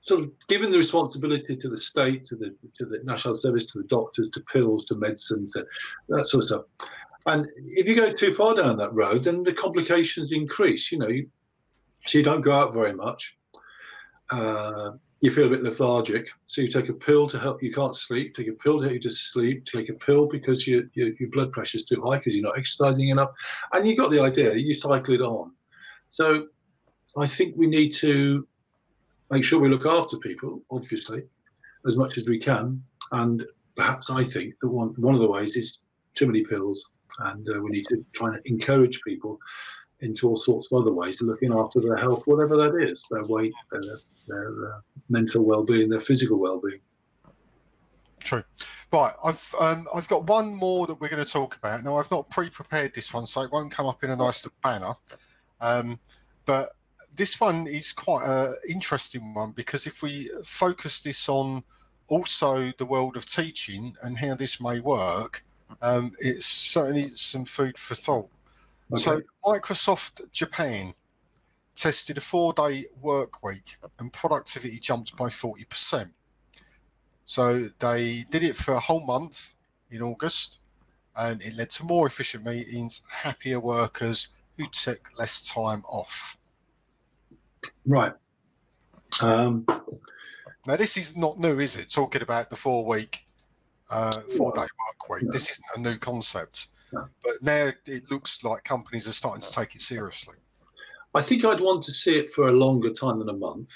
sort 0.00 0.20
of 0.20 0.30
giving 0.48 0.70
the 0.70 0.78
responsibility 0.78 1.56
to 1.56 1.68
the 1.68 1.76
state, 1.76 2.24
to 2.26 2.36
the 2.36 2.54
to 2.76 2.84
the 2.84 3.00
national 3.04 3.34
service, 3.36 3.66
to 3.66 3.78
the 3.78 3.88
doctors, 3.88 4.30
to 4.30 4.40
pills, 4.52 4.84
to 4.86 4.94
medicine, 4.94 5.50
to 5.52 5.66
that 6.08 6.28
sort 6.28 6.44
of 6.44 6.48
stuff. 6.48 6.62
And 7.26 7.48
if 7.56 7.88
you 7.88 7.96
go 7.96 8.12
too 8.12 8.32
far 8.32 8.54
down 8.54 8.76
that 8.76 8.92
road, 8.92 9.24
then 9.24 9.42
the 9.42 9.54
complications 9.54 10.30
increase. 10.32 10.92
You 10.92 10.98
know, 10.98 11.08
you, 11.08 11.26
so 12.06 12.18
you 12.18 12.24
don't 12.24 12.42
go 12.42 12.52
out 12.52 12.74
very 12.74 12.92
much. 12.92 13.36
Uh, 14.30 14.92
you 15.20 15.30
feel 15.30 15.46
a 15.46 15.50
bit 15.50 15.62
lethargic, 15.62 16.28
so 16.44 16.60
you 16.60 16.68
take 16.68 16.90
a 16.90 16.92
pill 16.92 17.26
to 17.28 17.38
help 17.38 17.62
you 17.62 17.72
can't 17.72 17.96
sleep. 17.96 18.34
Take 18.34 18.48
a 18.48 18.52
pill 18.52 18.78
to 18.78 18.84
help 18.84 18.94
you 18.94 19.00
to 19.00 19.10
sleep. 19.10 19.64
Take 19.64 19.88
a 19.88 19.94
pill 19.94 20.26
because 20.26 20.66
your 20.66 20.82
your, 20.92 21.10
your 21.18 21.30
blood 21.30 21.50
pressure 21.50 21.78
is 21.78 21.86
too 21.86 22.02
high 22.02 22.18
because 22.18 22.34
you're 22.34 22.44
not 22.44 22.58
exercising 22.58 23.08
enough, 23.08 23.30
and 23.72 23.88
you 23.88 23.96
got 23.96 24.10
the 24.10 24.20
idea. 24.20 24.54
You 24.54 24.74
cycle 24.74 25.14
it 25.14 25.22
on. 25.22 25.52
So, 26.08 26.48
I 27.16 27.26
think 27.26 27.56
we 27.56 27.66
need 27.66 27.92
to 27.94 28.46
make 29.30 29.44
sure 29.44 29.58
we 29.60 29.70
look 29.70 29.86
after 29.86 30.18
people, 30.18 30.62
obviously, 30.70 31.22
as 31.86 31.96
much 31.96 32.18
as 32.18 32.28
we 32.28 32.38
can. 32.38 32.82
And 33.12 33.44
perhaps 33.76 34.10
I 34.10 34.24
think 34.24 34.54
that 34.60 34.68
one 34.68 34.94
one 34.98 35.14
of 35.14 35.20
the 35.20 35.30
ways 35.30 35.56
is 35.56 35.78
too 36.14 36.26
many 36.26 36.44
pills, 36.44 36.90
and 37.20 37.48
uh, 37.48 37.62
we 37.62 37.70
need 37.70 37.86
to 37.86 37.98
try 38.14 38.28
and 38.28 38.46
encourage 38.46 39.00
people 39.02 39.38
into 40.04 40.28
all 40.28 40.36
sorts 40.36 40.68
of 40.70 40.80
other 40.80 40.92
ways 40.92 41.20
looking 41.22 41.52
after 41.52 41.80
their 41.80 41.96
health, 41.96 42.26
whatever 42.26 42.56
that 42.56 42.74
is, 42.82 43.04
their 43.10 43.24
weight, 43.24 43.52
their, 43.70 43.82
their 44.28 44.74
uh, 44.74 44.80
mental 45.08 45.44
well-being, 45.44 45.88
their 45.88 46.00
physical 46.00 46.38
well-being. 46.38 46.80
True. 48.20 48.44
Right, 48.92 49.12
I've 49.24 49.54
um, 49.60 49.88
I've 49.94 50.08
got 50.08 50.28
one 50.28 50.54
more 50.54 50.86
that 50.86 51.00
we're 51.00 51.08
going 51.08 51.24
to 51.24 51.30
talk 51.30 51.56
about. 51.56 51.82
Now, 51.82 51.98
I've 51.98 52.10
not 52.10 52.30
pre-prepared 52.30 52.94
this 52.94 53.12
one, 53.12 53.26
so 53.26 53.42
it 53.42 53.50
won't 53.50 53.72
come 53.72 53.86
up 53.86 54.04
in 54.04 54.10
a 54.10 54.16
nice 54.16 54.44
little 54.44 54.58
banner. 54.62 54.92
Um, 55.60 55.98
but 56.46 56.70
this 57.14 57.40
one 57.40 57.66
is 57.66 57.92
quite 57.92 58.24
an 58.26 58.54
interesting 58.68 59.34
one 59.34 59.52
because 59.52 59.86
if 59.86 60.02
we 60.02 60.30
focus 60.44 61.02
this 61.02 61.28
on 61.28 61.64
also 62.08 62.72
the 62.78 62.84
world 62.84 63.16
of 63.16 63.26
teaching 63.26 63.94
and 64.02 64.18
how 64.18 64.34
this 64.34 64.60
may 64.60 64.80
work, 64.80 65.44
um, 65.80 66.12
it's 66.18 66.46
certainly 66.46 67.08
some 67.08 67.44
food 67.44 67.78
for 67.78 67.94
thought. 67.94 68.28
So, 68.94 69.22
Microsoft 69.44 70.30
Japan 70.32 70.92
tested 71.74 72.18
a 72.18 72.20
four-day 72.20 72.84
work 73.00 73.42
week 73.42 73.76
and 73.98 74.12
productivity 74.12 74.78
jumped 74.78 75.16
by 75.16 75.28
forty 75.28 75.64
percent. 75.64 76.12
So 77.24 77.70
they 77.78 78.24
did 78.30 78.42
it 78.42 78.54
for 78.54 78.74
a 78.74 78.80
whole 78.80 79.04
month 79.04 79.54
in 79.90 80.02
August, 80.02 80.58
and 81.16 81.40
it 81.42 81.56
led 81.56 81.70
to 81.70 81.84
more 81.84 82.06
efficient 82.06 82.44
meetings, 82.44 83.02
happier 83.10 83.58
workers 83.58 84.28
who 84.56 84.68
took 84.68 84.98
less 85.18 85.52
time 85.52 85.82
off. 85.88 86.36
Right. 87.86 88.12
Um, 89.20 89.66
Now, 90.66 90.76
this 90.76 90.96
is 90.96 91.16
not 91.16 91.38
new, 91.38 91.58
is 91.60 91.76
it? 91.76 91.90
Talking 91.90 92.22
about 92.22 92.48
the 92.50 92.56
four 92.56 92.84
week, 92.86 93.24
uh, 93.90 94.20
four 94.36 94.52
day 94.54 94.62
work 94.62 95.08
week. 95.10 95.24
No. 95.24 95.30
This 95.30 95.50
isn't 95.50 95.66
a 95.76 95.80
new 95.80 95.98
concept. 95.98 96.68
But 96.94 97.32
now 97.42 97.70
it 97.86 98.10
looks 98.10 98.44
like 98.44 98.64
companies 98.64 99.08
are 99.08 99.12
starting 99.12 99.42
to 99.42 99.52
take 99.52 99.74
it 99.74 99.82
seriously. 99.82 100.36
I 101.14 101.22
think 101.22 101.44
I'd 101.44 101.60
want 101.60 101.82
to 101.84 101.92
see 101.92 102.18
it 102.18 102.32
for 102.32 102.48
a 102.48 102.52
longer 102.52 102.92
time 102.92 103.20
than 103.20 103.28
a 103.28 103.34
month 103.34 103.70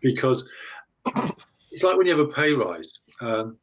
because 0.00 0.50
it's 1.16 1.82
like 1.82 1.96
when 1.96 2.06
you 2.06 2.16
have 2.16 2.28
a 2.28 2.32
pay 2.32 2.52
rise. 2.52 3.00
Um, 3.20 3.56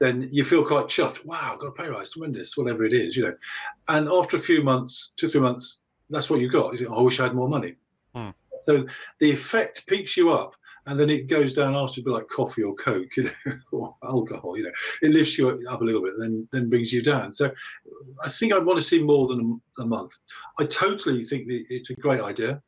then 0.00 0.28
you 0.32 0.42
feel 0.42 0.64
quite 0.64 0.86
chuffed. 0.86 1.24
Wow, 1.24 1.52
I've 1.52 1.60
got 1.60 1.68
a 1.68 1.72
pay 1.72 1.86
rise, 1.86 2.10
tremendous, 2.10 2.56
whatever 2.56 2.84
it 2.84 2.92
is, 2.92 3.16
you 3.16 3.24
know. 3.24 3.34
And 3.88 4.08
after 4.08 4.36
a 4.36 4.40
few 4.40 4.62
months, 4.64 5.12
two, 5.16 5.28
three 5.28 5.40
months, 5.40 5.78
that's 6.10 6.28
what 6.28 6.40
you 6.40 6.50
got. 6.50 6.72
You 6.72 6.78
think, 6.78 6.90
"Oh, 6.90 6.98
I 6.98 7.02
wish 7.02 7.20
I 7.20 7.24
had 7.24 7.34
more 7.34 7.48
money. 7.48 7.76
Hmm. 8.14 8.30
So 8.64 8.86
the 9.20 9.30
effect 9.30 9.86
peaks 9.86 10.16
you 10.16 10.30
up 10.30 10.56
and 10.86 10.98
then 10.98 11.08
it 11.08 11.28
goes 11.28 11.54
down 11.54 11.74
after 11.74 12.00
a 12.00 12.04
bit 12.04 12.10
like 12.12 12.28
coffee 12.28 12.62
or 12.62 12.74
Coke, 12.74 13.08
you 13.16 13.24
know, 13.24 13.52
or 13.72 13.94
alcohol, 14.04 14.56
you 14.56 14.64
know. 14.64 14.72
It 15.02 15.12
lifts 15.12 15.38
you 15.38 15.48
up 15.68 15.80
a 15.80 15.84
little 15.84 16.02
bit, 16.02 16.14
then 16.18 16.46
then 16.52 16.68
brings 16.68 16.92
you 16.92 17.02
down. 17.02 17.32
So 17.32 17.50
I 18.22 18.28
think 18.28 18.52
I'd 18.52 18.64
want 18.64 18.78
to 18.78 18.84
see 18.84 19.02
more 19.02 19.26
than 19.26 19.60
a, 19.78 19.82
a 19.82 19.86
month. 19.86 20.12
I 20.58 20.64
totally 20.66 21.24
think 21.24 21.48
that 21.48 21.64
it's 21.70 21.90
a 21.90 21.94
great 21.94 22.20
idea. 22.20 22.62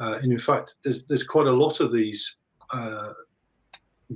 Uh, 0.00 0.18
and 0.22 0.32
in 0.32 0.38
fact, 0.38 0.76
there's 0.82 1.06
there's 1.06 1.26
quite 1.26 1.46
a 1.46 1.52
lot 1.52 1.80
of 1.80 1.92
these 1.92 2.36
uh, 2.72 3.12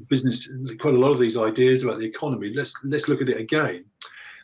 business, 0.08 0.48
quite 0.80 0.94
a 0.94 0.98
lot 0.98 1.10
of 1.10 1.18
these 1.18 1.36
ideas 1.36 1.84
about 1.84 1.98
the 1.98 2.06
economy. 2.06 2.52
Let's 2.54 2.74
let's 2.84 3.08
look 3.08 3.22
at 3.22 3.28
it 3.28 3.40
again. 3.40 3.84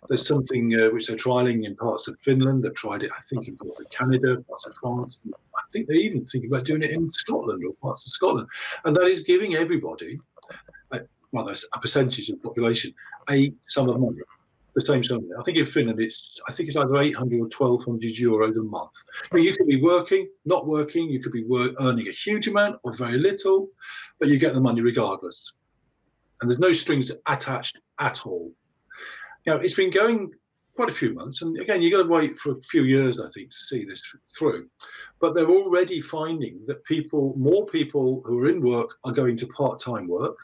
There's 0.08 0.26
something 0.26 0.74
uh, 0.74 0.90
which 0.90 1.06
they're 1.06 1.16
trialing 1.16 1.64
in 1.64 1.76
parts 1.76 2.08
of 2.08 2.18
Finland. 2.22 2.64
They've 2.64 2.74
tried 2.74 3.04
it, 3.04 3.10
I 3.16 3.20
think, 3.22 3.46
in 3.46 3.56
parts 3.56 3.80
of 3.80 3.90
Canada, 3.98 4.42
parts 4.48 4.66
of 4.66 4.74
France. 4.80 5.20
I 5.56 5.62
think 5.72 5.86
they're 5.86 5.96
even 5.96 6.24
thinking 6.24 6.52
about 6.52 6.64
doing 6.64 6.82
it 6.82 6.90
in 6.90 7.10
Scotland 7.10 7.62
or 7.64 7.72
parts 7.74 8.04
of 8.06 8.12
Scotland, 8.12 8.48
and 8.84 8.96
that 8.96 9.06
is 9.06 9.22
giving 9.22 9.54
everybody, 9.54 10.18
a, 10.92 11.00
well, 11.30 11.44
there's 11.44 11.66
a 11.74 11.78
percentage 11.78 12.28
of 12.30 12.40
the 12.40 12.48
population, 12.48 12.92
a 13.30 13.52
sum 13.62 13.88
of 13.88 14.00
money 14.00 14.18
the 14.74 14.80
same 14.80 15.04
sum. 15.04 15.28
I 15.38 15.42
think 15.42 15.58
in 15.58 15.66
Finland 15.66 16.00
it's 16.00 16.40
I 16.48 16.52
think 16.52 16.68
it's 16.68 16.76
either 16.76 16.96
800 16.96 17.36
or 17.36 17.48
1200 17.48 18.14
euros 18.14 18.56
a 18.56 18.62
month. 18.62 18.92
Mean, 19.32 19.44
you 19.44 19.56
could 19.56 19.66
be 19.66 19.82
working, 19.82 20.28
not 20.44 20.66
working, 20.66 21.10
you 21.10 21.20
could 21.20 21.32
be 21.32 21.44
work, 21.44 21.74
earning 21.80 22.08
a 22.08 22.12
huge 22.12 22.48
amount 22.48 22.78
or 22.82 22.92
very 22.94 23.18
little, 23.18 23.68
but 24.18 24.28
you 24.28 24.38
get 24.38 24.54
the 24.54 24.60
money 24.60 24.80
regardless. 24.80 25.52
And 26.40 26.50
there's 26.50 26.58
no 26.58 26.72
strings 26.72 27.12
attached 27.26 27.80
at 28.00 28.26
all. 28.26 28.52
You 29.44 29.54
know, 29.54 29.58
it's 29.58 29.74
been 29.74 29.90
going 29.90 30.32
quite 30.74 30.88
a 30.88 30.94
few 30.94 31.12
months, 31.12 31.42
and 31.42 31.58
again, 31.58 31.82
you've 31.82 31.92
got 31.92 32.02
to 32.02 32.08
wait 32.08 32.38
for 32.38 32.52
a 32.52 32.62
few 32.62 32.84
years, 32.84 33.20
I 33.20 33.28
think, 33.34 33.50
to 33.50 33.58
see 33.58 33.84
this 33.84 34.02
through. 34.36 34.68
But 35.20 35.34
they're 35.34 35.50
already 35.50 36.00
finding 36.00 36.60
that 36.66 36.84
people, 36.84 37.34
more 37.36 37.66
people 37.66 38.22
who 38.24 38.38
are 38.40 38.48
in 38.48 38.62
work, 38.62 38.90
are 39.04 39.12
going 39.12 39.36
to 39.38 39.46
part-time 39.48 40.08
work, 40.08 40.36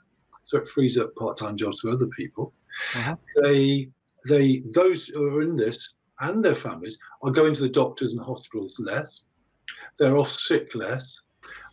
so 0.45 0.59
it 0.59 0.69
frees 0.69 0.99
up 0.99 1.15
part-time 1.17 1.57
jobs 1.57 1.81
for 1.81 1.91
other 1.91 2.09
people. 2.09 2.53
Uh-huh. 2.95 3.17
They 3.43 3.91
they 4.29 4.63
those 4.75 5.07
who 5.07 5.25
are 5.25 5.43
in 5.43 5.57
this 5.57 5.95
and 6.21 6.45
their 6.45 6.55
families 6.55 6.99
are 7.23 7.31
going 7.31 7.55
to 7.55 7.63
the 7.63 7.69
doctors 7.69 8.13
and 8.13 8.21
hospitals 8.21 8.75
less. 8.79 9.23
They're 9.99 10.17
off 10.17 10.31
sick 10.31 10.75
less, 10.75 11.21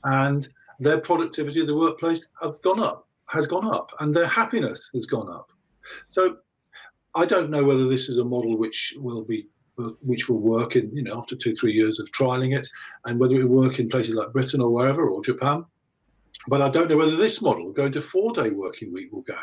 and 0.03 0.47
their 0.80 0.99
productivity 0.99 1.61
in 1.61 1.67
the 1.67 1.76
workplace 1.76 2.26
have 2.41 2.61
gone 2.63 2.80
up, 2.80 3.07
has 3.28 3.47
gone 3.47 3.73
up, 3.73 3.91
and 3.99 4.13
their 4.13 4.28
happiness 4.28 4.89
has 4.93 5.05
gone 5.05 5.30
up. 5.30 5.49
So, 6.09 6.38
I 7.16 7.26
don't 7.26 7.49
know 7.49 7.63
whether 7.63 7.88
this 7.88 8.09
is 8.09 8.18
a 8.20 8.26
model 8.26 8.57
which 8.57 8.93
will 8.97 9.24
be 9.24 9.47
which 10.03 10.30
will 10.30 10.39
work 10.39 10.76
in 10.76 10.95
you 10.95 11.03
know 11.03 11.18
after 11.18 11.36
two 11.36 11.55
three 11.55 11.74
years 11.74 11.99
of 11.99 12.09
trialing 12.11 12.57
it, 12.57 12.68
and 13.05 13.20
whether 13.20 13.36
it 13.36 13.45
will 13.45 13.63
work 13.63 13.80
in 13.80 13.89
places 13.89 14.16
like 14.16 14.34
Britain 14.34 14.61
or 14.61 14.70
wherever 14.70 15.09
or 15.09 15.24
Japan. 15.24 15.66
But 16.47 16.61
I 16.61 16.70
don't 16.70 16.89
know 16.89 16.97
whether 16.97 17.16
this 17.16 17.41
model, 17.41 17.72
going 17.72 17.91
to 17.93 18.01
four 18.01 18.34
day 18.34 18.49
working 18.49 18.93
week, 18.93 19.11
will 19.11 19.22
go. 19.22 19.38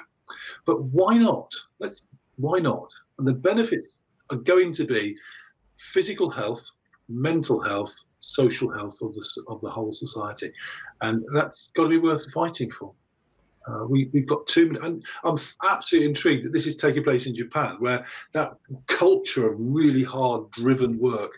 But 0.67 0.83
why 0.93 1.17
not? 1.19 1.53
Let's 1.79 2.07
why 2.37 2.59
not? 2.59 2.93
And 3.19 3.27
the 3.27 3.35
benefits 3.35 3.99
are 4.31 4.37
going 4.37 4.73
to 4.75 4.85
be 4.85 5.17
physical 5.79 6.31
health, 6.31 6.63
mental 7.09 7.61
health, 7.61 7.95
social 8.21 8.73
health 8.73 8.97
of 9.03 9.15
the 9.15 9.45
of 9.49 9.61
the 9.61 9.71
whole 9.71 9.93
society, 9.93 10.53
and 11.01 11.25
that's 11.35 11.71
got 11.75 11.85
to 11.85 11.89
be 11.89 11.99
worth 11.99 12.31
fighting 12.33 12.71
for. 12.71 12.95
Uh, 13.69 13.85
we, 13.89 14.11
we've 14.13 14.27
got 14.27 14.47
many, 14.57 14.79
and 14.83 15.05
I'm 15.25 15.37
absolutely 15.65 16.09
intrigued 16.09 16.45
that 16.45 16.53
this 16.53 16.67
is 16.67 16.77
taking 16.77 17.05
place 17.05 17.27
in 17.27 17.35
Japan, 17.35 17.77
where 17.79 18.05
that 18.33 18.55
culture 18.89 19.51
of 19.51 19.57
really 19.59 20.03
hard 20.03 20.51
driven 20.51 20.99
work, 20.99 21.33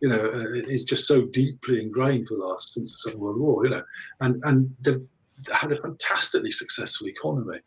you 0.00 0.08
know, 0.08 0.18
uh, 0.18 0.54
is 0.68 0.84
just 0.84 1.06
so 1.06 1.22
deeply 1.22 1.80
ingrained 1.80 2.28
for 2.28 2.34
the 2.34 2.44
last 2.44 2.74
since 2.74 2.92
the 2.92 3.10
Second 3.10 3.20
World 3.20 3.40
War, 3.40 3.64
you 3.64 3.70
know, 3.70 3.82
and 4.20 4.42
and 4.44 4.74
they've 4.80 5.06
had 5.52 5.72
a 5.72 5.80
fantastically 5.80 6.50
successful 6.50 7.06
economy 7.06 7.60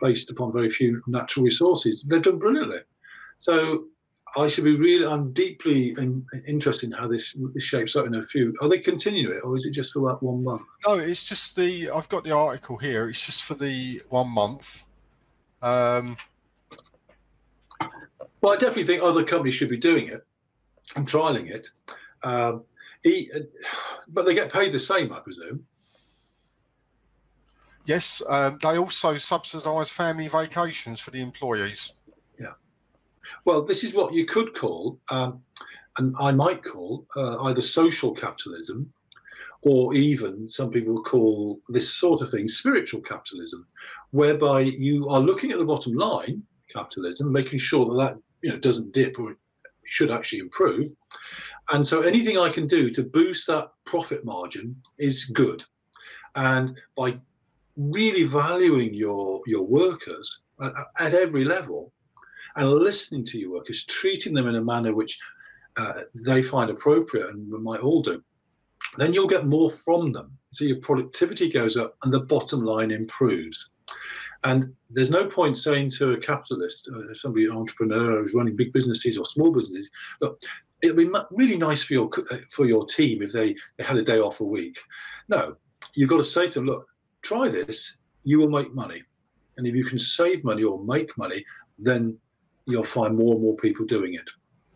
based 0.00 0.30
upon 0.30 0.52
very 0.52 0.68
few 0.68 1.00
natural 1.06 1.44
resources. 1.44 2.02
They've 2.02 2.22
done 2.22 2.38
brilliantly. 2.38 2.80
So 3.38 3.84
I 4.36 4.46
should 4.46 4.64
be 4.64 4.76
really, 4.76 5.06
I'm 5.06 5.32
deeply 5.32 5.94
in, 5.98 6.24
interested 6.46 6.86
in 6.86 6.92
how 6.92 7.06
this, 7.06 7.36
this 7.54 7.64
shapes 7.64 7.96
up 7.96 8.06
in 8.06 8.14
a 8.14 8.22
few. 8.22 8.54
Are 8.62 8.68
they 8.68 8.78
continuing 8.78 9.36
it 9.36 9.44
or 9.44 9.54
is 9.56 9.66
it 9.66 9.72
just 9.72 9.92
for 9.92 10.08
that 10.08 10.22
one 10.22 10.42
month? 10.42 10.62
No, 10.86 10.94
it's 10.94 11.28
just 11.28 11.54
the, 11.54 11.90
I've 11.90 12.08
got 12.08 12.24
the 12.24 12.32
article 12.32 12.78
here. 12.78 13.08
It's 13.08 13.26
just 13.26 13.44
for 13.44 13.54
the 13.54 14.00
one 14.08 14.30
month. 14.32 14.86
Um, 15.60 16.16
well, 18.40 18.54
I 18.54 18.56
definitely 18.56 18.84
think 18.84 19.02
other 19.02 19.22
companies 19.22 19.54
should 19.54 19.68
be 19.68 19.76
doing 19.76 20.08
it 20.08 20.26
and 20.96 21.06
trialing 21.06 21.50
it. 21.50 21.68
Um, 22.24 22.64
he, 23.02 23.30
but 24.08 24.24
they 24.24 24.34
get 24.34 24.52
paid 24.52 24.72
the 24.72 24.78
same, 24.78 25.12
I 25.12 25.20
presume. 25.20 25.64
Yes, 27.84 28.22
um, 28.28 28.58
they 28.62 28.78
also 28.78 29.16
subsidise 29.16 29.90
family 29.90 30.28
vacations 30.28 31.00
for 31.00 31.10
the 31.10 31.20
employees. 31.20 31.92
Well, 33.44 33.64
this 33.64 33.84
is 33.84 33.94
what 33.94 34.14
you 34.14 34.26
could 34.26 34.54
call, 34.54 34.98
um, 35.10 35.42
and 35.98 36.14
I 36.18 36.32
might 36.32 36.64
call, 36.64 37.06
uh, 37.16 37.42
either 37.44 37.60
social 37.60 38.12
capitalism 38.14 38.92
or 39.62 39.94
even 39.94 40.48
some 40.48 40.70
people 40.70 41.02
call 41.02 41.60
this 41.68 41.94
sort 41.94 42.20
of 42.20 42.30
thing 42.30 42.48
spiritual 42.48 43.00
capitalism, 43.00 43.66
whereby 44.10 44.60
you 44.60 45.08
are 45.08 45.20
looking 45.20 45.52
at 45.52 45.58
the 45.58 45.64
bottom 45.64 45.92
line, 45.92 46.42
capitalism, 46.68 47.32
making 47.32 47.58
sure 47.58 47.86
that 47.86 47.96
that 47.96 48.22
you 48.42 48.50
know 48.50 48.58
doesn't 48.58 48.92
dip 48.92 49.18
or 49.18 49.36
should 49.84 50.10
actually 50.10 50.40
improve. 50.40 50.90
And 51.70 51.86
so 51.86 52.00
anything 52.00 52.38
I 52.38 52.50
can 52.50 52.66
do 52.66 52.90
to 52.90 53.02
boost 53.02 53.46
that 53.46 53.68
profit 53.86 54.24
margin 54.24 54.76
is 54.98 55.26
good. 55.26 55.62
And 56.34 56.78
by 56.96 57.18
really 57.76 58.24
valuing 58.24 58.94
your 58.94 59.42
your 59.46 59.62
workers 59.64 60.40
at, 60.60 60.72
at, 60.98 61.14
every 61.14 61.44
level 61.44 61.92
and 62.56 62.70
listening 62.70 63.24
to 63.26 63.38
your 63.38 63.52
workers, 63.52 63.84
treating 63.84 64.34
them 64.34 64.48
in 64.48 64.56
a 64.56 64.62
manner 64.62 64.94
which 64.94 65.18
uh, 65.76 66.02
they 66.14 66.42
find 66.42 66.70
appropriate 66.70 67.30
and 67.30 67.50
we 67.50 67.58
might 67.58 67.80
all 67.80 68.02
do, 68.02 68.22
then 68.98 69.12
you'll 69.12 69.26
get 69.28 69.46
more 69.46 69.70
from 69.70 70.12
them. 70.12 70.36
So 70.50 70.64
your 70.64 70.80
productivity 70.80 71.50
goes 71.50 71.76
up 71.76 71.96
and 72.02 72.12
the 72.12 72.20
bottom 72.20 72.64
line 72.64 72.90
improves. 72.90 73.70
And 74.44 74.72
there's 74.90 75.10
no 75.10 75.26
point 75.26 75.56
saying 75.56 75.90
to 75.90 76.12
a 76.12 76.18
capitalist, 76.18 76.90
uh, 76.94 77.14
somebody, 77.14 77.46
an 77.46 77.52
entrepreneur 77.52 78.20
who's 78.20 78.34
running 78.34 78.56
big 78.56 78.72
businesses 78.72 79.16
or 79.16 79.24
small 79.24 79.52
businesses, 79.52 79.90
look, 80.20 80.40
it'd 80.82 80.96
be 80.96 81.08
really 81.30 81.56
nice 81.56 81.84
for 81.84 81.94
your 81.94 82.10
for 82.50 82.66
your 82.66 82.84
team 82.86 83.22
if 83.22 83.32
they, 83.32 83.54
they 83.78 83.84
had 83.84 83.96
a 83.96 84.02
day 84.02 84.18
off 84.18 84.40
a 84.40 84.44
week. 84.44 84.76
No, 85.28 85.56
you've 85.94 86.10
got 86.10 86.16
to 86.16 86.24
say 86.24 86.48
to 86.48 86.58
them, 86.58 86.66
look, 86.66 86.86
try 87.22 87.48
this, 87.48 87.98
you 88.24 88.38
will 88.38 88.50
make 88.50 88.74
money. 88.74 89.02
And 89.56 89.66
if 89.66 89.74
you 89.76 89.84
can 89.84 89.98
save 89.98 90.44
money 90.44 90.64
or 90.64 90.84
make 90.84 91.16
money, 91.16 91.44
then 91.78 92.18
you'll 92.66 92.84
find 92.84 93.16
more 93.16 93.34
and 93.34 93.42
more 93.42 93.56
people 93.56 93.84
doing 93.86 94.14
it. 94.14 94.28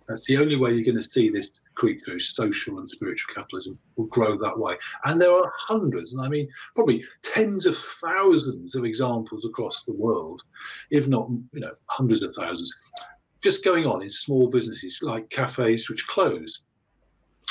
That's 0.09 0.27
the 0.27 0.37
only 0.37 0.57
way 0.57 0.73
you're 0.73 0.85
going 0.85 0.97
to 0.97 1.03
see 1.03 1.31
this 1.31 1.51
creep 1.75 2.05
through 2.05 2.21
social 2.21 2.79
and 2.79 2.91
spiritual 2.91 3.35
capitalism 3.35 3.79
will 3.97 4.07
grow 4.07 4.37
that 4.37 4.59
way. 4.59 4.77
And 5.05 5.21
there 5.21 5.33
are 5.33 5.53
hundreds, 5.59 6.13
and 6.13 6.23
I 6.23 6.29
mean 6.29 6.49
probably 6.75 7.05
tens 7.23 7.67
of 7.67 7.77
thousands 7.77 8.75
of 8.75 8.85
examples 8.85 9.45
across 9.45 9.85
the 9.85 9.93
world, 9.93 10.43
if 10.91 11.07
not 11.07 11.29
you 11.53 11.61
know 11.61 11.73
hundreds 11.87 12.23
of 12.23 12.35
thousands, 12.35 12.75
just 13.43 13.65
going 13.65 13.87
on 13.87 14.03
in 14.03 14.11
small 14.11 14.49
businesses 14.49 15.01
like 15.03 15.29
cafes 15.31 15.89
which 15.89 16.07
close. 16.07 16.63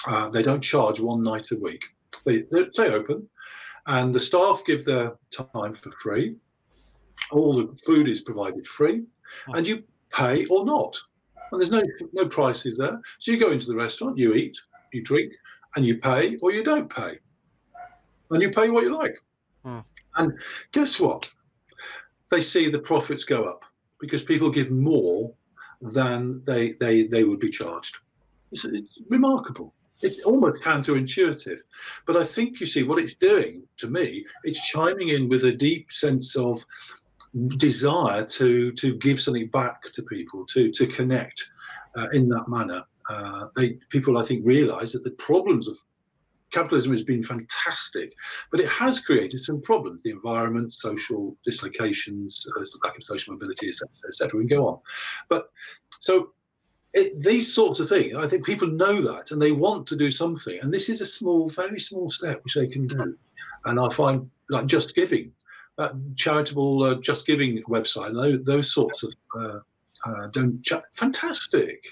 Uh, 0.07 0.29
they 0.29 0.43
don't 0.43 0.61
charge 0.61 0.99
one 0.99 1.23
night 1.23 1.47
a 1.51 1.59
week. 1.59 1.83
They, 2.25 2.43
they 2.51 2.69
stay 2.71 2.89
open, 2.89 3.27
and 3.87 4.13
the 4.13 4.19
staff 4.19 4.61
give 4.65 4.83
their 4.85 5.13
time 5.31 5.73
for 5.73 5.91
free. 6.01 6.35
All 7.31 7.55
the 7.55 7.77
food 7.85 8.07
is 8.07 8.21
provided 8.21 8.67
free, 8.67 9.03
and 9.47 9.67
you 9.67 9.83
pay 10.15 10.45
or 10.45 10.65
not. 10.65 10.97
And 11.51 11.61
there's 11.61 11.71
no 11.71 11.83
no 12.13 12.27
prices 12.27 12.77
there. 12.77 12.99
So 13.19 13.31
you 13.31 13.39
go 13.39 13.51
into 13.51 13.67
the 13.67 13.75
restaurant, 13.75 14.17
you 14.17 14.33
eat, 14.33 14.57
you 14.93 15.03
drink, 15.03 15.31
and 15.75 15.85
you 15.85 15.97
pay 15.97 16.37
or 16.41 16.51
you 16.51 16.63
don't 16.63 16.89
pay, 16.89 17.19
and 18.31 18.41
you 18.41 18.51
pay 18.51 18.69
what 18.69 18.83
you 18.83 18.95
like. 18.95 19.15
Hmm. 19.63 19.79
And 20.15 20.33
guess 20.71 20.99
what? 20.99 21.31
They 22.31 22.41
see 22.41 22.69
the 22.69 22.79
profits 22.79 23.23
go 23.23 23.43
up 23.43 23.63
because 23.99 24.23
people 24.23 24.49
give 24.49 24.71
more 24.71 25.33
than 25.81 26.41
they 26.45 26.73
they 26.73 27.07
they 27.07 27.23
would 27.23 27.39
be 27.39 27.49
charged. 27.49 27.97
It's, 28.51 28.65
it's 28.65 28.99
remarkable. 29.09 29.73
It's 30.01 30.23
almost 30.23 30.61
counterintuitive. 30.61 31.59
But 32.05 32.17
I 32.17 32.25
think 32.25 32.59
you 32.59 32.65
see 32.65 32.83
what 32.83 32.99
it's 32.99 33.13
doing 33.13 33.63
to 33.77 33.87
me, 33.87 34.25
it's 34.43 34.67
chiming 34.67 35.09
in 35.09 35.29
with 35.29 35.45
a 35.45 35.53
deep 35.53 35.91
sense 35.91 36.35
of 36.35 36.65
desire 37.57 38.25
to 38.25 38.71
to 38.73 38.95
give 38.95 39.19
something 39.19 39.47
back 39.47 39.83
to 39.93 40.03
people, 40.03 40.45
to 40.47 40.71
to 40.71 40.87
connect 40.87 41.49
uh, 41.97 42.07
in 42.13 42.29
that 42.29 42.47
manner. 42.47 42.83
Uh, 43.09 43.47
they, 43.55 43.73
people, 43.89 44.17
I 44.17 44.25
think, 44.25 44.45
realise 44.45 44.91
that 44.93 45.03
the 45.03 45.11
problems 45.11 45.67
of 45.67 45.77
capitalism 46.51 46.91
has 46.91 47.03
been 47.03 47.23
fantastic, 47.23 48.13
but 48.51 48.59
it 48.59 48.67
has 48.69 48.99
created 48.99 49.41
some 49.41 49.61
problems: 49.61 50.03
the 50.03 50.11
environment, 50.11 50.73
social 50.73 51.35
dislocations, 51.43 52.45
uh, 52.57 52.63
lack 52.83 52.97
of 52.97 53.03
social 53.03 53.33
mobility, 53.33 53.69
etc., 53.69 53.89
etc. 54.07 54.39
We 54.39 54.47
can 54.47 54.57
go 54.57 54.67
on, 54.67 54.79
but 55.29 55.51
so 55.99 56.31
it, 56.95 57.21
these 57.21 57.53
sorts 57.53 57.79
of 57.81 57.89
things, 57.89 58.15
I 58.15 58.27
think 58.27 58.45
people 58.45 58.67
know 58.67 59.01
that 59.01 59.31
and 59.31 59.41
they 59.41 59.51
want 59.51 59.85
to 59.87 59.97
do 59.97 60.09
something. 60.09 60.57
And 60.61 60.73
this 60.73 60.87
is 60.89 61.01
a 61.01 61.05
small, 61.05 61.49
very 61.49 61.79
small 61.79 62.09
step 62.09 62.41
which 62.43 62.55
they 62.55 62.67
can 62.67 62.87
do. 62.87 63.17
And 63.65 63.79
I 63.79 63.89
find 63.89 64.29
like 64.49 64.65
Just 64.65 64.95
Giving, 64.95 65.31
that 65.77 65.93
charitable 66.15 66.83
uh, 66.83 66.95
Just 66.95 67.25
Giving 67.25 67.61
website, 67.63 68.13
those, 68.13 68.45
those 68.45 68.73
sorts 68.73 69.03
of 69.03 69.13
uh, 69.37 69.59
uh, 70.05 70.27
don't 70.27 70.61
ch- 70.63 70.73
fantastic. 70.93 71.83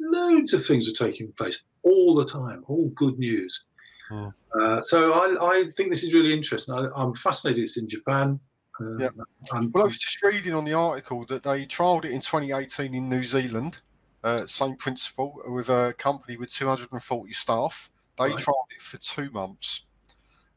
Loads 0.00 0.54
of 0.54 0.64
things 0.64 0.88
are 0.88 1.06
taking 1.06 1.30
place 1.32 1.62
all 1.82 2.14
the 2.14 2.24
time, 2.24 2.64
all 2.66 2.88
good 2.96 3.18
news. 3.18 3.64
Hmm. 4.08 4.26
Uh, 4.60 4.82
so 4.82 5.12
I, 5.12 5.58
I, 5.58 5.70
think 5.70 5.90
this 5.90 6.02
is 6.02 6.12
really 6.12 6.32
interesting. 6.32 6.74
I, 6.74 7.02
am 7.02 7.14
fascinated 7.14 7.62
it's 7.62 7.76
in 7.76 7.88
Japan. 7.88 8.40
Uh, 8.80 8.96
Yeah. 8.98 9.08
and- 9.52 9.72
Well, 9.72 9.84
I 9.84 9.86
was 9.86 9.98
just 9.98 10.22
reading 10.22 10.54
on 10.54 10.64
the 10.64 10.74
article 10.74 11.24
that 11.26 11.42
they 11.42 11.64
trialled 11.66 12.04
it 12.04 12.10
in 12.12 12.20
2018 12.20 12.94
in 12.94 13.08
New 13.08 13.22
Zealand. 13.22 13.80
Uh, 14.24 14.46
same 14.46 14.76
principle 14.76 15.40
with 15.46 15.68
a 15.70 15.94
company 15.96 16.36
with 16.36 16.50
240 16.50 17.32
staff. 17.32 17.90
They 18.18 18.30
Right. 18.30 18.36
trialled 18.36 18.70
it 18.74 18.82
for 18.82 18.98
two 18.98 19.30
months, 19.30 19.86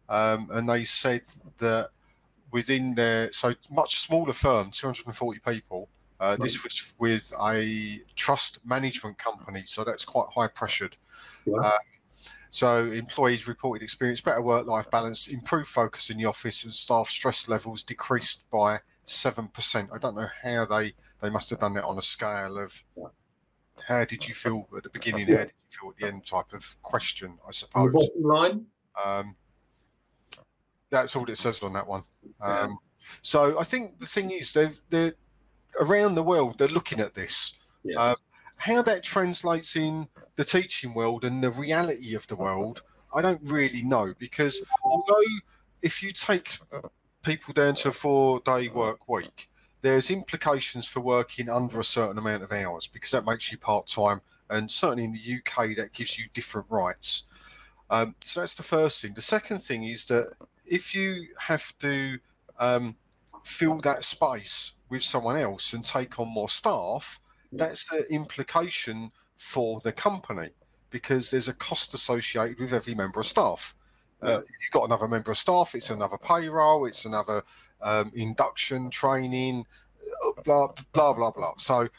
um, 0.09 0.49
and 0.51 0.67
they 0.67 0.83
said 0.83 1.21
that 1.59 1.91
within 2.53 2.93
their 2.93 3.31
so 3.33 3.53
much 3.71 3.95
smaller 3.95 4.31
firm, 4.31 4.69
240 4.71 5.39
people. 5.39 5.89
Uh, 6.19 6.37
this 6.37 6.63
was 6.63 6.93
with 6.99 7.33
a 7.43 7.99
trust 8.15 8.65
management 8.65 9.17
company, 9.17 9.63
so 9.65 9.83
that's 9.83 10.05
quite 10.05 10.27
high 10.33 10.47
pressured. 10.47 10.95
Right. 11.45 11.65
Uh, 11.65 11.77
so 12.49 12.91
employees 12.91 13.47
reported 13.47 13.83
experience 13.83 14.21
better 14.21 14.41
work-life 14.41 14.89
balance, 14.91 15.27
improved 15.27 15.67
focus 15.67 16.11
in 16.11 16.17
the 16.17 16.25
office, 16.25 16.63
and 16.63 16.73
staff 16.73 17.07
stress 17.07 17.49
levels 17.49 17.83
decreased 17.83 18.49
by 18.49 18.77
seven 19.03 19.47
percent. 19.47 19.89
I 19.91 19.97
don't 19.97 20.15
know 20.15 20.29
how 20.43 20.65
they 20.65 20.93
they 21.19 21.31
must 21.31 21.49
have 21.49 21.59
done 21.59 21.73
that 21.73 21.83
on 21.83 21.97
a 21.97 22.01
scale 22.01 22.57
of 22.59 22.83
how 23.87 24.05
did 24.05 24.27
you 24.27 24.35
feel 24.35 24.67
at 24.77 24.83
the 24.83 24.89
beginning, 24.89 25.27
how 25.27 25.37
did 25.39 25.53
you 25.71 25.79
feel 25.79 25.89
at 25.89 25.97
the 25.97 26.07
end 26.07 26.25
type 26.25 26.53
of 26.53 26.81
question, 26.83 27.39
I 27.45 27.51
suppose. 27.51 27.91
bottom 27.91 28.23
line, 28.23 28.65
Um, 29.03 29.35
that's 30.93 31.15
all 31.15 31.29
it 31.29 31.37
says 31.37 31.61
on 31.63 31.73
that 31.73 31.87
one. 31.87 32.01
Yeah. 32.39 32.61
Um, 32.61 32.77
so 33.21 33.59
I 33.59 33.63
think 33.63 33.99
the 33.99 34.05
thing 34.05 34.31
is, 34.31 34.53
they're, 34.53 34.71
they're 34.89 35.13
around 35.81 36.15
the 36.15 36.23
world, 36.23 36.57
they're 36.57 36.67
looking 36.67 36.99
at 36.99 37.13
this. 37.13 37.59
yeah, 37.83 37.99
Uh, 37.99 38.15
How 38.59 38.81
that 38.83 39.03
translates 39.03 39.75
in 39.75 40.07
the 40.35 40.43
teaching 40.43 40.93
world 40.93 41.23
and 41.23 41.43
the 41.43 41.51
reality 41.51 42.15
of 42.15 42.27
the 42.27 42.35
world, 42.35 42.81
I 43.13 43.21
don't 43.21 43.41
really 43.43 43.83
know 43.83 44.13
because 44.17 44.63
although 44.83 45.21
if 45.81 46.01
you 46.01 46.11
take 46.11 46.49
people 47.23 47.53
down 47.53 47.75
to 47.75 47.89
a 47.89 47.91
four 47.91 48.39
day 48.39 48.67
work 48.69 49.07
week, 49.09 49.49
there's 49.81 50.09
implications 50.09 50.87
for 50.87 51.01
working 51.01 51.49
under 51.49 51.79
a 51.79 51.83
certain 51.83 52.17
amount 52.17 52.43
of 52.43 52.51
hours 52.51 52.87
because 52.87 53.11
that 53.11 53.25
makes 53.25 53.51
you 53.51 53.57
part 53.57 53.87
time. 53.87 54.21
And 54.49 54.71
certainly 54.71 55.03
in 55.03 55.13
the 55.13 55.37
UK, 55.37 55.75
that 55.75 55.93
gives 55.93 56.17
you 56.17 56.25
different 56.33 56.67
rights. 56.69 57.23
Um, 57.89 58.15
so 58.21 58.39
that's 58.39 58.55
the 58.55 58.63
first 58.63 59.01
thing. 59.01 59.13
The 59.13 59.21
second 59.21 59.59
thing 59.59 59.83
is 59.83 60.05
that 60.05 60.31
if 60.65 60.95
you 60.95 61.27
have 61.47 61.77
to 61.79 62.19
um, 62.59 62.95
fill 63.43 63.77
that 63.79 64.03
space 64.03 64.73
with 64.89 65.03
someone 65.03 65.37
else 65.37 65.73
and 65.73 65.83
take 65.83 66.19
on 66.19 66.27
more 66.27 66.49
staff, 66.49 67.19
that's 67.51 67.91
an 67.91 68.03
implication 68.09 69.11
for 69.37 69.79
the 69.81 69.91
company 69.91 70.49
because 70.89 71.31
there's 71.31 71.47
a 71.47 71.53
cost 71.53 71.93
associated 71.93 72.59
with 72.59 72.73
every 72.73 72.93
member 72.95 73.19
of 73.19 73.25
staff. 73.25 73.75
Uh, 74.21 74.39
you've 74.61 74.71
got 74.71 74.85
another 74.85 75.07
member 75.07 75.31
of 75.31 75.37
staff, 75.37 75.75
it's 75.75 75.89
another 75.89 76.17
payroll, 76.17 76.85
it's 76.85 77.03
another 77.03 77.43
um, 77.81 78.09
induction, 78.15 78.89
training, 78.89 79.65
uh, 80.25 80.41
blah, 80.43 80.69
blah, 80.93 81.11
blah, 81.11 81.31
blah. 81.31 81.53
So 81.57 81.89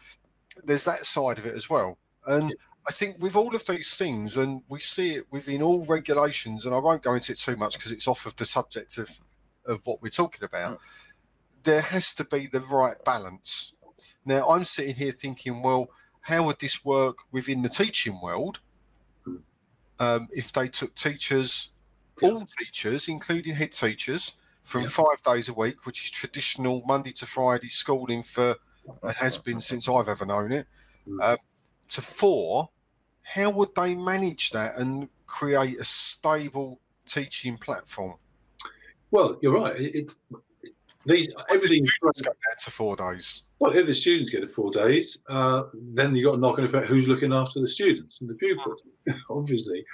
there's 0.65 0.87
that 0.87 1.05
side 1.05 1.39
of 1.39 1.45
it 1.45 1.55
as 1.55 1.69
well. 1.69 1.99
And 2.27 2.55
I 2.87 2.93
think 2.93 3.23
with 3.23 3.35
all 3.35 3.55
of 3.55 3.65
these 3.67 3.97
things, 3.97 4.37
and 4.37 4.63
we 4.69 4.81
see 4.81 5.15
it 5.15 5.27
within 5.31 5.63
all 5.63 5.87
regulations, 5.87 6.67
and 6.67 6.75
I 6.75 6.79
won't 6.79 7.03
go 7.03 7.15
into 7.15 7.33
it 7.33 7.39
too 7.39 7.57
much 7.57 7.79
because 7.79 7.93
it's 7.93 8.07
off 8.07 8.27
of 8.27 8.37
the 8.37 8.45
subject 8.45 8.99
of, 8.99 9.19
of 9.65 9.81
what 9.87 10.03
we're 10.03 10.11
talking 10.11 10.45
about, 10.45 10.81
there 11.63 11.81
has 11.81 12.13
to 12.15 12.25
be 12.25 12.47
the 12.47 12.61
right 12.61 13.03
balance. 13.05 13.75
Now, 14.27 14.47
I'm 14.49 14.65
sitting 14.65 14.95
here 14.97 15.13
thinking, 15.13 15.63
well, 15.63 15.89
how 16.23 16.45
would 16.47 16.59
this 16.59 16.85
work 16.85 17.19
within 17.33 17.63
the 17.63 17.69
teaching 17.69 18.21
world 18.23 18.61
um, 20.01 20.29
if 20.33 20.53
they 20.53 20.69
took 20.69 20.95
teachers, 20.95 21.71
all 22.23 22.45
teachers, 22.45 23.09
including 23.09 23.55
head 23.55 23.73
teachers, 23.73 24.33
from 24.63 24.83
Yeah. 24.83 24.89
five 24.89 25.23
days 25.25 25.49
a 25.49 25.55
week, 25.55 25.87
which 25.87 26.05
is 26.05 26.11
traditional 26.11 26.83
Monday 26.87 27.13
to 27.13 27.27
Friday 27.27 27.69
schooling 27.69 28.23
for, 28.23 28.57
it 29.03 29.17
has 29.17 29.39
been 29.39 29.61
since 29.61 29.89
I've 29.89 30.09
ever 30.09 30.27
known 30.27 30.53
it, 30.53 30.67
Mm. 31.07 31.23
um, 31.23 31.37
to 31.89 32.03
four, 32.03 32.71
how 33.23 33.51
would 33.51 33.75
they 33.75 33.95
manage 33.95 34.51
that 34.51 34.77
and 34.77 35.09
create 35.27 35.79
a 35.79 35.85
stable 35.85 36.81
teaching 37.07 37.57
platform? 37.57 38.17
well, 39.15 39.39
you're 39.41 39.55
right. 39.55 39.77
It, 39.81 39.95
it, 39.95 40.13
these 41.07 41.29
everything. 41.49 41.87
Let's 42.03 42.21
go 42.21 42.31
down 42.31 42.57
to 42.65 42.71
four 42.71 42.97
days. 42.97 43.43
Well, 43.61 43.77
if 43.77 43.87
the 43.87 43.95
students 43.95 44.31
get 44.31 44.43
it 44.43 44.51
four 44.51 44.73
days, 44.73 45.21
uh, 45.29 45.65
then 45.73 46.17
you've 46.17 46.25
got 46.25 46.35
a 46.35 46.41
knock-on 46.41 46.65
effect. 46.65 46.89
Who's 46.89 47.07
looking 47.07 47.33
after 47.33 47.61
the 47.61 47.69
students 47.69 48.21
and 48.21 48.29
the 48.29 48.35
pupils? 48.35 48.83
Obviously, 49.31 49.85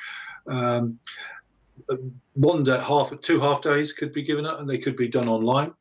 um, 0.46 0.98
one 2.32 2.64
day, 2.64 2.80
half, 2.80 3.12
two 3.20 3.38
half 3.38 3.60
days 3.60 3.92
could 3.92 4.12
be 4.12 4.22
given 4.22 4.46
up, 4.46 4.58
and 4.58 4.68
they 4.68 4.78
could 4.78 4.96
be 4.96 5.08
done 5.08 5.28
online. 5.28 5.74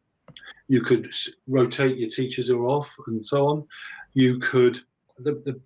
You 0.67 0.81
could 0.81 1.09
rotate 1.47 1.97
your 1.97 2.09
teachers 2.09 2.49
who 2.49 2.61
are 2.65 2.67
off, 2.67 2.93
and 3.07 3.23
so 3.23 3.47
on. 3.47 3.65
You 4.13 4.39
could. 4.39 4.81
The, 5.19 5.41
the 5.45 5.61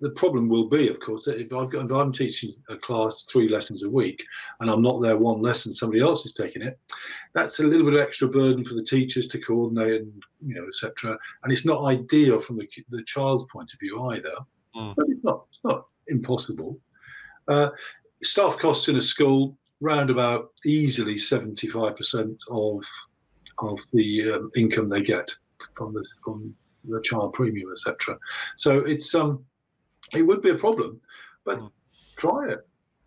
the 0.00 0.10
problem 0.10 0.48
will 0.48 0.68
be, 0.68 0.88
of 0.88 1.00
course, 1.00 1.24
that 1.24 1.40
if 1.40 1.52
I've 1.52 1.70
got 1.70 1.84
if 1.84 1.90
I'm 1.90 2.12
teaching 2.12 2.54
a 2.68 2.76
class 2.76 3.24
three 3.24 3.48
lessons 3.48 3.82
a 3.82 3.90
week, 3.90 4.24
and 4.60 4.70
I'm 4.70 4.82
not 4.82 5.00
there 5.00 5.16
one 5.16 5.42
lesson, 5.42 5.72
somebody 5.72 6.00
else 6.00 6.24
is 6.24 6.34
taking 6.34 6.62
it. 6.62 6.78
That's 7.34 7.58
a 7.58 7.64
little 7.64 7.84
bit 7.84 7.94
of 7.94 8.00
extra 8.00 8.28
burden 8.28 8.64
for 8.64 8.74
the 8.74 8.84
teachers 8.84 9.26
to 9.28 9.40
coordinate 9.40 10.02
and 10.02 10.22
you 10.46 10.54
know, 10.54 10.66
etc. 10.68 11.18
And 11.42 11.52
it's 11.52 11.66
not 11.66 11.84
ideal 11.84 12.38
from 12.38 12.58
the, 12.58 12.68
the 12.90 13.02
child's 13.04 13.44
point 13.50 13.72
of 13.72 13.80
view 13.80 14.00
either. 14.10 14.34
Mm. 14.76 14.94
But 14.96 15.06
it's 15.08 15.24
not 15.24 15.44
it's 15.50 15.60
not 15.64 15.86
impossible. 16.06 16.78
Uh, 17.48 17.70
staff 18.22 18.56
costs 18.58 18.88
in 18.88 18.96
a 18.96 19.00
school 19.00 19.56
round 19.80 20.10
about 20.10 20.52
easily 20.64 21.16
75% 21.16 22.36
of 22.50 22.84
of 23.60 23.78
the 23.92 24.30
um, 24.32 24.50
income 24.56 24.88
they 24.88 25.02
get 25.02 25.28
from 25.76 25.92
the 25.92 26.04
from 26.22 26.54
the 26.84 27.00
child 27.02 27.32
premium, 27.32 27.72
etc. 27.72 28.16
So 28.56 28.78
it's 28.78 29.12
um 29.14 29.44
it 30.14 30.22
would 30.22 30.42
be 30.42 30.50
a 30.50 30.54
problem, 30.54 31.00
but 31.44 31.58
Mm. 31.58 31.70
try 32.16 32.50
it. 32.50 32.66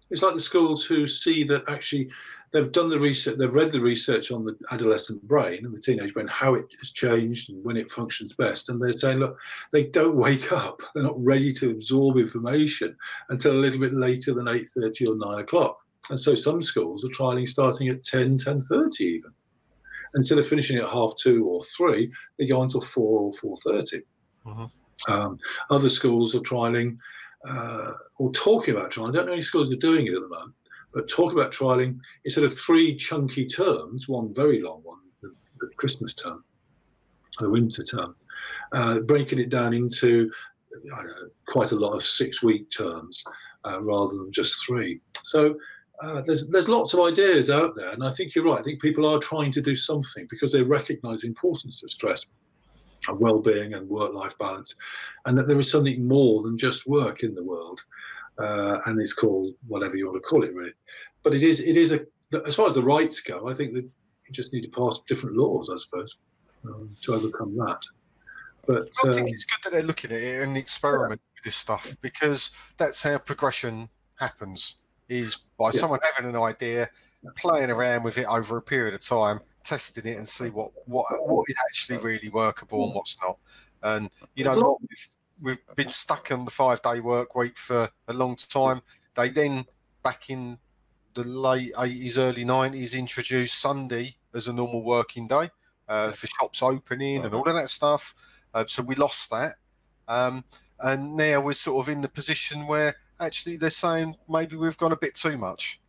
It's 0.09 0.23
like 0.23 0.33
the 0.35 0.41
schools 0.41 0.83
who 0.83 1.07
see 1.07 1.43
that 1.45 1.63
actually 1.69 2.09
they've 2.51 2.71
done 2.71 2.89
the 2.89 2.99
research, 2.99 3.37
they've 3.37 3.53
read 3.53 3.71
the 3.71 3.79
research 3.79 4.29
on 4.31 4.43
the 4.43 4.55
adolescent 4.71 5.25
brain 5.25 5.65
and 5.65 5.73
the 5.73 5.79
teenage 5.79 6.13
brain, 6.13 6.27
how 6.27 6.53
it 6.53 6.65
has 6.79 6.91
changed 6.91 7.49
and 7.49 7.63
when 7.63 7.77
it 7.77 7.89
functions 7.89 8.33
best. 8.33 8.67
And 8.67 8.81
they're 8.81 8.91
saying, 8.91 9.19
look, 9.19 9.37
they 9.71 9.85
don't 9.85 10.17
wake 10.17 10.51
up. 10.51 10.81
They're 10.93 11.03
not 11.03 11.23
ready 11.23 11.53
to 11.53 11.71
absorb 11.71 12.17
information 12.17 12.95
until 13.29 13.53
a 13.53 13.61
little 13.61 13.79
bit 13.79 13.93
later 13.93 14.33
than 14.33 14.45
8.30 14.47 15.07
or 15.07 15.15
9 15.15 15.39
o'clock. 15.39 15.77
And 16.09 16.19
so 16.19 16.35
some 16.35 16.61
schools 16.61 17.05
are 17.05 17.09
trialing 17.09 17.47
starting 17.47 17.87
at 17.87 18.03
10, 18.03 18.37
10.30 18.37 18.99
even. 18.99 19.31
Instead 20.15 20.39
of 20.39 20.47
finishing 20.47 20.77
at 20.77 20.89
half 20.89 21.13
two 21.17 21.45
or 21.45 21.61
three, 21.77 22.11
they 22.37 22.45
go 22.45 22.57
on 22.57 22.63
until 22.63 22.81
four 22.81 23.31
or 23.41 23.57
4.30. 23.65 24.01
Mhm. 24.45 24.77
Um, 25.07 25.39
other 25.69 25.89
schools 25.89 26.35
are 26.35 26.39
trialing 26.39 26.97
uh, 27.47 27.93
or 28.17 28.31
talking 28.31 28.75
about 28.75 28.91
trialing. 28.91 29.09
I 29.09 29.11
don't 29.13 29.25
know 29.27 29.33
any 29.33 29.41
schools 29.41 29.71
are 29.71 29.77
doing 29.77 30.07
it 30.07 30.13
at 30.13 30.21
the 30.21 30.27
moment, 30.27 30.53
but 30.93 31.09
talk 31.09 31.33
about 31.33 31.51
trialing 31.51 31.99
instead 32.25 32.43
of 32.43 32.57
three 32.57 32.95
chunky 32.95 33.45
terms, 33.45 34.07
one 34.07 34.33
very 34.33 34.61
long 34.61 34.81
one, 34.83 34.99
the, 35.21 35.29
the 35.59 35.69
Christmas 35.77 36.13
term, 36.13 36.43
the 37.39 37.49
winter 37.49 37.83
term, 37.83 38.15
uh, 38.73 38.99
breaking 38.99 39.39
it 39.39 39.49
down 39.49 39.73
into 39.73 40.29
know, 40.85 40.97
quite 41.47 41.71
a 41.71 41.75
lot 41.75 41.93
of 41.93 42.03
six-week 42.03 42.69
terms 42.69 43.23
uh, 43.65 43.79
rather 43.81 44.15
than 44.15 44.31
just 44.31 44.65
three. 44.65 44.99
So 45.23 45.55
uh, 46.01 46.21
there's 46.21 46.47
there's 46.49 46.69
lots 46.69 46.93
of 46.93 46.99
ideas 47.01 47.49
out 47.49 47.75
there, 47.75 47.89
and 47.89 48.03
I 48.03 48.11
think 48.11 48.33
you're 48.33 48.45
right. 48.45 48.59
I 48.59 48.63
think 48.63 48.81
people 48.81 49.05
are 49.05 49.19
trying 49.19 49.51
to 49.53 49.61
do 49.61 49.75
something 49.75 50.27
because 50.29 50.51
they 50.51 50.63
recognise 50.63 51.21
the 51.21 51.27
importance 51.27 51.83
of 51.83 51.91
stress 51.91 52.25
well-being 53.09 53.73
and 53.73 53.89
work-life 53.89 54.37
balance, 54.37 54.75
and 55.25 55.37
that 55.37 55.47
there 55.47 55.59
is 55.59 55.71
something 55.71 56.07
more 56.07 56.41
than 56.43 56.57
just 56.57 56.87
work 56.87 57.23
in 57.23 57.35
the 57.35 57.43
world, 57.43 57.81
uh, 58.37 58.79
and 58.85 58.99
it's 58.99 59.13
called 59.13 59.53
whatever 59.67 59.95
you 59.95 60.07
want 60.07 60.21
to 60.21 60.27
call 60.27 60.43
it, 60.43 60.53
really. 60.53 60.73
But 61.23 61.33
it 61.33 61.43
is 61.43 61.59
it 61.59 61.77
is 61.77 61.91
a 61.91 62.05
as 62.45 62.55
far 62.55 62.67
as 62.67 62.75
the 62.75 62.83
rights 62.83 63.19
go, 63.19 63.49
I 63.49 63.53
think 63.53 63.73
that 63.73 63.83
you 63.83 64.31
just 64.31 64.53
need 64.53 64.61
to 64.61 64.69
pass 64.69 64.99
different 65.07 65.35
laws, 65.35 65.69
I 65.69 65.77
suppose, 65.77 66.17
um, 66.65 66.89
to 67.03 67.13
overcome 67.13 67.55
that. 67.57 67.81
But 68.65 68.89
I 69.03 69.07
um, 69.07 69.13
think 69.13 69.31
it's 69.31 69.43
good 69.43 69.59
that 69.63 69.71
they're 69.71 69.83
looking 69.83 70.11
at 70.11 70.21
it 70.21 70.43
and 70.43 70.55
experiment 70.55 71.21
with 71.35 71.43
this 71.43 71.55
stuff 71.55 71.95
because 72.01 72.51
that's 72.77 73.03
how 73.03 73.17
progression 73.17 73.89
happens. 74.19 74.77
Is 75.09 75.39
by 75.59 75.71
Yeah. 75.73 75.81
someone 75.81 75.99
having 76.15 76.29
an 76.29 76.41
idea, 76.41 76.89
playing 77.35 77.69
around 77.69 78.03
with 78.03 78.17
it 78.17 78.25
over 78.27 78.55
a 78.55 78.61
period 78.61 78.93
of 78.93 79.01
time, 79.01 79.41
testing 79.63 80.05
it 80.05 80.17
and 80.17 80.27
see 80.27 80.49
what 80.49 80.71
what 80.85 81.05
what 81.27 81.45
is 81.49 81.55
actually 81.67 81.97
really 81.97 82.29
workable 82.29 82.85
and 82.85 82.95
what's 82.95 83.17
not. 83.21 83.37
And 83.83 84.09
you 84.35 84.43
know 84.43 84.51
It's 84.51 84.59
not- 84.59 84.69
what, 84.69 84.81
we've, 84.81 85.07
we've 85.41 85.75
been 85.75 85.91
stuck 85.91 86.31
on 86.31 86.45
the 86.45 86.51
five 86.51 86.81
day 86.81 86.99
work 86.99 87.35
week 87.35 87.57
for 87.57 87.89
a 88.07 88.13
long 88.13 88.35
time. 88.35 88.81
They 89.15 89.29
then 89.29 89.65
back 90.03 90.29
in 90.29 90.57
the 91.13 91.23
late 91.23 91.71
eighties, 91.79 92.17
early 92.17 92.45
nineties 92.45 92.95
introduced 92.95 93.59
Sunday 93.59 94.15
as 94.33 94.47
a 94.47 94.53
normal 94.53 94.83
working 94.83 95.27
day 95.27 95.49
uh, 95.89 96.11
for 96.11 96.27
shops 96.27 96.63
opening 96.63 97.25
and 97.25 97.33
all 97.33 97.47
of 97.47 97.55
that 97.55 97.69
stuff. 97.69 98.13
Uh, 98.53 98.65
so 98.67 98.81
we 98.83 98.95
lost 98.95 99.29
that. 99.29 99.55
Um, 100.07 100.43
and 100.79 101.15
now 101.15 101.41
we're 101.41 101.53
sort 101.53 101.85
of 101.85 101.93
in 101.93 102.01
the 102.01 102.07
position 102.07 102.65
where 102.67 102.95
actually 103.19 103.57
they're 103.57 103.69
saying 103.69 104.15
maybe 104.27 104.55
we've 104.55 104.77
gone 104.77 104.91
a 104.91 104.97
bit 104.97 105.15
too 105.15 105.37
much. 105.37 105.79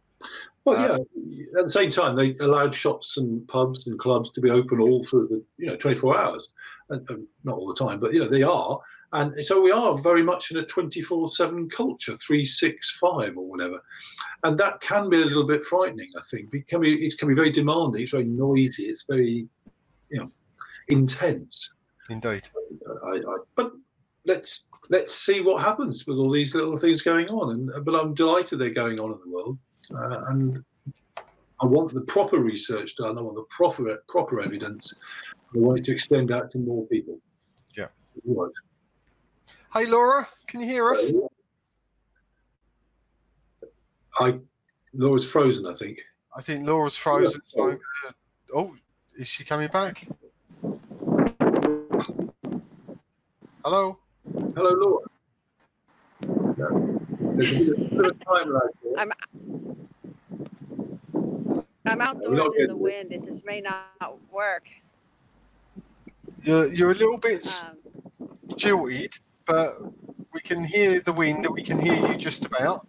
Well, 0.64 0.76
Uh, 0.76 0.98
yeah. 0.98 1.60
At 1.60 1.66
the 1.66 1.72
same 1.72 1.90
time, 1.90 2.16
they 2.16 2.34
allowed 2.44 2.74
shops 2.74 3.16
and 3.16 3.46
pubs 3.48 3.86
and 3.86 3.98
clubs 3.98 4.30
to 4.30 4.40
be 4.40 4.50
open 4.50 4.80
all 4.80 5.02
through 5.04 5.28
the 5.28 5.44
you 5.58 5.66
know 5.66 5.76
24 5.76 6.18
hours, 6.18 6.48
and, 6.90 7.08
and 7.10 7.26
not 7.44 7.56
all 7.56 7.66
the 7.66 7.74
time, 7.74 7.98
but 7.98 8.12
you 8.12 8.20
know 8.20 8.28
they 8.28 8.42
are, 8.42 8.78
and 9.14 9.44
so 9.44 9.60
we 9.60 9.70
are 9.72 9.96
very 9.98 10.22
much 10.22 10.50
in 10.50 10.58
a 10.58 10.62
24/7 10.62 11.70
culture, 11.70 12.16
365 12.16 13.36
or 13.36 13.48
whatever, 13.48 13.82
and 14.44 14.56
that 14.58 14.80
can 14.80 15.10
be 15.10 15.20
a 15.20 15.24
little 15.24 15.46
bit 15.46 15.64
frightening. 15.64 16.10
I 16.16 16.22
think 16.30 16.54
it 16.54 16.66
can 16.68 16.80
be 16.80 17.06
it 17.06 17.18
can 17.18 17.28
be 17.28 17.34
very 17.34 17.50
demanding. 17.50 18.02
It's 18.02 18.12
very 18.12 18.24
noisy. 18.24 18.84
It's 18.84 19.04
very 19.04 19.48
you 20.10 20.20
know 20.20 20.30
intense. 20.88 21.70
Indeed. 22.10 22.48
I, 23.04 23.16
I, 23.16 23.36
but 23.54 23.72
let's 24.26 24.64
let's 24.88 25.14
see 25.14 25.40
what 25.40 25.62
happens 25.62 26.06
with 26.06 26.18
all 26.18 26.30
these 26.30 26.54
little 26.54 26.76
things 26.76 27.02
going 27.02 27.28
on. 27.28 27.50
And 27.50 27.84
but 27.84 27.94
I'm 27.94 28.14
delighted 28.14 28.58
they're 28.58 28.70
going 28.70 28.98
on 28.98 29.12
in 29.12 29.20
the 29.20 29.30
world, 29.30 29.58
uh, 29.94 30.24
and 30.28 30.64
I 31.60 31.66
want 31.66 31.92
the 31.94 32.00
proper 32.02 32.38
research 32.38 32.96
done. 32.96 33.18
I 33.18 33.20
want 33.20 33.36
the 33.36 33.44
proper 33.50 34.02
proper 34.08 34.40
evidence. 34.40 34.94
I 35.54 35.58
want 35.58 35.80
it 35.80 35.84
to 35.84 35.92
extend 35.92 36.32
out 36.32 36.50
to 36.52 36.58
more 36.58 36.86
people. 36.86 37.18
Yeah. 37.76 37.88
Right. 38.26 38.50
Hey, 39.74 39.86
Laura, 39.86 40.26
can 40.46 40.60
you 40.60 40.66
hear 40.66 40.90
us? 40.90 41.12
I 44.18 44.40
Laura's 44.92 45.26
frozen. 45.28 45.66
I 45.66 45.74
think. 45.74 46.00
I 46.36 46.40
think 46.40 46.66
Laura's 46.66 46.96
frozen. 46.96 47.40
Yeah. 47.44 47.46
So 47.46 47.62
I'm 47.62 47.68
gonna, 47.68 48.14
oh, 48.54 48.74
is 49.14 49.28
she 49.28 49.44
coming 49.44 49.68
back? 49.68 50.06
Hello. 53.64 53.98
Hello, 54.54 54.70
Laura. 54.70 55.06
No. 56.56 56.98
There's 57.36 57.50
a 57.50 57.64
bit 57.64 57.78
of, 57.78 57.90
bit 57.90 58.06
of 58.06 58.20
time 58.20 58.52
lag 58.52 58.70
here. 58.82 58.94
I'm 58.98 59.12
I'm 61.86 62.00
outdoors 62.00 62.52
in 62.56 62.68
the 62.68 62.76
wind. 62.76 63.12
It, 63.12 63.24
this 63.24 63.42
may 63.44 63.60
not 63.60 64.18
work. 64.30 64.64
You're, 66.44 66.66
you're 66.72 66.90
a 66.92 66.94
little 66.94 67.18
bit 67.18 67.46
Um, 67.68 68.28
jilted, 68.56 69.18
but 69.44 69.76
we 70.32 70.40
can 70.40 70.64
hear 70.64 71.00
the 71.00 71.12
wind 71.12 71.44
and 71.44 71.54
we 71.54 71.62
can 71.62 71.78
hear 71.78 71.94
you 71.94 72.16
just 72.16 72.44
about. 72.46 72.86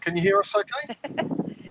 Can 0.00 0.16
you 0.16 0.22
hear 0.22 0.38
us 0.38 0.54
okay? 0.56 0.96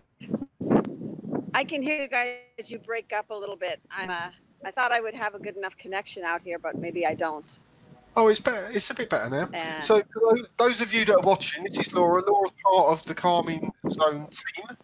I 1.54 1.64
can 1.64 1.84
hear 1.84 2.02
you 2.02 2.08
guys. 2.08 2.72
You 2.72 2.80
break 2.80 3.12
up 3.16 3.30
a 3.30 3.36
little 3.36 3.56
bit. 3.56 3.80
I'm. 3.92 4.10
Uh, 4.10 4.30
I 4.66 4.72
thought 4.72 4.92
I 4.94 5.02
would 5.02 5.14
have 5.14 5.36
a 5.36 5.40
good 5.40 5.58
enough 5.58 5.78
connection 5.78 6.24
out 6.24 6.42
here, 6.42 6.58
but 6.58 6.78
maybe 6.78 7.06
I 7.06 7.14
don't. 7.16 7.60
Oh, 8.16 8.30
it's 8.30 8.40
better. 8.40 8.70
It's 8.72 8.90
a 8.90 8.94
bit 8.94 9.10
better 9.10 9.30
now. 9.30 9.50
Uh, 9.54 9.82
So, 9.82 10.02
for 10.12 10.38
those 10.58 10.82
of 10.82 10.94
you 10.94 11.04
that 11.06 11.16
are 11.18 11.22
watching, 11.22 11.64
this 11.64 11.80
is 11.80 11.94
Laura. 11.94 12.24
Laura's 12.26 12.54
part 12.64 12.88
of 12.88 13.04
the 13.06 13.14
Calming 13.14 13.72
Zone 13.90 14.28
team. 14.30 14.78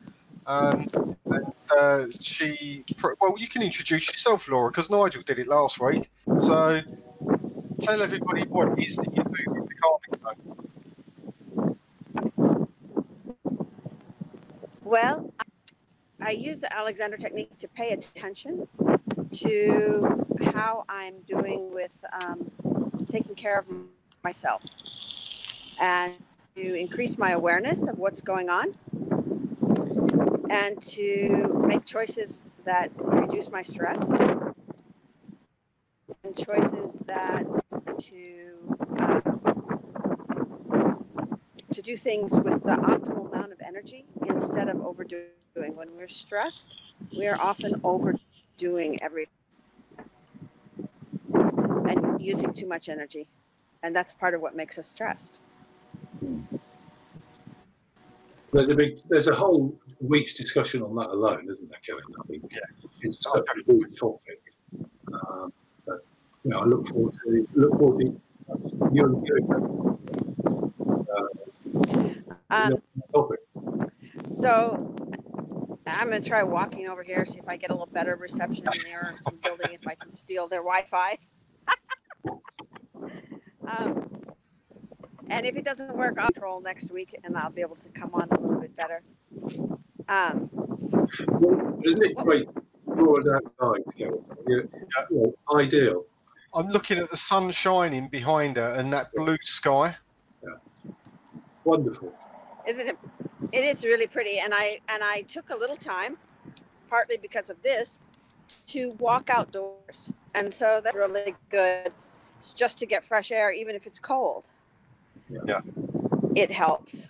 Um, 0.50 0.86
and 1.26 1.54
uh, 1.78 2.06
she, 2.20 2.84
well, 3.22 3.38
you 3.38 3.48
can 3.48 3.62
introduce 3.62 4.08
yourself, 4.08 4.50
Laura, 4.50 4.72
because 4.72 4.90
Nigel 4.90 5.22
did 5.22 5.38
it 5.38 5.48
last 5.48 5.80
week. 5.80 6.10
So, 6.40 6.82
tell 7.80 8.02
everybody 8.02 8.42
what 8.48 8.70
it 8.70 8.80
is 8.84 8.96
that 8.96 9.16
you 9.16 9.24
do 9.24 9.52
with 9.52 9.70
the 9.70 9.76
Calming 9.76 10.18
Zone. 10.18 11.78
Well, 14.84 15.32
I 16.20 16.32
use 16.32 16.62
the 16.62 16.76
Alexander 16.76 17.18
technique 17.18 17.56
to 17.60 17.68
pay 17.68 17.92
attention 17.92 18.68
to 19.32 20.26
how 20.52 20.84
I'm 20.90 21.20
doing 21.28 21.72
with 21.72 21.92
um, 22.24 22.50
taking 23.12 23.36
care 23.36 23.60
of 23.60 23.68
myself 24.24 24.64
and 25.80 26.14
to 26.56 26.74
increase 26.74 27.20
my 27.20 27.34
awareness 27.34 27.88
of 27.88 28.00
what's 28.00 28.22
going 28.22 28.50
on 28.50 28.74
and 30.50 30.82
to 30.82 31.64
make 31.68 31.86
choices 31.86 32.44
that 32.66 32.92
reduce 32.98 33.52
my 33.52 33.62
stress 33.62 34.12
and 36.24 36.36
choices 36.36 37.00
that 37.06 37.46
to 37.98 38.78
uh, 39.00 39.22
to 41.72 41.82
do 41.82 41.96
things 41.96 42.38
with 42.40 42.64
the 42.64 42.72
optimal 42.72 43.32
amount 43.32 43.52
of 43.52 43.62
energy 43.66 44.06
instead 44.28 44.70
of 44.70 44.82
overdoing. 44.86 45.28
When 45.56 45.96
we're 45.96 46.08
stressed, 46.08 46.80
we 47.18 47.28
are 47.28 47.40
often 47.42 47.82
overdoing 47.84 48.98
everything 49.02 49.34
and 51.34 52.22
using 52.22 52.54
too 52.54 52.68
much 52.68 52.88
energy. 52.88 53.28
And 53.84 53.96
that's 53.96 54.14
part 54.14 54.34
of 54.34 54.42
what 54.42 54.56
makes 54.56 54.78
us 54.78 54.88
stressed. 54.88 55.40
There's 58.52 58.70
a 58.70 58.76
big, 58.76 59.00
there's 59.10 59.28
a 59.28 59.36
whole 59.36 59.78
week's 60.02 60.34
discussion 60.34 60.82
on 60.82 60.96
that 60.96 61.10
alone, 61.10 61.48
isn't 61.50 61.70
there, 61.70 61.80
Kevin? 61.86 62.04
I 62.18 62.32
mean, 62.32 62.42
Yeah. 62.52 62.60
it's 63.02 63.22
such 63.22 63.48
a 63.48 63.64
big 63.66 63.98
topic. 63.98 64.42
Um, 65.12 65.54
but, 65.86 66.06
you 66.44 66.52
know, 66.52 66.60
I 66.60 66.66
look 66.66 66.88
forward 66.88 67.14
to 67.26 67.48
look 67.56 67.78
forward 67.78 68.00
to 68.00 68.22
you 68.94 69.06
and 69.06 69.28
you 69.28 70.00
uh, 71.10 71.28
Um, 72.50 72.82
topic. 73.14 73.40
so 74.26 74.96
I'm 75.86 76.10
going 76.10 76.22
to 76.22 76.28
try 76.30 76.44
walking 76.44 76.88
over 76.88 77.04
here, 77.04 77.26
see 77.26 77.40
if 77.40 77.48
I 77.48 77.58
get 77.58 77.70
a 77.70 77.74
little 77.74 77.88
better 77.88 78.16
reception 78.16 78.66
in 78.66 78.80
there 78.86 79.02
or 79.02 79.18
some 79.22 79.40
building 79.44 79.74
if 79.74 79.88
I 79.88 79.96
can 79.96 80.12
steal 80.14 80.48
their 80.48 80.62
Wi 80.62 80.86
Fi. 80.86 81.18
um, 83.68 84.10
and 85.30 85.46
if 85.46 85.56
it 85.56 85.66
doesn't 85.66 85.96
work, 85.96 86.18
I'll 86.18 86.32
troll 86.32 86.62
next 86.62 86.92
week 86.92 87.16
and 87.24 87.38
I'll 87.38 87.52
be 87.52 87.62
able 87.62 87.76
to 87.78 87.90
come 87.90 88.12
on 88.14 88.30
a 88.32 88.40
little 88.40 88.60
bit 88.60 88.76
better. 88.76 89.02
Um, 90.10 90.50
Well, 91.40 91.80
isn't 91.86 92.04
it 92.04 92.16
great? 92.18 92.50
Laura's 92.88 93.28
outside, 93.28 93.84
Kevin. 93.98 94.26
You 94.48 94.70
you 95.12 95.18
know, 95.22 95.34
ideal. 95.56 96.06
I'm 96.54 96.68
looking 96.70 96.98
at 96.98 97.10
the 97.12 97.18
sun 97.18 97.52
shining 97.52 98.08
behind 98.08 98.58
her 98.58 98.74
and 98.76 98.92
that 98.92 99.12
blue 99.14 99.38
sky. 99.44 99.94
Yeah. 100.44 100.50
Wonderful. 101.64 102.12
isn't 102.68 102.88
it 102.90 102.98
it 103.54 103.64
is 103.64 103.86
really 103.86 104.06
pretty 104.08 104.38
and 104.40 104.54
i 104.54 104.80
and 104.90 105.02
i 105.04 105.22
took 105.22 105.50
a 105.50 105.56
little 105.56 105.78
time 105.78 106.18
partly 106.90 107.18
because 107.18 107.50
of 107.50 107.62
this 107.64 108.00
to 108.68 108.92
walk 109.00 109.30
outdoors 109.30 110.12
and 110.36 110.54
so 110.54 110.82
that's 110.84 110.96
really 110.96 111.34
good 111.50 111.92
it's 112.38 112.54
just 112.54 112.78
to 112.80 112.86
get 112.86 113.04
fresh 113.04 113.32
air 113.32 113.52
even 113.52 113.76
if 113.76 113.86
it's 113.88 114.00
cold 114.00 114.50
Yeah. 115.30 115.40
Yeah. 115.48 115.62
it 116.36 116.52
helps 116.52 117.08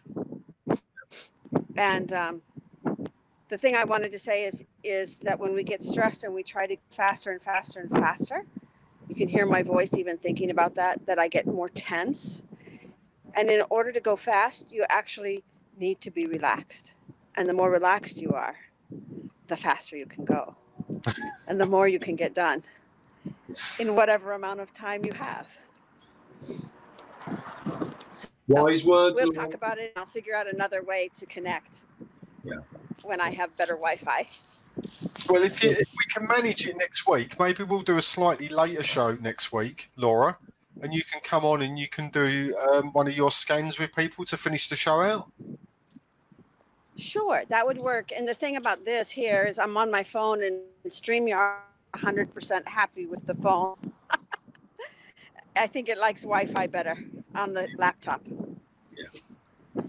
and 1.75 2.13
um, 2.13 2.41
the 3.49 3.57
thing 3.57 3.75
i 3.75 3.83
wanted 3.83 4.11
to 4.11 4.19
say 4.19 4.45
is 4.45 4.63
is 4.83 5.19
that 5.19 5.39
when 5.39 5.53
we 5.53 5.63
get 5.63 5.81
stressed 5.81 6.23
and 6.23 6.33
we 6.33 6.43
try 6.43 6.67
to 6.67 6.77
faster 6.89 7.31
and 7.31 7.41
faster 7.41 7.81
and 7.81 7.91
faster 7.91 8.45
you 9.09 9.15
can 9.15 9.27
hear 9.27 9.45
my 9.45 9.63
voice 9.63 9.95
even 9.95 10.17
thinking 10.17 10.51
about 10.51 10.75
that 10.75 11.05
that 11.05 11.19
i 11.19 11.27
get 11.27 11.47
more 11.47 11.69
tense 11.69 12.41
and 13.35 13.49
in 13.49 13.61
order 13.69 13.91
to 13.91 13.99
go 13.99 14.15
fast, 14.15 14.73
you 14.73 14.85
actually 14.89 15.43
need 15.77 16.01
to 16.01 16.11
be 16.11 16.25
relaxed. 16.25 16.93
And 17.37 17.47
the 17.47 17.53
more 17.53 17.71
relaxed 17.71 18.17
you 18.17 18.31
are, 18.31 18.55
the 19.47 19.57
faster 19.57 19.95
you 19.95 20.05
can 20.05 20.25
go. 20.25 20.55
and 21.47 21.59
the 21.59 21.65
more 21.65 21.87
you 21.87 21.99
can 21.99 22.15
get 22.15 22.33
done 22.33 22.63
in 23.79 23.95
whatever 23.95 24.33
amount 24.33 24.59
of 24.59 24.73
time 24.73 25.05
you 25.05 25.13
have. 25.13 25.47
Wise 28.47 28.83
words. 28.83 29.15
We'll 29.15 29.31
talk 29.31 29.53
about 29.53 29.77
it. 29.77 29.93
And 29.95 29.97
I'll 29.97 30.05
figure 30.05 30.35
out 30.35 30.51
another 30.51 30.81
way 30.81 31.09
to 31.15 31.25
connect. 31.25 31.81
Yeah. 32.43 32.55
When 33.03 33.21
I 33.21 33.31
have 33.31 33.55
better 33.57 33.75
Wi 33.75 33.95
Fi. 33.95 34.27
Well, 35.29 35.43
if, 35.43 35.63
you, 35.63 35.71
if 35.71 35.93
we 35.97 36.05
can 36.13 36.27
manage 36.27 36.65
it 36.67 36.75
next 36.77 37.07
week, 37.07 37.39
maybe 37.39 37.63
we'll 37.63 37.81
do 37.81 37.97
a 37.97 38.01
slightly 38.01 38.47
later 38.47 38.83
show 38.83 39.15
next 39.15 39.51
week, 39.51 39.89
Laura, 39.97 40.37
and 40.81 40.93
you 40.93 41.03
can 41.03 41.21
come 41.21 41.43
on 41.43 41.61
and 41.61 41.77
you 41.77 41.87
can 41.87 42.09
do 42.09 42.55
um, 42.71 42.91
one 42.93 43.07
of 43.07 43.15
your 43.15 43.31
scans 43.31 43.77
with 43.77 43.95
people 43.95 44.25
to 44.25 44.37
finish 44.37 44.67
the 44.69 44.75
show 44.75 45.01
out. 45.01 45.31
Sure, 46.95 47.43
that 47.49 47.65
would 47.65 47.77
work. 47.77 48.11
And 48.15 48.27
the 48.27 48.33
thing 48.33 48.57
about 48.57 48.85
this 48.85 49.09
here 49.09 49.43
is 49.43 49.59
I'm 49.59 49.77
on 49.77 49.91
my 49.91 50.03
phone 50.03 50.43
and 50.43 50.61
StreamYard 50.87 51.57
100% 51.95 52.67
happy 52.67 53.05
with 53.05 53.25
the 53.25 53.35
phone. 53.35 53.75
I 55.55 55.67
think 55.67 55.89
it 55.89 55.97
likes 55.97 56.21
Wi 56.23 56.45
Fi 56.45 56.67
better 56.67 56.97
on 57.35 57.53
the 57.53 57.67
laptop. 57.77 58.21
I- 58.27 59.28
Yeah, 59.75 59.83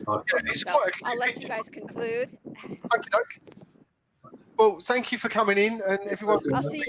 it's 0.45 0.62
So 0.62 0.72
quite 0.72 0.91
a 1.03 1.07
I'll 1.07 1.18
let 1.18 1.41
you 1.43 1.49
guys 1.49 1.68
conclude. 1.68 2.37
Okey-doke. 2.47 3.41
Well, 4.59 4.78
thank 4.78 5.11
you 5.11 5.18
for 5.18 5.28
coming 5.28 5.57
in, 5.57 5.81
and 5.89 6.01
everyone. 6.09 6.41
I'll 6.53 6.62
see 6.62 6.85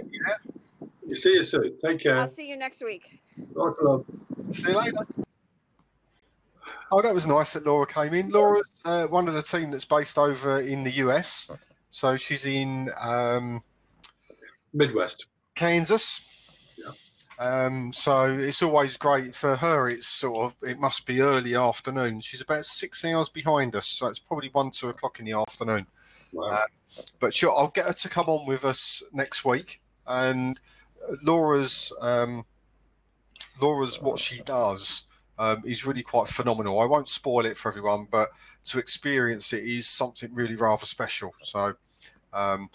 You 1.05 1.15
see 1.15 1.33
you 1.33 1.45
soon. 1.45 1.77
Take 1.77 2.01
care. 2.01 2.17
I'll 2.17 2.27
see 2.27 2.49
you 2.49 2.57
next 2.57 2.83
week. 2.83 3.21
Bye 3.37 3.69
for 3.77 3.83
love. 3.83 4.05
See 4.51 4.71
you 4.71 4.77
later. 4.77 4.97
Oh, 6.91 7.01
that 7.01 7.13
was 7.13 7.25
nice 7.25 7.53
that 7.53 7.65
Laura 7.65 7.87
came 7.87 8.13
in. 8.13 8.29
Laura's 8.29 8.81
uh, 8.83 9.07
one 9.07 9.29
of 9.29 9.33
the 9.33 9.41
team 9.41 9.71
that's 9.71 9.85
based 9.85 10.17
over 10.17 10.59
in 10.59 10.83
the 10.83 10.91
US, 10.91 11.49
so 11.89 12.17
she's 12.17 12.45
in 12.45 12.89
um, 13.01 13.61
Midwest. 14.73 15.27
Kansas. 15.55 16.40
Um, 17.41 17.91
so 17.91 18.25
it's 18.25 18.61
always 18.61 18.97
great 18.97 19.33
for 19.33 19.55
her. 19.55 19.89
It's 19.89 20.05
sort 20.05 20.45
of 20.45 20.55
it 20.61 20.77
must 20.79 21.07
be 21.07 21.21
early 21.21 21.55
afternoon. 21.55 22.19
She's 22.19 22.41
about 22.41 22.65
six 22.65 23.03
hours 23.03 23.29
behind 23.29 23.75
us, 23.75 23.87
so 23.87 24.07
it's 24.07 24.19
probably 24.19 24.49
one 24.49 24.69
two 24.69 24.89
o'clock 24.89 25.17
in 25.17 25.25
the 25.25 25.33
afternoon. 25.33 25.87
Wow. 26.33 26.49
Uh, 26.51 26.65
But 27.19 27.33
sure, 27.33 27.51
I'll 27.51 27.69
get 27.73 27.87
her 27.87 27.93
to 27.93 28.09
come 28.09 28.27
on 28.27 28.47
with 28.47 28.63
us 28.63 29.01
next 29.11 29.43
week. 29.43 29.81
And 30.05 30.59
Laura's 31.23 31.91
um, 31.99 32.45
Laura's 33.59 33.99
what 33.99 34.19
she 34.19 34.41
does 34.43 35.07
um, 35.39 35.63
is 35.65 35.83
really 35.83 36.03
quite 36.03 36.27
phenomenal. 36.27 36.79
I 36.79 36.85
won't 36.85 37.09
spoil 37.09 37.47
it 37.47 37.57
for 37.57 37.69
everyone, 37.69 38.07
but 38.11 38.29
to 38.65 38.77
experience 38.77 39.51
it 39.51 39.63
is 39.63 39.87
something 39.87 40.31
really 40.31 40.55
rather 40.55 40.85
special. 40.85 41.33
So, 41.41 41.73
um, 42.33 42.69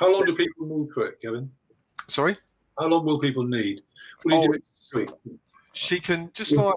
How 0.00 0.10
long 0.10 0.24
do 0.24 0.34
people 0.34 0.64
need 0.66 0.90
for 0.94 1.06
it, 1.06 1.20
Kevin? 1.20 1.50
sorry. 2.08 2.36
How 2.78 2.86
long 2.86 3.04
will 3.04 3.20
people 3.20 3.44
need? 3.44 3.82
Oh, 4.30 4.46
do 4.46 4.52
it 4.54 4.62
this 4.62 4.92
week? 4.94 5.10
she 5.72 5.98
can 5.98 6.30
just 6.34 6.54
like 6.54 6.74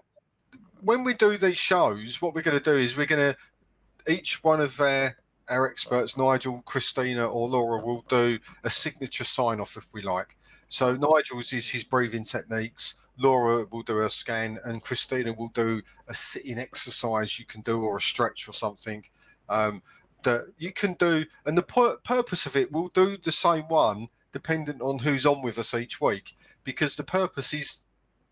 when 0.82 1.04
we 1.04 1.14
do 1.14 1.38
these 1.38 1.58
shows 1.58 2.22
what 2.22 2.34
we're 2.34 2.42
going 2.42 2.58
to 2.58 2.64
do 2.64 2.78
is 2.78 2.98
we're 2.98 3.06
going 3.06 3.34
to 3.34 4.12
each 4.12 4.44
one 4.44 4.62
of 4.62 4.80
our 4.80 5.16
our 5.50 5.70
experts 5.70 6.18
nigel 6.18 6.62
christina 6.66 7.26
or 7.26 7.48
laura 7.48 7.84
will 7.86 8.04
do 8.08 8.40
a 8.64 8.70
signature 8.70 9.24
sign 9.24 9.60
off 9.60 9.78
if 9.78 9.88
we 9.94 10.02
like 10.02 10.36
so 10.70 10.96
nigel's 10.96 11.54
is 11.54 11.70
his 11.70 11.84
breathing 11.84 12.24
techniques 12.24 12.96
laura 13.18 13.66
will 13.72 13.84
do 13.84 14.00
a 14.00 14.10
scan 14.10 14.58
and 14.66 14.82
christina 14.82 15.32
will 15.34 15.50
do 15.50 15.82
a 16.08 16.14
sitting 16.14 16.58
exercise 16.58 17.38
you 17.38 17.46
can 17.46 17.62
do 17.62 17.84
or 17.84 17.98
a 17.98 18.02
stretch 18.02 18.48
or 18.48 18.54
something 18.54 19.04
um, 19.50 19.82
that 20.24 20.46
you 20.58 20.72
can 20.72 20.94
do 20.94 21.24
and 21.46 21.58
the 21.58 21.64
pur- 21.64 21.98
purpose 21.98 22.46
of 22.46 22.56
it 22.56 22.72
we'll 22.72 22.88
do 22.90 23.16
the 23.18 23.32
same 23.32 23.64
one 23.64 24.08
dependent 24.36 24.82
on 24.82 25.00
who's 25.00 25.26
on 25.26 25.42
with 25.42 25.58
us 25.58 25.74
each 25.74 26.02
week 26.02 26.36
because 26.66 26.98
the 26.98 27.06
purpose 27.06 27.54
is 27.54 27.84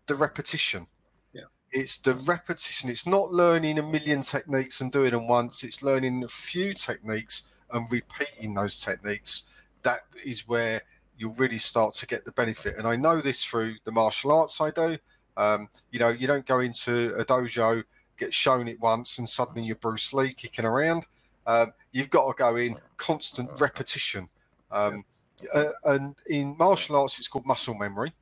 the 0.06 0.14
repetition. 0.14 0.84
Yeah. 1.32 1.44
It's 1.72 1.96
the 1.96 2.12
repetition. 2.12 2.90
It's 2.90 3.06
not 3.06 3.32
learning 3.32 3.78
a 3.78 3.82
million 3.82 4.20
techniques 4.20 4.82
and 4.82 4.92
doing 4.92 5.12
them 5.12 5.26
once. 5.26 5.64
It's 5.64 5.82
learning 5.82 6.22
a 6.22 6.28
few 6.28 6.74
techniques 6.74 7.56
and 7.72 7.90
repeating 7.90 8.52
those 8.52 8.78
techniques. 8.78 9.64
That 9.80 10.00
is 10.26 10.46
where 10.46 10.82
you'll 11.16 11.32
really 11.38 11.56
start 11.56 11.94
to 11.94 12.06
get 12.06 12.26
the 12.26 12.32
benefit. 12.32 12.76
And 12.76 12.86
I 12.86 12.96
know 12.96 13.22
this 13.22 13.42
through 13.42 13.76
the 13.84 13.92
martial 13.92 14.30
arts 14.30 14.60
I 14.60 14.72
do. 14.72 14.98
Um, 15.38 15.70
you 15.90 15.98
know, 15.98 16.10
you 16.10 16.26
don't 16.26 16.44
go 16.44 16.60
into 16.60 17.14
a 17.16 17.24
dojo, 17.24 17.82
get 18.18 18.34
shown 18.34 18.68
it 18.68 18.78
once, 18.78 19.18
and 19.18 19.26
suddenly 19.26 19.62
you're 19.66 19.76
Bruce 19.76 20.12
Lee 20.12 20.34
kicking 20.34 20.66
around. 20.66 21.06
Um, 21.46 21.72
you've 21.92 22.10
got 22.10 22.26
to 22.28 22.34
go 22.36 22.56
in 22.56 22.76
constant 22.98 23.48
repetition. 23.58 24.28
Um, 24.70 25.04
uh, 25.54 25.72
and 25.84 26.16
in 26.28 26.56
martial 26.58 26.96
arts, 26.96 27.18
it's 27.18 27.28
called 27.28 27.46
muscle 27.46 27.74
memory. 27.74 28.12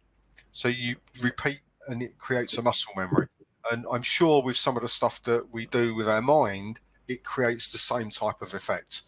So 0.52 0.68
you 0.68 0.96
repeat 1.22 1.60
and 1.88 2.02
it 2.02 2.18
creates 2.18 2.56
a 2.58 2.62
muscle 2.62 2.92
memory. 2.96 3.28
And 3.70 3.84
I'm 3.92 4.02
sure 4.02 4.42
with 4.42 4.56
some 4.56 4.76
of 4.76 4.82
the 4.82 4.88
stuff 4.88 5.22
that 5.24 5.48
we 5.52 5.66
do 5.66 5.94
with 5.94 6.08
our 6.08 6.22
mind, 6.22 6.80
it 7.08 7.24
creates 7.24 7.70
the 7.70 7.78
same 7.78 8.10
type 8.10 8.42
of 8.42 8.54
effect. 8.54 9.02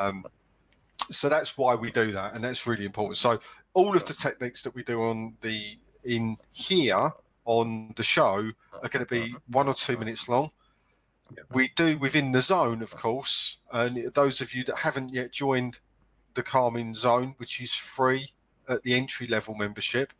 Um, 0.00 0.24
so 1.10 1.28
that's 1.28 1.56
why 1.56 1.74
we 1.74 1.90
do 1.90 2.12
that, 2.12 2.34
and 2.34 2.42
that's 2.42 2.66
really 2.66 2.84
important. 2.84 3.16
So 3.16 3.38
all 3.74 3.94
of 3.94 4.04
the 4.06 4.12
techniques 4.12 4.62
that 4.62 4.74
we 4.74 4.82
do 4.82 5.00
on 5.02 5.36
the 5.40 5.78
in 6.04 6.36
here 6.52 7.10
on 7.44 7.92
the 7.96 8.02
show 8.02 8.50
are 8.82 8.88
going 8.88 9.04
to 9.04 9.06
be 9.06 9.34
one 9.48 9.68
or 9.68 9.74
two 9.74 9.96
minutes 9.96 10.28
long. 10.28 10.50
We 11.52 11.70
do 11.76 11.98
within 11.98 12.32
the 12.32 12.42
zone, 12.42 12.82
of 12.82 12.96
course, 12.96 13.58
and 13.72 14.12
those 14.14 14.40
of 14.40 14.54
you 14.54 14.64
that 14.64 14.78
haven't 14.78 15.12
yet 15.12 15.32
joined 15.32 15.80
the 16.36 16.42
Calming 16.42 16.94
Zone, 16.94 17.34
which 17.38 17.60
is 17.60 17.74
free 17.74 18.28
at 18.68 18.82
the 18.82 18.94
entry 18.94 19.26
level 19.26 19.54
membership, 19.54 20.12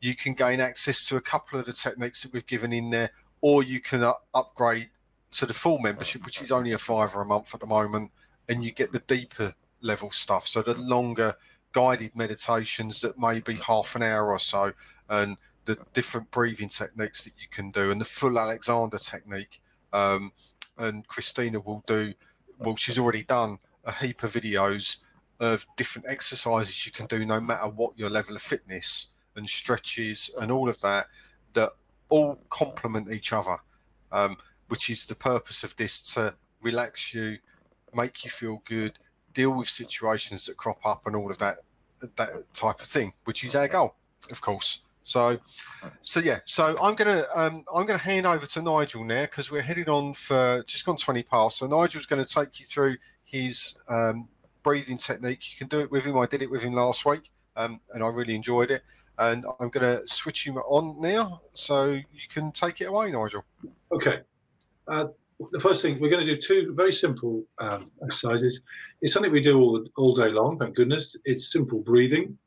you 0.00 0.14
can 0.14 0.34
gain 0.34 0.60
access 0.60 1.06
to 1.08 1.16
a 1.16 1.20
couple 1.20 1.58
of 1.58 1.64
the 1.64 1.72
techniques 1.72 2.22
that 2.22 2.32
we've 2.32 2.46
given 2.46 2.72
in 2.72 2.90
there, 2.90 3.10
or 3.40 3.62
you 3.62 3.80
can 3.80 4.02
up- 4.02 4.26
upgrade 4.34 4.90
to 5.30 5.46
the 5.46 5.54
full 5.54 5.78
membership, 5.78 6.24
which 6.24 6.42
is 6.42 6.52
only 6.52 6.72
a 6.72 6.78
fiver 6.78 7.22
a 7.22 7.24
month 7.24 7.54
at 7.54 7.60
the 7.60 7.66
moment, 7.66 8.10
and 8.48 8.62
you 8.62 8.72
get 8.72 8.92
the 8.92 8.98
deeper 8.98 9.54
level 9.80 10.10
stuff. 10.10 10.46
So 10.46 10.60
the 10.60 10.74
longer 10.74 11.36
guided 11.72 12.14
meditations 12.16 13.00
that 13.00 13.18
may 13.18 13.40
be 13.40 13.54
half 13.54 13.94
an 13.96 14.02
hour 14.02 14.28
or 14.28 14.38
so, 14.38 14.72
and 15.08 15.36
the 15.64 15.78
different 15.94 16.30
breathing 16.30 16.68
techniques 16.68 17.24
that 17.24 17.32
you 17.40 17.46
can 17.50 17.70
do, 17.70 17.90
and 17.90 18.00
the 18.00 18.04
full 18.04 18.38
Alexander 18.38 18.98
technique. 18.98 19.60
Um, 19.92 20.32
and 20.78 21.06
Christina 21.06 21.60
will 21.60 21.84
do, 21.86 22.14
well, 22.58 22.76
she's 22.76 22.98
already 22.98 23.22
done 23.22 23.58
a 23.84 23.92
heap 23.92 24.22
of 24.22 24.32
videos 24.32 24.98
of 25.40 25.64
different 25.76 26.06
exercises 26.08 26.86
you 26.86 26.92
can 26.92 27.06
do 27.06 27.24
no 27.24 27.40
matter 27.40 27.66
what 27.68 27.98
your 27.98 28.10
level 28.10 28.34
of 28.34 28.42
fitness 28.42 29.08
and 29.36 29.48
stretches 29.48 30.30
and 30.40 30.52
all 30.52 30.68
of 30.68 30.80
that 30.80 31.06
that 31.54 31.70
all 32.08 32.38
complement 32.50 33.10
each 33.10 33.32
other 33.32 33.56
um, 34.12 34.36
which 34.68 34.90
is 34.90 35.06
the 35.06 35.14
purpose 35.14 35.64
of 35.64 35.74
this 35.76 36.14
to 36.14 36.34
relax 36.60 37.14
you 37.14 37.38
make 37.94 38.24
you 38.24 38.30
feel 38.30 38.62
good 38.64 38.98
deal 39.32 39.50
with 39.50 39.68
situations 39.68 40.46
that 40.46 40.56
crop 40.56 40.84
up 40.84 41.02
and 41.06 41.16
all 41.16 41.30
of 41.30 41.38
that 41.38 41.56
that 42.16 42.30
type 42.54 42.80
of 42.80 42.86
thing 42.86 43.12
which 43.24 43.44
is 43.44 43.54
our 43.54 43.68
goal 43.68 43.94
of 44.30 44.40
course. 44.40 44.78
So 45.04 45.38
so 46.02 46.20
yeah 46.20 46.38
so 46.44 46.76
i'm 46.80 46.94
gonna 46.94 47.24
um, 47.34 47.64
i'm 47.74 47.86
gonna 47.86 47.98
hand 47.98 48.24
over 48.24 48.46
to 48.46 48.62
nigel 48.62 49.02
now 49.02 49.22
because 49.22 49.50
we're 49.50 49.62
heading 49.62 49.88
on 49.88 50.14
for 50.14 50.62
just 50.64 50.86
gone 50.86 50.96
20 50.96 51.24
past. 51.24 51.58
So 51.58 51.66
nigel's 51.66 52.06
going 52.06 52.24
to 52.24 52.34
take 52.34 52.60
you 52.60 52.66
through 52.66 52.96
his 53.24 53.76
um, 53.88 54.28
breathing 54.62 54.96
technique. 54.96 55.52
You 55.52 55.58
can 55.58 55.68
do 55.68 55.80
it 55.80 55.90
with 55.90 56.04
him. 56.04 56.18
I 56.18 56.26
did 56.26 56.42
it 56.42 56.50
with 56.50 56.62
him 56.62 56.72
last 56.72 57.04
week, 57.04 57.30
um, 57.56 57.80
and 57.92 58.02
I 58.02 58.08
really 58.08 58.34
enjoyed 58.34 58.70
it. 58.70 58.82
And 59.18 59.44
I'm 59.60 59.68
going 59.68 59.98
to 59.98 60.06
switch 60.06 60.46
him 60.46 60.56
on 60.56 61.00
now, 61.00 61.40
so 61.52 61.92
you 61.92 62.28
can 62.32 62.52
take 62.52 62.80
it 62.80 62.84
away, 62.84 63.10
Nigel. 63.12 63.44
Okay. 63.92 64.20
Uh, 64.88 65.06
the 65.50 65.60
first 65.60 65.82
thing 65.82 66.00
we're 66.00 66.10
going 66.10 66.24
to 66.24 66.34
do 66.34 66.40
two 66.40 66.72
very 66.74 66.92
simple 66.92 67.44
um, 67.58 67.90
exercises. 68.04 68.60
It's 69.00 69.12
something 69.12 69.32
we 69.32 69.40
do 69.40 69.58
all 69.60 69.84
all 69.96 70.14
day 70.14 70.28
long. 70.28 70.58
Thank 70.58 70.76
goodness. 70.76 71.16
It's 71.24 71.52
simple 71.52 71.80
breathing. 71.80 72.38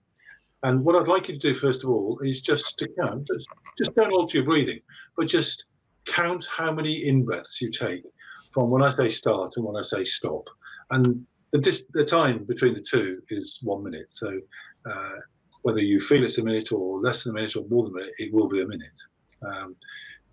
And 0.63 0.83
what 0.83 0.95
I'd 0.95 1.07
like 1.07 1.27
you 1.27 1.37
to 1.37 1.39
do 1.39 1.53
first 1.53 1.83
of 1.83 1.89
all 1.89 2.19
is 2.19 2.41
just 2.41 2.79
to 2.79 2.87
count. 2.99 3.27
Just, 3.27 3.47
just 3.77 3.95
don't 3.95 4.11
alter 4.11 4.37
your 4.37 4.45
breathing, 4.45 4.79
but 5.15 5.27
just 5.27 5.65
count 6.05 6.47
how 6.49 6.71
many 6.71 7.07
in 7.07 7.23
breaths 7.23 7.61
you 7.61 7.69
take 7.69 8.03
from 8.51 8.71
when 8.71 8.81
I 8.81 8.91
say 8.95 9.09
start 9.09 9.53
and 9.57 9.65
when 9.65 9.75
I 9.75 9.81
say 9.81 10.03
stop. 10.03 10.47
And 10.91 11.25
the, 11.55 11.61
dis- 11.61 11.85
the 11.93 12.03
time 12.03 12.43
between 12.43 12.73
the 12.73 12.81
two 12.81 13.21
is 13.29 13.59
one 13.63 13.81
minute. 13.81 14.07
So 14.09 14.41
uh, 14.91 15.15
whether 15.61 15.79
you 15.79 16.01
feel 16.01 16.25
it's 16.25 16.37
a 16.37 16.43
minute 16.43 16.73
or 16.73 16.99
less 16.99 17.23
than 17.23 17.31
a 17.31 17.35
minute 17.35 17.55
or 17.55 17.63
more 17.69 17.83
than 17.83 17.93
a 17.93 17.95
minute, 17.95 18.13
it 18.19 18.33
will 18.33 18.49
be 18.49 18.61
a 18.61 18.67
minute. 18.67 18.99
Um, 19.47 19.77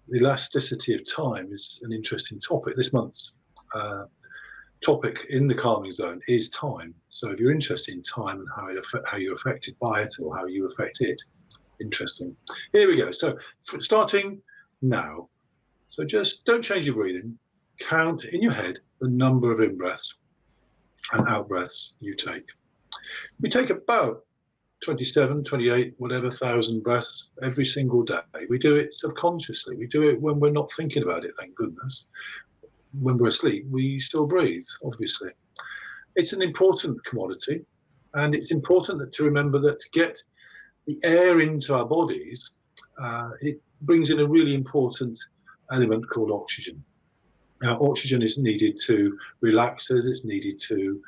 the 0.09 0.19
elasticity 0.19 0.95
of 0.97 1.09
time 1.09 1.53
is 1.53 1.81
an 1.85 1.93
interesting 1.93 2.41
topic. 2.41 2.75
This 2.75 2.93
month's 2.93 3.35
uh, 3.73 4.07
topic 4.85 5.27
in 5.31 5.47
the 5.47 5.55
calming 5.55 5.93
zone 5.93 6.19
is 6.27 6.49
time. 6.49 6.93
So 7.09 7.31
if 7.31 7.39
you're 7.39 7.53
interested 7.53 7.95
in 7.95 8.03
time 8.03 8.41
and 8.41 8.49
how 8.57 8.67
it 8.67 8.85
how 9.07 9.17
you're 9.17 9.37
affected 9.37 9.79
by 9.79 10.03
it 10.03 10.13
or 10.21 10.37
how 10.37 10.47
you 10.47 10.69
affect 10.69 11.03
it, 11.03 11.23
interesting. 11.81 12.35
Here 12.73 12.89
we 12.89 12.97
go. 12.97 13.13
So 13.13 13.39
starting 13.79 14.43
now. 14.83 15.29
So 15.91 16.03
just 16.05 16.45
don't 16.47 16.63
change 16.63 16.87
your 16.87 16.97
breathing. 16.97 17.39
Count 17.79 18.25
in 18.25 18.43
your 18.43 18.53
head 18.53 18.81
the 19.01 19.09
number 19.09 19.53
of 19.53 19.61
in 19.61 19.77
breaths 19.77 20.17
and 21.13 21.29
out 21.29 21.49
breaths 21.49 21.95
you 22.01 22.15
take. 22.15 22.47
We 23.41 23.49
take 23.49 23.71
about 23.71 24.25
27, 24.83 25.45
28, 25.45 25.95
whatever 25.99 26.31
thousand 26.31 26.83
breaths 26.83 27.29
every 27.43 27.65
single 27.65 28.03
day. 28.03 28.21
We 28.49 28.59
do 28.59 28.75
it 28.77 28.95
subconsciously. 28.95 29.77
We 29.77 29.87
do 29.87 30.03
it 30.03 30.21
when 30.21 30.41
we're 30.41 30.51
not 30.51 30.71
thinking 30.77 31.03
about 31.03 31.25
it, 31.25 31.33
thank 31.39 31.55
goodness. 31.55 32.05
When 33.01 33.17
we're 33.17 33.29
asleep, 33.29 33.65
we 33.71 34.01
still 34.01 34.27
breathe, 34.27 34.65
obviously. 34.85 35.31
It's 36.17 36.33
an 36.33 36.43
important 36.43 37.03
commodity, 37.05 37.65
and 38.15 38.35
it's 38.35 38.53
important 38.53 39.13
to 39.13 39.25
remember 39.25 39.59
that 39.61 39.81
to 39.81 39.91
get 39.91 40.19
the 40.87 40.99
air 41.05 41.41
into 41.41 41.75
our 41.75 41.87
bodies, 41.87 42.51
uh, 43.01 43.31
it 43.41 43.61
brings 43.83 44.11
in 44.11 44.21
a 44.21 44.27
really 44.27 44.55
important 44.55 45.19
element 45.71 46.05
called 46.11 46.31
oxygen. 46.31 46.83
Now, 47.63 47.79
oxygen 47.81 48.23
is 48.23 48.39
needed 48.39 48.79
to 48.87 49.17
relax 49.41 49.91
us, 49.91 50.05
it's 50.05 50.25
needed 50.25 50.61
to 50.63 51.01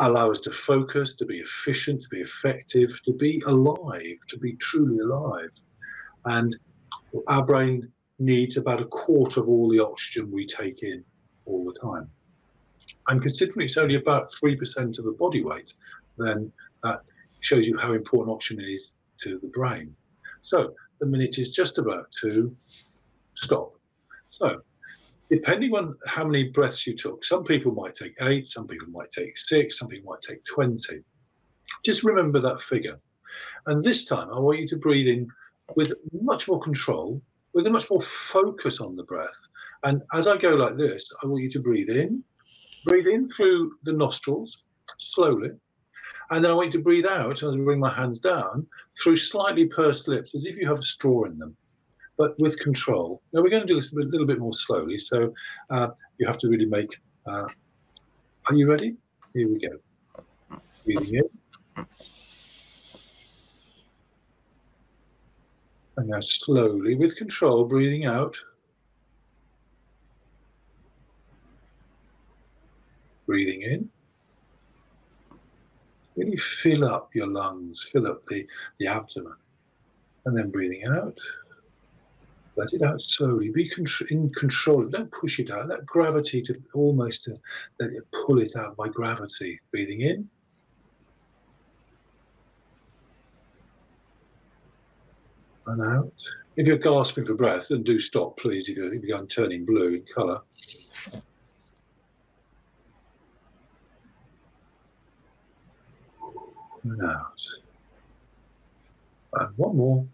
allow 0.00 0.30
us 0.30 0.40
to 0.40 0.50
focus, 0.50 1.14
to 1.14 1.26
be 1.26 1.38
efficient, 1.38 2.02
to 2.02 2.08
be 2.08 2.20
effective, 2.20 2.90
to 3.04 3.12
be 3.12 3.42
alive, 3.46 4.16
to 4.28 4.38
be 4.38 4.54
truly 4.56 4.98
alive. 4.98 5.50
And 6.24 6.56
our 7.28 7.44
brain 7.44 7.90
needs 8.18 8.56
about 8.56 8.80
a 8.80 8.86
quarter 8.86 9.40
of 9.40 9.48
all 9.48 9.68
the 9.68 9.80
oxygen 9.80 10.30
we 10.32 10.46
take 10.46 10.82
in 10.82 11.04
all 11.44 11.64
the 11.64 11.78
time. 11.78 12.10
And 13.08 13.20
considering 13.22 13.66
it's 13.66 13.76
only 13.76 13.96
about 13.96 14.32
3% 14.32 14.98
of 14.98 15.04
the 15.04 15.16
body 15.18 15.42
weight, 15.42 15.74
then 16.18 16.50
that 16.82 17.02
shows 17.40 17.66
you 17.66 17.76
how 17.78 17.92
important 17.92 18.34
oxygen 18.34 18.64
is 18.64 18.94
to 19.18 19.38
the 19.38 19.48
brain. 19.48 19.94
So 20.42 20.74
the 21.00 21.06
minute 21.06 21.38
is 21.38 21.50
just 21.50 21.78
about 21.78 22.06
to 22.22 22.56
stop. 23.34 23.74
So 24.22 24.58
depending 25.30 25.74
on 25.74 25.96
how 26.06 26.24
many 26.24 26.48
breaths 26.50 26.86
you 26.86 26.96
took, 26.96 27.24
some 27.24 27.44
people 27.44 27.72
might 27.72 27.94
take 27.94 28.14
eight, 28.22 28.46
some 28.46 28.66
people 28.66 28.88
might 28.88 29.10
take 29.10 29.36
six, 29.36 29.78
some 29.78 29.88
people 29.88 30.12
might 30.12 30.22
take 30.22 30.44
20. 30.44 31.00
Just 31.84 32.04
remember 32.04 32.40
that 32.40 32.60
figure. 32.60 32.98
And 33.66 33.82
this 33.82 34.04
time, 34.04 34.28
I 34.32 34.38
want 34.38 34.58
you 34.58 34.68
to 34.68 34.76
breathe 34.76 35.08
in 35.08 35.28
with 35.76 35.92
much 36.12 36.46
more 36.48 36.60
control, 36.60 37.20
with 37.54 37.66
a 37.66 37.70
much 37.70 37.90
more 37.90 38.02
focus 38.02 38.80
on 38.80 38.96
the 38.96 39.04
breath. 39.04 39.36
And 39.82 40.02
as 40.12 40.26
I 40.26 40.36
go 40.36 40.50
like 40.50 40.76
this, 40.76 41.10
I 41.22 41.26
want 41.26 41.42
you 41.42 41.50
to 41.50 41.60
breathe 41.60 41.90
in, 41.90 42.22
breathe 42.84 43.06
in 43.06 43.28
through 43.30 43.72
the 43.84 43.92
nostrils 43.92 44.58
slowly. 44.98 45.50
And 46.30 46.44
then 46.44 46.50
I 46.50 46.54
want 46.54 46.66
you 46.66 46.78
to 46.78 46.84
breathe 46.84 47.06
out 47.06 47.42
as 47.42 47.52
I 47.52 47.56
bring 47.56 47.80
my 47.80 47.94
hands 47.94 48.18
down 48.18 48.66
through 49.02 49.16
slightly 49.16 49.66
pursed 49.66 50.08
lips, 50.08 50.34
as 50.34 50.44
if 50.44 50.56
you 50.56 50.66
have 50.68 50.78
a 50.78 50.82
straw 50.82 51.24
in 51.24 51.38
them, 51.38 51.56
but 52.16 52.38
with 52.38 52.58
control. 52.60 53.22
Now 53.32 53.42
we're 53.42 53.50
going 53.50 53.66
to 53.66 53.68
do 53.68 53.74
this 53.74 53.92
a 53.92 53.96
little 53.96 54.26
bit 54.26 54.38
more 54.38 54.52
slowly, 54.52 54.98
so 54.98 55.32
uh, 55.70 55.88
you 56.18 56.26
have 56.26 56.38
to 56.38 56.48
really 56.48 56.66
make. 56.66 56.96
Uh, 57.26 57.46
are 58.48 58.54
you 58.54 58.70
ready? 58.70 58.96
Here 59.32 59.48
we 59.48 59.58
go. 59.58 60.58
Breathing 60.84 61.20
in. 61.20 61.86
And 65.96 66.08
now 66.08 66.20
slowly, 66.20 66.96
with 66.96 67.16
control, 67.16 67.64
breathing 67.64 68.04
out. 68.04 68.36
Breathing 73.26 73.62
in. 73.62 73.90
Really 76.16 76.36
fill 76.36 76.84
up 76.84 77.14
your 77.14 77.26
lungs, 77.26 77.88
fill 77.92 78.06
up 78.06 78.24
the, 78.26 78.46
the 78.78 78.86
abdomen. 78.86 79.34
And 80.26 80.36
then 80.36 80.50
breathing 80.50 80.84
out. 80.86 81.18
Let 82.56 82.72
it 82.72 82.82
out 82.82 83.02
slowly. 83.02 83.50
Be 83.50 83.70
in 84.10 84.30
control. 84.30 84.84
Don't 84.84 85.10
push 85.10 85.40
it 85.40 85.50
out. 85.50 85.68
Let 85.68 85.84
gravity 85.86 86.40
to 86.42 86.56
almost 86.72 87.24
to 87.24 87.38
let 87.80 87.92
it 87.92 88.04
pull 88.12 88.40
it 88.40 88.54
out 88.56 88.76
by 88.76 88.88
gravity. 88.88 89.60
Breathing 89.72 90.02
in. 90.02 90.28
And 95.66 95.82
out. 95.82 96.12
If 96.56 96.68
you're 96.68 96.76
gasping 96.76 97.26
for 97.26 97.34
breath, 97.34 97.68
then 97.68 97.82
do 97.82 97.98
stop, 97.98 98.38
please. 98.38 98.68
If 98.68 98.78
if 98.78 99.02
you're 99.02 99.26
turning 99.26 99.64
blue 99.64 99.94
in 99.94 100.04
colour. 100.14 100.40
And 106.84 107.02
out. 107.02 107.40
And 109.32 109.58
one 109.58 109.76
more. 109.76 110.06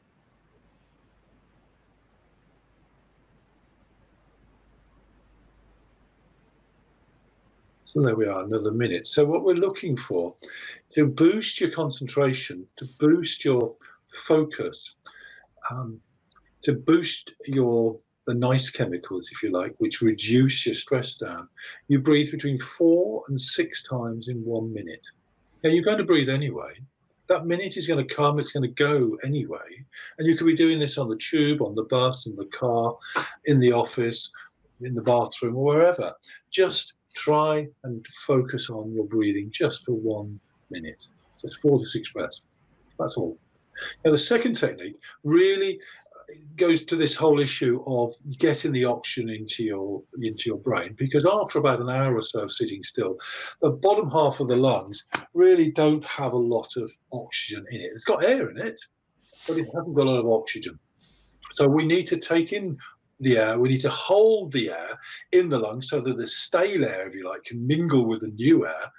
So 7.93 8.03
there 8.03 8.15
we 8.15 8.27
are, 8.27 8.45
another 8.45 8.71
minute. 8.71 9.09
So 9.09 9.25
what 9.25 9.43
we're 9.43 9.55
looking 9.55 9.97
for 9.97 10.37
to 10.95 11.07
boost 11.07 11.61
your 11.61 11.73
concentration, 11.73 12.65
to 12.77 12.87
boost 13.01 13.45
your 13.45 13.75
focus, 14.29 14.95
um, 15.73 16.01
to 16.63 16.75
boost 16.75 17.35
your 17.47 17.99
the 18.29 18.35
nice 18.35 18.71
chemicals, 18.71 19.29
if 19.33 19.43
you 19.43 19.51
like, 19.51 19.75
which 19.79 20.03
reduce 20.03 20.67
your 20.67 20.75
stress 20.77 21.17
down. 21.17 21.49
You 21.89 21.99
breathe 21.99 22.31
between 22.31 22.61
four 22.61 23.25
and 23.27 23.41
six 23.41 23.83
times 23.83 24.29
in 24.29 24.45
one 24.45 24.73
minute. 24.73 25.05
Now 25.65 25.71
you're 25.71 25.83
going 25.83 25.99
to 25.99 26.05
breathe 26.05 26.29
anyway. 26.29 26.75
That 27.29 27.47
minute 27.47 27.77
is 27.77 27.89
going 27.89 28.07
to 28.07 28.15
come, 28.15 28.39
it's 28.39 28.53
going 28.53 28.73
to 28.73 28.85
go 28.85 29.19
anyway. 29.25 29.85
And 30.19 30.29
you 30.29 30.37
could 30.37 30.47
be 30.47 30.55
doing 30.55 30.79
this 30.79 30.97
on 30.97 31.09
the 31.09 31.17
tube, 31.17 31.61
on 31.61 31.75
the 31.75 31.85
bus, 31.91 32.27
in 32.27 32.37
the 32.37 32.49
car, 32.57 32.97
in 33.47 33.59
the 33.59 33.73
office, 33.73 34.31
in 34.81 34.95
the 34.95 35.03
bathroom, 35.03 35.57
or 35.57 35.65
wherever. 35.65 36.15
Just 36.53 36.95
try 37.15 37.67
and 37.85 38.05
focus 38.27 38.71
on 38.71 38.93
your 38.93 39.05
breathing 39.05 39.51
just 39.53 39.85
for 39.85 39.93
one 39.93 40.39
minute, 40.71 41.07
just 41.41 41.61
four 41.61 41.79
to 41.79 41.87
six 41.87 42.11
breaths. 42.13 42.43
That's 42.99 43.17
all. 43.17 43.39
Now, 44.05 44.11
the 44.11 44.19
second 44.19 44.55
technique 44.55 44.99
really 45.25 45.81
goes 46.57 46.85
to 46.85 46.97
this 46.97 47.15
whole 47.15 47.41
issue 47.41 47.83
of 47.87 48.15
getting 48.39 48.73
the 48.73 48.85
oxygen 48.85 49.31
into 49.31 49.65
your 49.65 50.03
into 50.23 50.45
your 50.47 50.59
brain 50.59 50.95
because 50.97 51.27
after 51.27 51.59
about 51.59 51.81
an 51.81 51.91
hour 51.91 52.17
or 52.17 52.23
so 52.23 52.43
of 52.43 52.53
sitting 52.53 52.83
still 52.83 53.17
the 53.63 53.71
bottom 53.71 54.09
half 54.11 54.39
of 54.41 54.49
the 54.49 54.57
lungs 54.57 55.07
really 55.35 55.71
don't 55.73 56.05
have 56.05 56.33
a 56.33 56.37
lot 56.37 56.69
of 56.77 56.91
oxygen 57.13 57.65
in 57.71 57.81
it 57.81 57.91
it's 57.95 58.05
got 58.05 58.25
air 58.25 58.51
in 58.51 58.59
it 58.59 58.81
but 59.49 59.57
it 59.57 59.67
hasn't 59.75 59.95
got 59.95 60.07
a 60.07 60.11
lot 60.11 60.21
of 60.21 60.29
oxygen 60.29 60.79
so 61.53 61.67
we 61.67 61.85
need 61.85 62.07
to 62.07 62.17
take 62.17 62.53
in 62.53 62.77
the 63.21 63.39
air. 63.39 63.59
We 63.59 63.69
need 63.69 63.81
to 63.83 63.91
hold 63.91 64.53
the 64.53 64.71
air 64.71 64.99
in 65.33 65.49
the 65.49 65.59
lungs 65.59 65.89
so 65.89 66.01
that 66.01 66.17
the 66.17 66.27
stale 66.27 66.85
air, 66.85 67.07
if 67.07 67.15
you 67.15 67.29
like, 67.29 67.45
can 67.45 67.67
mingle 67.67 68.07
with 68.07 68.23
the 68.23 68.29
new 68.29 68.67
air. 68.67 68.91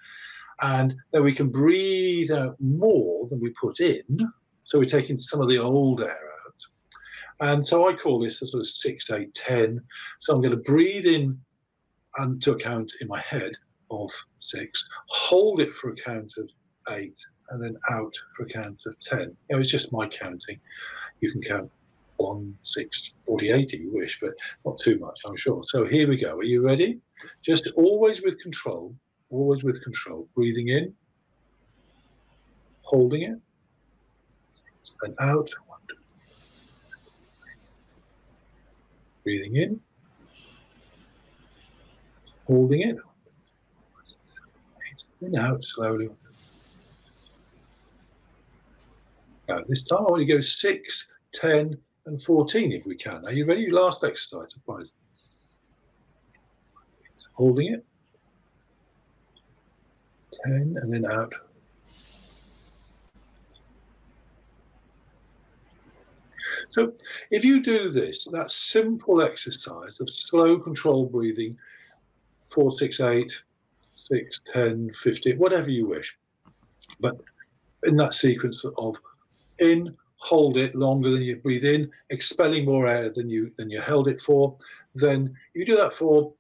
And 0.62 0.96
then 1.12 1.24
we 1.24 1.34
can 1.34 1.50
breathe 1.50 2.32
out 2.32 2.56
more 2.60 3.28
than 3.30 3.40
we 3.40 3.54
put 3.60 3.80
in. 3.80 4.04
So 4.64 4.80
we're 4.80 4.86
taking 4.86 5.18
some 5.18 5.42
of 5.42 5.50
the 5.50 5.58
old 5.58 6.02
air 6.02 6.10
out. 6.46 7.50
And 7.54 7.66
so 7.66 7.90
I 7.90 7.94
call 7.94 8.20
this 8.20 8.42
a 8.42 8.48
sort 8.48 8.62
of 8.62 8.68
six, 8.68 9.10
eight, 9.10 9.34
ten. 9.34 9.82
So 10.20 10.34
I'm 10.34 10.42
going 10.42 10.52
to 10.52 10.58
breathe 10.58 11.06
in 11.06 11.40
and 12.18 12.42
to 12.44 12.52
a 12.52 12.60
count 12.60 12.92
in 13.02 13.08
my 13.08 13.22
head 13.22 13.52
of 13.90 14.10
six, 14.40 14.88
hold 15.08 15.60
it 15.60 15.74
for 15.74 15.92
a 15.92 15.96
count 15.96 16.34
of 16.38 16.50
eight, 16.90 17.18
and 17.50 17.64
then 17.64 17.76
out 17.90 18.14
for 18.36 18.44
a 18.44 18.50
count 18.50 18.82
of 18.86 19.00
ten. 19.00 19.36
You 19.50 19.56
know, 19.56 19.60
it's 19.60 19.72
just 19.72 19.92
my 19.92 20.08
counting. 20.08 20.60
You 21.20 21.32
can 21.32 21.42
count 21.42 21.72
one, 22.22 22.56
six, 22.62 23.12
40, 23.26 23.50
80 23.52 23.78
you 23.78 23.92
wish, 23.94 24.20
but 24.22 24.32
not 24.66 24.80
too 24.80 25.00
much, 25.00 25.20
I'm 25.26 25.38
sure. 25.38 25.62
So 25.64 25.86
here 25.86 26.08
we 26.08 26.18
go. 26.18 26.38
Are 26.38 26.44
you 26.44 26.62
ready? 26.62 27.00
Just 27.44 27.70
always 27.76 28.22
with 28.22 28.40
control, 28.40 28.96
always 29.30 29.64
with 29.64 29.84
control. 29.84 30.28
Breathing 30.36 30.70
in, 30.70 30.94
holding 32.82 33.24
it, 33.24 33.40
and 35.04 35.16
out. 35.20 35.50
Breathing 39.24 39.56
in, 39.56 39.80
holding 42.46 42.82
it, 42.82 42.98
and 45.22 45.38
out 45.38 45.64
slowly. 45.64 46.10
Now, 49.48 49.64
this 49.68 49.84
time 49.84 50.00
I 50.00 50.04
want 50.04 50.22
you 50.22 50.28
to 50.28 50.34
go 50.36 50.40
six, 50.42 51.08
10, 51.34 51.78
and 52.06 52.22
14 52.22 52.72
if 52.72 52.86
we 52.86 52.96
can. 52.96 53.26
Are 53.26 53.32
you 53.32 53.46
ready? 53.46 53.70
Last 53.70 54.04
exercise, 54.04 54.56
please. 54.66 54.92
Holding 57.34 57.74
it. 57.74 57.86
10 60.44 60.78
and 60.82 60.94
then 60.94 61.06
out. 61.12 61.34
So 66.70 66.94
if 67.32 67.44
you 67.44 67.62
do 67.62 67.90
this, 67.90 68.26
that 68.32 68.50
simple 68.50 69.22
exercise 69.22 70.00
of 70.00 70.10
slow 70.10 70.58
controlled 70.58 71.12
breathing, 71.12 71.58
4, 72.50 72.72
6, 72.78 73.02
8, 73.02 73.44
6, 73.76 74.42
10, 74.54 74.92
15, 74.94 75.38
whatever 75.38 75.70
you 75.70 75.88
wish, 75.88 76.18
but 77.02 77.18
in 77.84 77.98
that 77.98 78.14
sequence 78.14 78.64
of 78.78 78.96
in, 79.60 79.96
hold 80.22 80.56
it 80.58 80.76
longer 80.76 81.10
than 81.10 81.22
you 81.22 81.36
breathe 81.36 81.66
in, 81.66 81.90
expelling 82.12 82.66
more 82.66 82.88
air 82.88 83.12
than 83.14 83.30
you 83.30 83.52
than 83.58 83.70
you 83.70 83.82
held 83.82 84.08
it 84.08 84.22
for, 84.22 84.56
then 84.96 85.34
you 85.54 85.66
do 85.66 85.76
that 85.76 85.94
for 85.94 86.34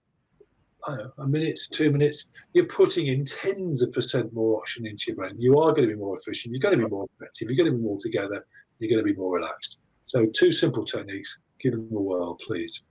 know, 0.88 1.12
a 1.20 1.28
minute, 1.28 1.60
two 1.72 1.92
minutes, 1.92 2.26
you're 2.54 2.66
putting 2.66 3.08
in 3.08 3.26
tens 3.26 3.82
of 3.82 3.92
percent 3.92 4.34
more 4.34 4.60
oxygen 4.60 4.88
into 4.88 5.06
your 5.08 5.16
brain. 5.16 5.36
You 5.38 5.60
are 5.60 5.74
going 5.74 5.88
to 5.88 5.94
be 5.94 6.00
more 6.00 6.18
efficient. 6.18 6.54
You're 6.54 6.62
going 6.62 6.78
to 6.78 6.84
be 6.84 6.90
more 6.90 7.08
effective. 7.16 7.50
You're 7.50 7.58
going 7.58 7.72
to 7.72 7.78
be 7.78 7.84
more 7.84 8.00
together. 8.00 8.46
You're 8.80 8.90
going 8.90 9.06
to 9.06 9.14
be 9.14 9.18
more 9.18 9.36
relaxed. 9.36 9.78
So, 10.06 10.26
two 10.26 10.52
simple 10.52 10.86
techniques. 10.86 11.40
Give 11.60 11.74
them 11.74 11.90
a 11.92 12.02
whirl, 12.02 12.38
please. 12.46 12.82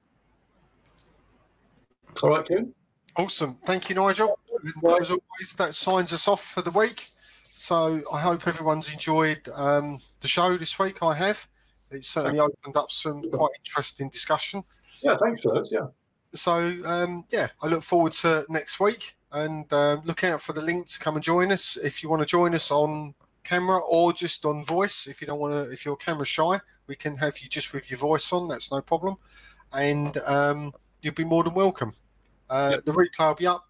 All 2.22 2.30
right, 2.30 2.46
Kieran? 2.46 2.72
Awesome. 3.16 3.58
Thank 3.64 3.88
you, 3.88 3.96
Nigel. 3.96 4.38
As 4.64 5.10
always, 5.10 5.54
that 5.58 5.74
signs 5.74 6.12
us 6.12 6.28
off 6.28 6.42
for 6.42 6.62
the 6.62 6.70
week. 6.70 7.09
So 7.70 8.00
I 8.12 8.18
hope 8.18 8.48
everyone's 8.48 8.92
enjoyed 8.92 9.48
um, 9.56 9.96
the 10.22 10.26
show 10.26 10.56
this 10.56 10.76
week. 10.80 11.04
I 11.04 11.14
have. 11.14 11.46
It 11.92 12.04
certainly 12.04 12.40
opened 12.40 12.76
up 12.76 12.90
some 12.90 13.22
quite 13.30 13.52
interesting 13.60 14.08
discussion. 14.08 14.64
Yeah, 15.04 15.16
thanks 15.16 15.42
that. 15.42 15.68
Yeah. 15.70 15.86
So 16.34 16.52
um, 16.84 17.26
yeah, 17.30 17.46
I 17.62 17.68
look 17.68 17.82
forward 17.82 18.10
to 18.14 18.44
next 18.48 18.80
week 18.80 19.14
and 19.30 19.72
um, 19.72 20.02
look 20.04 20.24
out 20.24 20.40
for 20.40 20.52
the 20.52 20.60
link 20.60 20.88
to 20.88 20.98
come 20.98 21.14
and 21.14 21.22
join 21.22 21.52
us. 21.52 21.76
If 21.76 22.02
you 22.02 22.08
want 22.08 22.22
to 22.22 22.26
join 22.26 22.56
us 22.56 22.72
on 22.72 23.14
camera 23.44 23.78
or 23.88 24.12
just 24.12 24.44
on 24.44 24.64
voice, 24.64 25.06
if 25.06 25.20
you 25.20 25.28
don't 25.28 25.38
want 25.38 25.54
to, 25.54 25.70
if 25.70 25.84
you're 25.84 25.94
camera 25.94 26.26
shy, 26.26 26.58
we 26.88 26.96
can 26.96 27.18
have 27.18 27.38
you 27.38 27.48
just 27.48 27.72
with 27.72 27.88
your 27.88 27.98
voice 27.98 28.32
on. 28.32 28.48
That's 28.48 28.72
no 28.72 28.80
problem, 28.80 29.14
and 29.72 30.16
um, 30.26 30.72
you'll 31.02 31.14
be 31.14 31.22
more 31.22 31.44
than 31.44 31.54
welcome. 31.54 31.92
Uh, 32.48 32.70
yep. 32.72 32.84
The 32.84 32.90
replay 32.90 33.28
will 33.28 33.34
be 33.36 33.46
up 33.46 33.68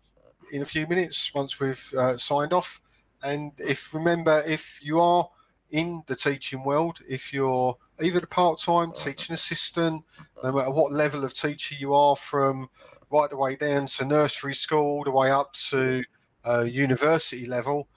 in 0.55 0.63
a 0.63 0.65
few 0.65 0.87
minutes 0.87 1.35
once 1.35 1.61
we've 1.61 1.93
uh, 1.99 2.17
signed 2.17 2.55
off. 2.55 2.81
And 3.23 3.53
if 3.59 3.95
remember, 3.95 4.43
if 4.47 4.81
you 4.83 5.01
are 5.01 5.29
in 5.71 6.03
the 6.07 6.17
teaching 6.17 6.65
world, 6.65 6.99
if 7.09 7.33
you're 7.33 7.77
even 8.03 8.25
a 8.25 8.27
part-time 8.27 8.93
teaching 8.93 9.35
assistant, 9.35 10.05
no 10.43 10.53
matter 10.53 10.71
what 10.71 10.93
level 10.93 11.25
of 11.25 11.35
teacher 11.35 11.77
you 11.79 11.95
are, 11.95 12.17
from 12.17 12.69
right 13.11 13.31
the 13.31 13.37
way 13.37 13.57
down 13.57 13.87
to 13.87 14.05
nursery 14.05 14.55
school, 14.55 14.79
all 14.79 15.05
the 15.05 15.11
way 15.11 15.31
up 15.31 15.53
to 15.53 16.03
uh, 16.45 16.63
university 16.63 17.47
level, 17.47 17.89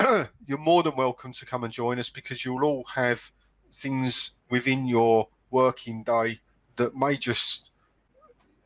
you're 0.46 0.58
more 0.58 0.82
than 0.82 0.96
welcome 0.96 1.32
to 1.32 1.46
come 1.46 1.64
and 1.64 1.72
join 1.72 1.98
us 1.98 2.10
because 2.10 2.44
you'll 2.44 2.64
all 2.64 2.84
have 2.94 3.30
things 3.72 4.32
within 4.48 4.86
your 4.86 5.28
working 5.50 6.02
day 6.02 6.38
that 6.76 6.94
may 6.94 7.16
just 7.16 7.70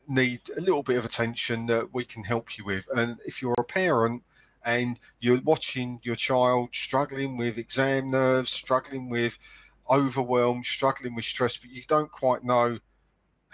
need 0.07 0.39
a 0.57 0.61
little 0.61 0.81
bit 0.81 0.97
of 0.97 1.05
attention 1.05 1.67
that 1.67 1.93
we 1.93 2.03
can 2.03 2.23
help 2.23 2.57
you 2.57 2.65
with. 2.65 2.87
And 2.95 3.17
if 3.25 3.41
you're 3.41 3.55
a 3.57 3.63
parent 3.63 4.23
and 4.65 4.99
you're 5.19 5.41
watching 5.41 5.99
your 6.03 6.15
child 6.15 6.69
struggling 6.73 7.37
with 7.37 7.57
exam 7.57 8.11
nerves, 8.11 8.49
struggling 8.49 9.09
with 9.09 9.37
overwhelm, 9.89 10.63
struggling 10.63 11.15
with 11.15 11.25
stress, 11.25 11.57
but 11.57 11.71
you 11.71 11.81
don't 11.87 12.11
quite 12.11 12.43
know 12.43 12.79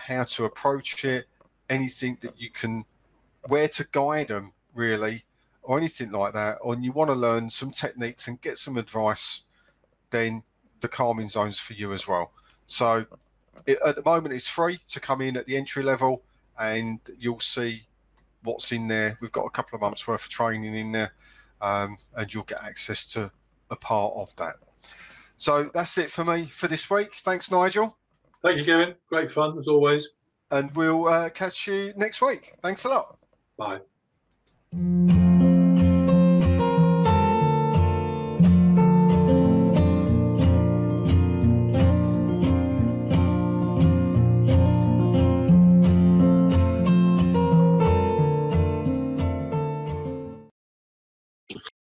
how 0.08 0.24
to 0.24 0.46
approach 0.46 1.06
it, 1.06 1.26
anything 1.70 2.18
that 2.22 2.34
you 2.38 2.50
can, 2.50 2.84
where 3.48 3.68
to 3.68 3.88
guide 3.92 4.28
them 4.28 4.54
really, 4.74 5.22
or 5.64 5.78
anything 5.78 6.12
like 6.12 6.34
that, 6.34 6.58
or 6.62 6.78
you 6.78 6.92
want 6.92 7.10
to 7.10 7.16
learn 7.16 7.50
some 7.50 7.72
techniques 7.72 8.28
and 8.28 8.42
get 8.42 8.58
some 8.58 8.78
advice, 8.78 9.42
then 10.12 10.44
the 10.82 10.88
calming 10.88 11.30
zones 11.30 11.60
for 11.60 11.74
you 11.74 11.94
as 11.94 12.08
well. 12.08 12.32
So 12.68 13.06
it, 13.66 13.80
at 13.86 13.96
the 13.96 14.04
moment, 14.04 14.34
it's 14.34 14.50
free 14.50 14.80
to 14.90 15.00
come 15.00 15.22
in 15.22 15.38
at 15.38 15.46
the 15.46 15.58
entry 15.58 15.82
level, 15.82 16.24
and 16.60 17.00
you'll 17.18 17.40
see 17.40 17.82
what's 18.46 18.72
in 18.72 18.88
there. 18.88 19.18
We've 19.22 19.32
got 19.32 19.46
a 19.46 19.50
couple 19.50 19.76
of 19.76 19.82
months 19.82 20.08
worth 20.08 20.26
of 20.26 20.32
training 20.32 20.76
in 20.76 20.92
there, 20.92 21.12
um, 21.62 21.98
and 22.16 22.34
you'll 22.34 22.44
get 22.44 22.64
access 22.64 23.06
to 23.14 23.32
a 23.70 23.76
part 23.76 24.14
of 24.16 24.36
that. 24.38 24.56
So 25.38 25.70
that's 25.74 25.98
it 25.98 26.10
for 26.10 26.24
me 26.24 26.44
for 26.44 26.68
this 26.68 26.90
week. 26.90 27.12
Thanks, 27.12 27.52
Nigel. 27.52 27.98
Thank 28.42 28.60
you, 28.60 28.66
Kevin. 28.66 28.96
Great 29.10 29.32
fun 29.32 29.58
as 29.60 29.68
always. 29.68 30.12
And 30.52 30.74
we'll 30.76 31.08
uh, 31.08 31.30
catch 31.30 31.68
you 31.68 31.94
next 31.96 32.22
week. 32.22 32.54
Thanks 32.62 32.86
a 32.86 32.90
lot. 32.90 33.18
Bye. 33.58 33.82